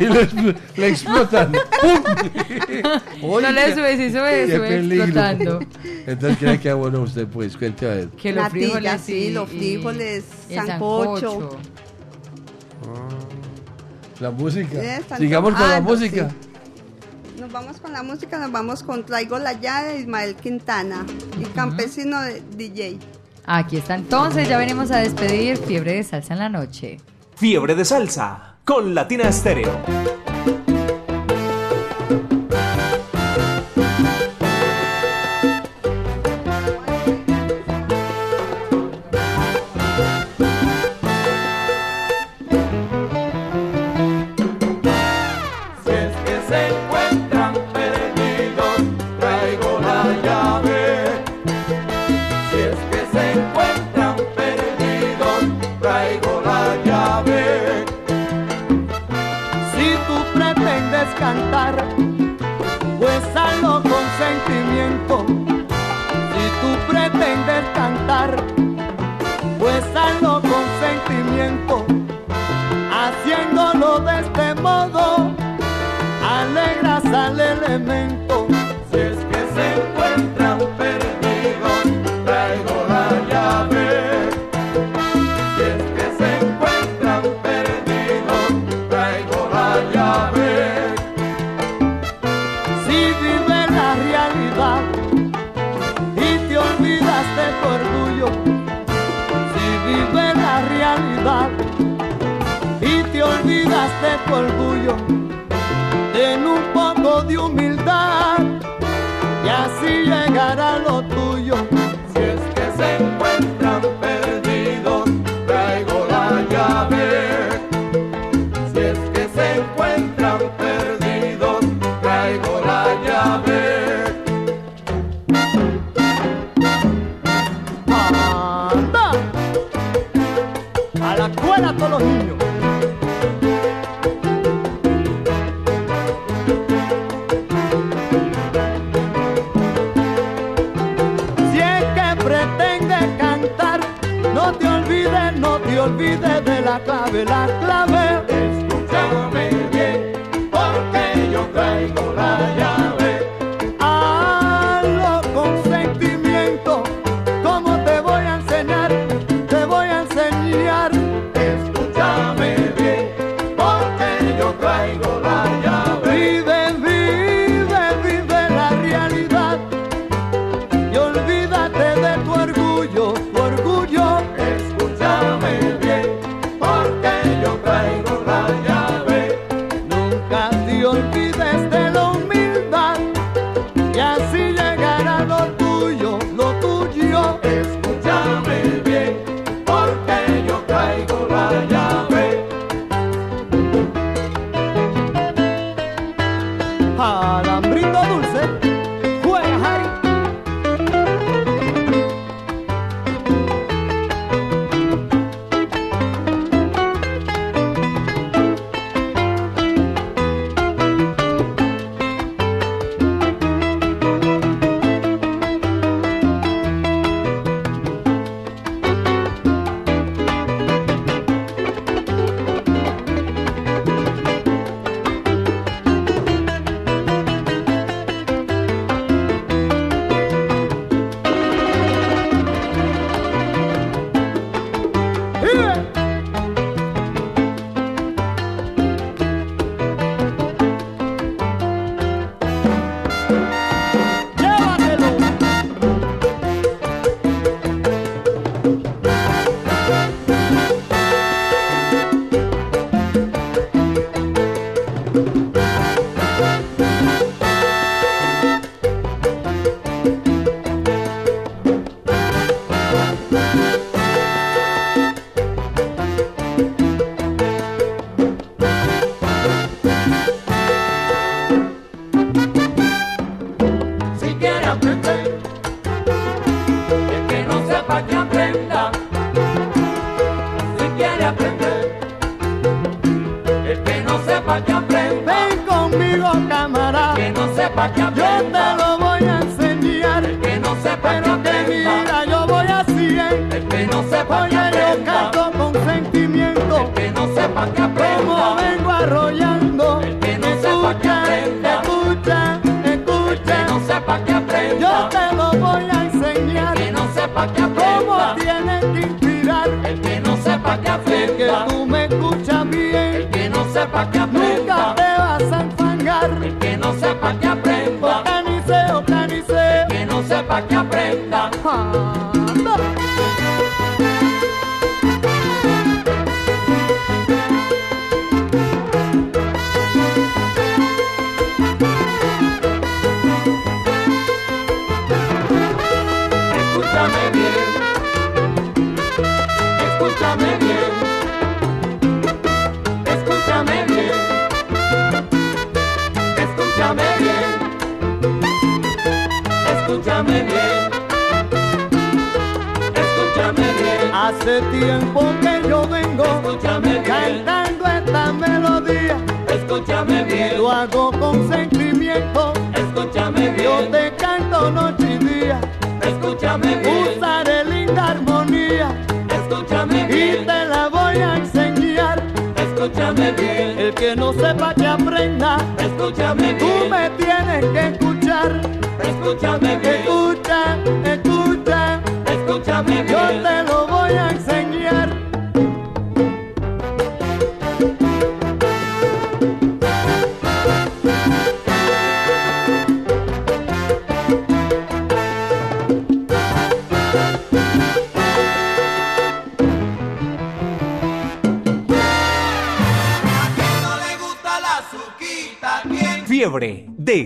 y 0.00 0.04
le, 0.04 0.56
le 0.76 0.88
explotan. 0.88 1.52
¡Pum! 1.52 3.42
No 3.42 3.50
le 3.52 3.74
sube, 3.74 3.96
sí 3.96 4.10
sube, 4.10 4.46
qué 4.46 4.56
sube 4.56 4.68
peligro. 4.68 5.04
explotando. 5.04 5.60
Entonces, 6.06 6.38
¿qué 6.38 6.60
queda 6.60 6.74
bueno 6.74 7.00
usted? 7.02 7.26
Pues, 7.26 7.56
cuente 7.56 7.86
a 7.86 7.94
ver. 7.94 8.08
Que 8.10 8.32
los 8.32 8.44
Natilla, 8.44 8.66
frijoles 8.70 9.00
sí, 9.02 9.12
y- 9.14 9.30
los 9.32 9.48
frijoles, 9.50 10.24
sancocho. 10.52 11.58
La 14.20 14.30
música. 14.30 14.78
Eh, 14.82 15.02
Sigamos 15.18 15.52
con 15.52 15.60
la 15.60 15.66
trabajando, 15.80 15.90
música. 15.90 16.28
sí. 16.30 17.40
Nos 17.40 17.50
vamos 17.52 17.80
con 17.80 17.92
la 17.92 18.02
música, 18.02 18.38
nos 18.38 18.52
vamos 18.52 18.82
con 18.84 19.04
Traigo 19.04 19.38
la 19.38 19.52
llave 19.54 19.94
de 19.94 19.98
Ismael 20.00 20.36
Quintana 20.36 21.04
y 21.38 21.44
Campesino 21.46 22.20
de 22.22 22.40
DJ. 22.56 22.98
Aquí 23.46 23.76
está 23.76 23.94
entonces, 23.94 24.48
ya 24.48 24.58
venimos 24.58 24.90
a 24.90 24.98
despedir 24.98 25.56
Fiebre 25.56 25.94
de 25.94 26.02
Salsa 26.02 26.32
en 26.32 26.38
la 26.38 26.48
Noche. 26.48 26.98
Fiebre 27.36 27.74
de 27.74 27.84
salsa 27.84 28.56
con 28.64 28.94
Latina 28.94 29.28
Estéreo. 29.28 30.33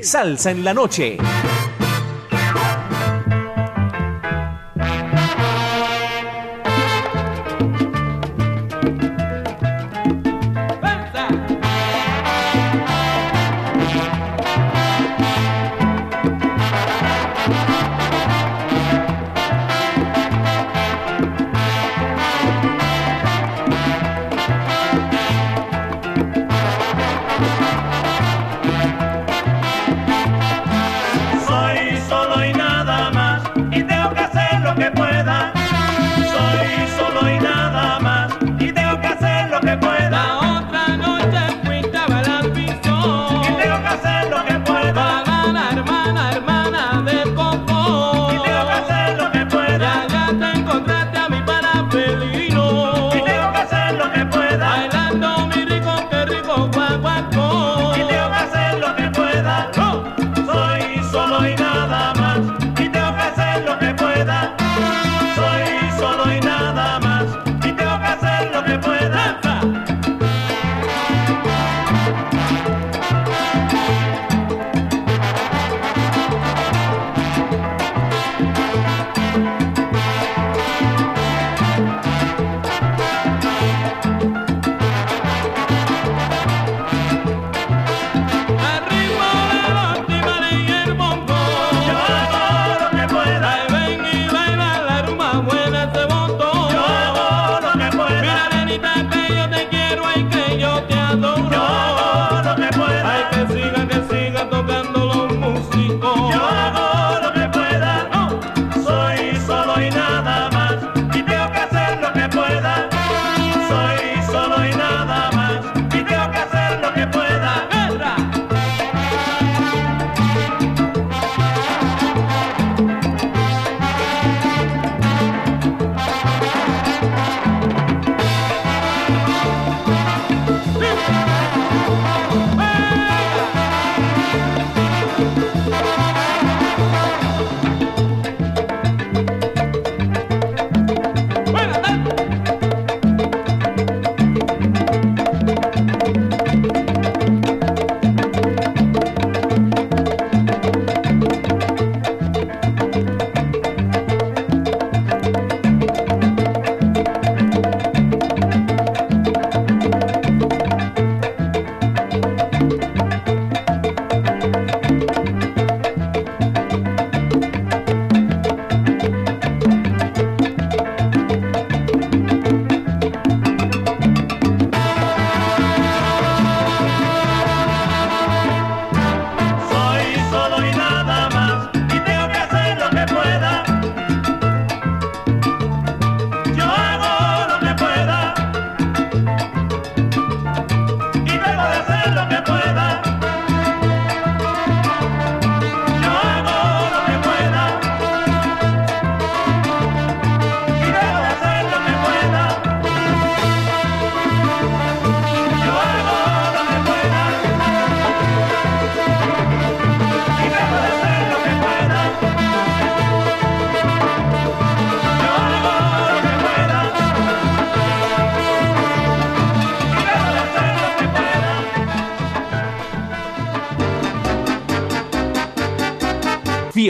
Salsa 0.08 0.50
en 0.50 0.64
la 0.64 0.72
noche. 0.72 1.18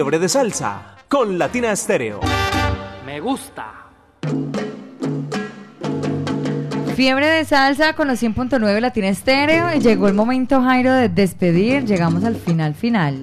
Fiebre 0.08 0.20
de 0.20 0.30
salsa 0.30 0.96
con 1.06 1.38
Latina 1.38 1.70
Estéreo. 1.70 2.20
Me 3.04 3.20
gusta. 3.20 3.90
Fiebre 6.96 7.26
de 7.26 7.44
salsa 7.44 7.92
con 7.92 8.08
los 8.08 8.22
100.9 8.22 8.80
Latina 8.80 9.08
Estéreo 9.08 9.66
y 9.76 9.80
llegó 9.80 10.08
el 10.08 10.14
momento, 10.14 10.62
Jairo, 10.62 10.94
de 10.94 11.10
despedir. 11.10 11.84
Llegamos 11.84 12.24
al 12.24 12.36
final 12.36 12.74
final. 12.74 13.18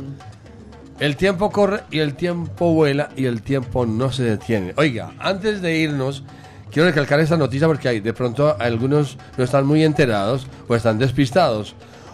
El 0.99 1.16
tiempo 1.16 1.49
corre 1.49 1.82
y 1.90 2.02
el 2.02 2.14
tiempo 2.14 2.72
vuela 2.72 3.10
y 3.16 3.26
el 3.26 3.41
tiempo 3.41 3.88
no 3.88 4.12
se 4.12 4.22
detiene. 4.22 4.76
Oiga, 4.78 5.12
antes 5.18 5.64
de 5.64 5.80
irnos, 5.80 6.24
quiero 6.70 6.88
recalcar 6.88 7.20
esta 7.20 7.36
noticia 7.36 7.66
porque 7.66 7.90
hay, 7.90 7.99
de 7.99 8.14
pronto 8.14 8.56
algunos 8.60 9.18
no 9.40 9.44
están 9.44 9.66
muy 9.66 9.84
enterados 9.84 10.45
o 10.68 10.76
están 10.76 10.99
despistados. 10.99 11.74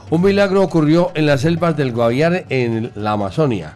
Un 0.10 0.22
milagro 0.22 0.64
ocurrió 0.64 1.12
en 1.14 1.26
las 1.26 1.42
selvas 1.42 1.76
del 1.76 1.92
Guaviare 1.92 2.46
en 2.48 2.94
la 2.96 3.12
Amazonia. 3.12 3.76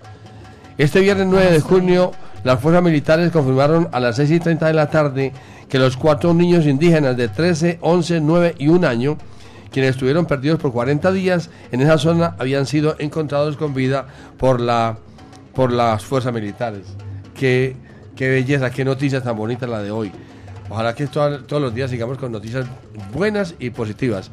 Este 0.78 1.00
viernes 1.00 1.28
9 1.28 1.52
de 1.52 1.60
junio, 1.62 2.12
las 2.44 2.60
fuerzas 2.60 2.84
militares 2.84 3.32
confirmaron 3.32 3.88
a 3.92 4.00
las 4.00 4.18
6 4.18 4.32
y 4.32 4.40
30 4.40 4.68
de 4.68 4.74
la 4.74 4.90
tarde 4.90 5.32
que 5.70 5.80
los 5.80 5.96
cuatro 5.98 6.34
niños 6.34 6.66
indígenas 6.66 7.16
de 7.18 7.28
13, 7.30 7.80
11, 7.82 8.20
9 8.22 8.56
y 8.58 8.68
1 8.68 8.88
año, 8.88 9.18
quienes 9.72 9.92
estuvieron 9.92 10.26
perdidos 10.26 10.60
por 10.60 10.72
40 10.72 11.12
días 11.12 11.50
en 11.72 11.82
esa 11.82 11.98
zona, 11.98 12.36
habían 12.40 12.66
sido 12.66 12.96
encontrados 13.00 13.56
con 13.58 13.74
vida 13.74 14.06
por, 14.38 14.60
la, 14.60 14.98
por 15.54 15.72
las 15.72 16.04
fuerzas 16.04 16.34
militares. 16.34 16.82
Qué, 17.34 17.76
qué 18.16 18.30
belleza, 18.30 18.70
qué 18.70 18.84
noticias 18.86 19.24
tan 19.24 19.36
bonitas 19.38 19.70
la 19.70 19.82
de 19.82 19.92
hoy. 19.92 20.12
Ojalá 20.70 20.94
que 20.94 21.08
to- 21.08 21.44
todos 21.46 21.62
los 21.62 21.74
días 21.74 21.90
sigamos 21.90 22.18
con 22.18 22.32
noticias 22.32 22.66
buenas 23.14 23.56
y 23.60 23.70
positivas. 23.70 24.30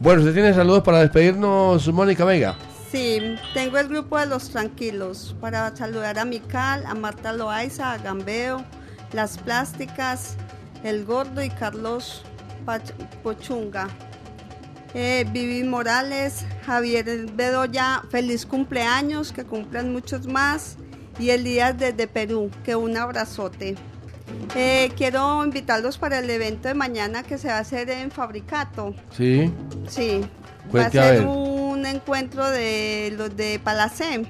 Bueno, 0.00 0.20
¿usted 0.20 0.34
tiene 0.34 0.54
saludos 0.54 0.82
para 0.82 1.00
despedirnos, 1.00 1.92
Mónica 1.92 2.24
Vega? 2.24 2.56
Sí, 2.90 3.20
tengo 3.52 3.78
el 3.78 3.88
grupo 3.88 4.18
de 4.18 4.26
los 4.26 4.48
tranquilos 4.48 5.36
para 5.40 5.74
saludar 5.76 6.18
a 6.18 6.24
Mical, 6.24 6.84
a 6.86 6.94
Marta 6.94 7.32
Loaiza, 7.32 7.92
a 7.92 7.98
Gambeo, 7.98 8.64
Las 9.12 9.36
Plásticas, 9.38 10.36
El 10.82 11.04
Gordo 11.04 11.42
y 11.42 11.50
Carlos 11.50 12.22
Pach- 12.66 12.94
Pochunga. 13.22 13.88
eh, 14.94 15.26
Vivi 15.30 15.64
Morales, 15.68 16.46
Javier 16.64 17.26
Bedoya, 17.34 18.02
feliz 18.10 18.46
cumpleaños, 18.46 19.32
que 19.32 19.44
cumplan 19.44 19.92
muchos 19.92 20.26
más. 20.26 20.76
Y 21.18 21.28
Elías 21.30 21.76
desde 21.76 22.06
Perú, 22.06 22.50
que 22.64 22.74
un 22.76 22.96
abrazote. 22.96 23.74
Eh, 24.54 24.90
quiero 24.96 25.44
invitarlos 25.44 25.98
para 25.98 26.20
el 26.20 26.30
evento 26.30 26.68
de 26.68 26.74
mañana 26.74 27.22
que 27.22 27.36
se 27.38 27.48
va 27.48 27.56
a 27.56 27.60
hacer 27.60 27.90
en 27.90 28.10
Fabricato. 28.10 28.94
Sí. 29.14 29.52
Sí, 29.88 30.20
va 30.74 30.86
a 30.86 30.90
ser 30.90 31.18
ver. 31.18 31.26
un 31.26 31.67
encuentro 31.90 32.48
de 32.50 33.14
los 33.16 33.36
de 33.36 33.60
Palacé. 33.62 34.24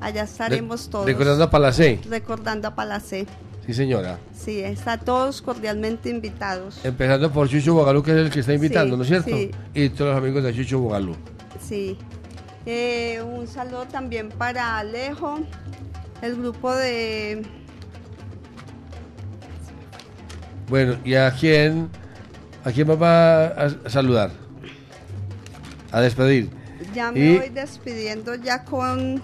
Allá 0.00 0.22
estaremos 0.22 0.88
todos. 0.88 1.06
Recordando 1.06 1.44
a 1.44 1.50
Palacé. 1.50 2.00
Recordando 2.08 2.68
a 2.68 2.74
Palacé. 2.74 3.26
Sí, 3.66 3.74
señora. 3.74 4.18
Sí, 4.34 4.60
están 4.60 5.00
todos 5.04 5.42
cordialmente 5.42 6.08
invitados. 6.08 6.80
Empezando 6.84 7.30
por 7.30 7.48
Chucho 7.48 7.74
Bogalú, 7.74 8.02
que 8.02 8.12
es 8.12 8.16
el 8.16 8.30
que 8.30 8.40
está 8.40 8.54
invitando, 8.54 8.94
Sí, 8.94 8.96
¿no 8.96 9.02
es 9.02 9.08
cierto? 9.08 9.36
sí. 9.36 9.50
Y 9.74 9.90
todos 9.90 10.14
los 10.14 10.18
amigos 10.22 10.42
de 10.42 10.54
Chucho 10.54 10.78
Bogalú. 10.80 11.14
Sí. 11.60 11.98
Eh, 12.66 13.22
un 13.22 13.46
saludo 13.46 13.86
también 13.86 14.30
para 14.30 14.78
Alejo, 14.78 15.40
el 16.22 16.36
grupo 16.36 16.74
de... 16.74 17.42
Bueno, 20.68 20.96
¿y 21.04 21.14
a 21.14 21.30
quién, 21.32 21.88
a 22.64 22.70
quién 22.70 22.86
vamos 22.86 23.06
a, 23.06 23.46
a 23.86 23.90
saludar? 23.90 24.30
A 25.90 26.00
despedir. 26.00 26.50
Ya 26.94 27.12
me 27.12 27.20
Y- 27.20 27.38
voy 27.38 27.48
despidiendo 27.50 28.34
ya 28.34 28.64
con... 28.64 29.22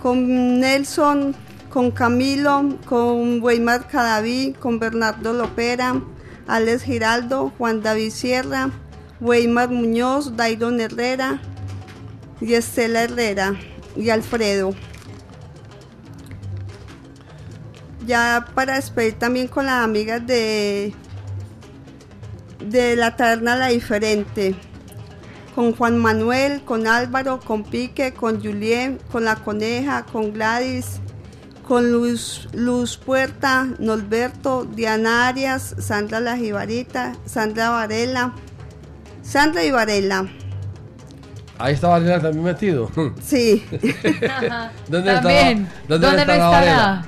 Con 0.00 0.58
Nelson, 0.58 1.34
con 1.70 1.92
Camilo, 1.92 2.76
con 2.86 3.40
Weimar 3.40 3.86
Cadaví, 3.86 4.52
con 4.58 4.80
Bernardo 4.80 5.32
Lopera, 5.32 6.02
Alex 6.48 6.82
Giraldo, 6.82 7.52
Juan 7.56 7.82
David 7.82 8.10
Sierra, 8.10 8.70
Weimar 9.20 9.68
Muñoz, 9.70 10.36
Dairon 10.36 10.80
Herrera 10.80 11.40
y 12.40 12.54
Estela 12.54 13.04
Herrera 13.04 13.54
y 13.94 14.10
Alfredo. 14.10 14.74
Ya 18.04 18.46
para 18.54 18.74
despedir 18.74 19.14
también 19.14 19.46
con 19.46 19.66
las 19.66 19.84
amigas 19.84 20.26
de, 20.26 20.92
de 22.58 22.96
la 22.96 23.14
taberna 23.14 23.54
La 23.54 23.68
Diferente, 23.68 24.56
con 25.54 25.74
Juan 25.74 25.98
Manuel, 25.98 26.62
con 26.64 26.86
Álvaro, 26.86 27.40
con 27.40 27.64
Pique, 27.64 28.12
con 28.12 28.42
Julien, 28.42 28.98
con 29.10 29.24
La 29.24 29.36
Coneja, 29.36 30.04
con 30.04 30.32
Gladys, 30.32 31.00
con 31.66 31.92
Luz, 31.92 32.48
Luz 32.52 32.96
Puerta, 32.96 33.68
Norberto, 33.78 34.64
Diana 34.64 35.28
Arias, 35.28 35.74
Sandra 35.78 36.20
La 36.20 36.36
Jibarita, 36.36 37.14
Sandra 37.24 37.70
Varela, 37.70 38.32
Sandra 39.22 39.64
y 39.64 39.70
Varela. 39.70 40.26
Ahí 41.58 41.74
está 41.74 41.88
Varela 41.88 42.20
también 42.20 42.44
metido. 42.44 42.90
Sí. 43.22 43.64
¿Dónde 44.88 45.12
También. 45.12 45.68
estaba? 45.68 45.88
¿Dónde, 45.88 46.06
¿Dónde 46.06 46.26
no 46.26 46.32
estaba 46.32 46.34
estará? 46.34 46.48
Varela? 46.50 47.06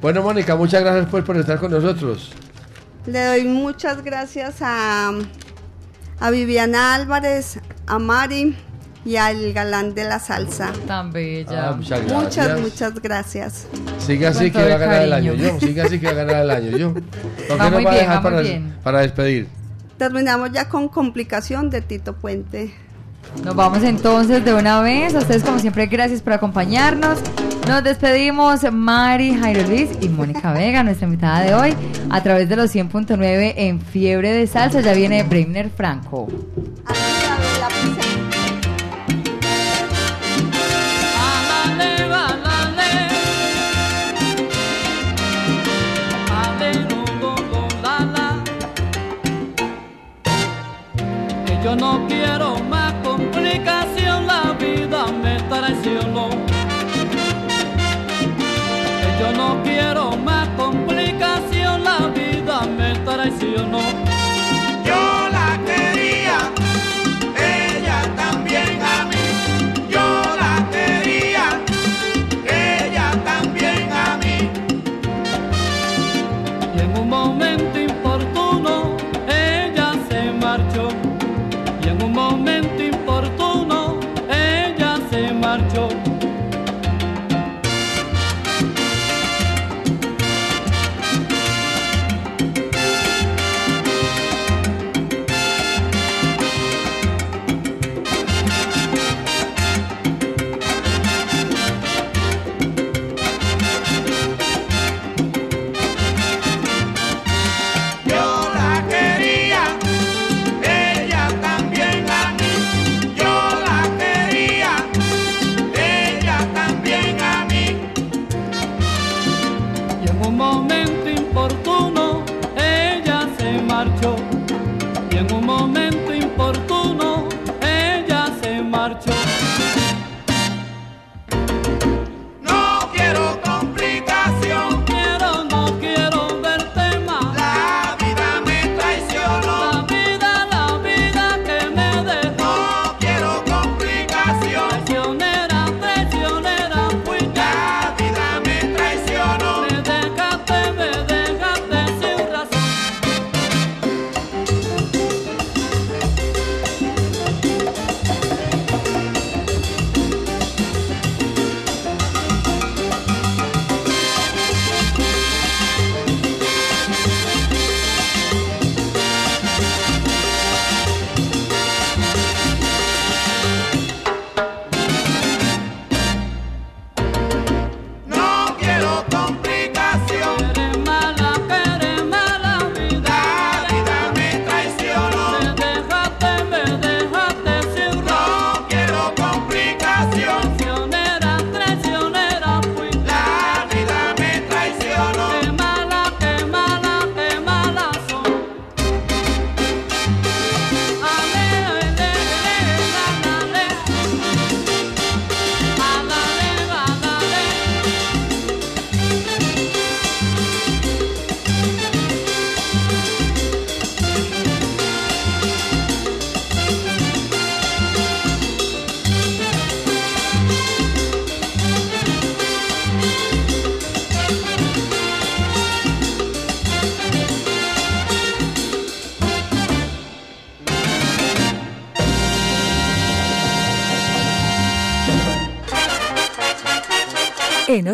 Bueno, 0.00 0.22
Mónica, 0.22 0.56
muchas 0.56 0.82
gracias 0.82 1.08
pues, 1.10 1.24
por 1.24 1.36
estar 1.36 1.58
con 1.58 1.70
nosotros. 1.70 2.32
Le 3.06 3.24
doy 3.24 3.44
muchas 3.44 4.02
gracias 4.02 4.56
a, 4.60 5.12
a 6.20 6.30
Viviana 6.30 6.94
Álvarez, 6.94 7.58
a 7.86 7.98
Mari 7.98 8.56
y 9.04 9.16
al 9.16 9.52
galán 9.54 9.94
de 9.94 10.04
la 10.04 10.18
salsa. 10.18 10.72
Tan 10.86 11.10
bella. 11.12 11.70
Ah, 11.70 11.72
muchas 11.72 12.02
Muchas, 12.02 12.36
gracias. 12.46 12.60
muchas 12.60 12.94
gracias. 13.02 13.66
Sigue 13.98 14.26
así 14.26 14.50
Con 14.50 14.62
que 14.62 14.68
va 14.68 14.74
a 14.74 14.78
ganar 14.78 15.02
el 15.02 15.12
año 15.12 15.34
yo. 15.34 15.58
Sigue 15.58 15.80
así 15.82 15.98
que 15.98 16.06
va 16.06 16.12
a 16.12 16.24
ganar 16.24 16.42
el 16.42 16.50
año 16.50 16.76
yo. 16.76 16.92
¿Por 16.94 17.02
qué 17.02 17.54
Va 17.56 17.64
nos 17.70 17.72
muy 17.72 17.84
va 17.84 17.90
a 17.90 17.94
bien, 17.94 18.04
dejar 18.06 18.16
va 18.16 18.20
muy 18.20 18.30
para, 18.30 18.40
bien. 18.42 18.76
para 18.82 19.00
despedir? 19.00 19.48
Terminamos 19.96 20.52
ya 20.52 20.68
con 20.68 20.88
complicación 20.88 21.70
de 21.70 21.80
Tito 21.82 22.14
Puente. 22.14 22.74
Nos 23.44 23.54
vamos 23.54 23.82
entonces 23.82 24.44
de 24.44 24.52
una 24.54 24.80
vez. 24.82 25.14
A 25.14 25.18
ustedes, 25.18 25.42
como 25.42 25.58
siempre, 25.58 25.86
gracias 25.86 26.20
por 26.22 26.32
acompañarnos. 26.34 27.18
Nos 27.70 27.84
despedimos 27.84 28.64
Mari, 28.72 29.32
Jairo 29.32 29.62
Luis 29.68 29.90
y 30.00 30.08
Mónica 30.08 30.52
Vega, 30.52 30.82
nuestra 30.82 31.06
invitada 31.06 31.40
de 31.42 31.54
hoy, 31.54 31.72
a 32.10 32.20
través 32.20 32.48
de 32.48 32.56
los 32.56 32.74
100.9 32.74 33.54
en 33.56 33.80
Fiebre 33.80 34.32
de 34.32 34.48
Salsa. 34.48 34.80
Ya 34.80 34.92
viene 34.92 35.22
Breiner 35.22 35.70
Franco. 35.70 36.26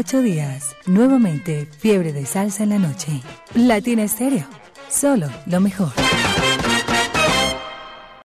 Ocho 0.06 0.22
días, 0.22 0.76
nuevamente, 0.86 1.66
fiebre 1.80 2.12
de 2.12 2.26
salsa 2.26 2.62
en 2.62 2.68
la 2.68 2.78
noche. 2.78 3.22
Latina 3.56 4.04
Estéreo, 4.04 4.46
solo 4.88 5.28
lo 5.46 5.60
mejor. 5.60 6.05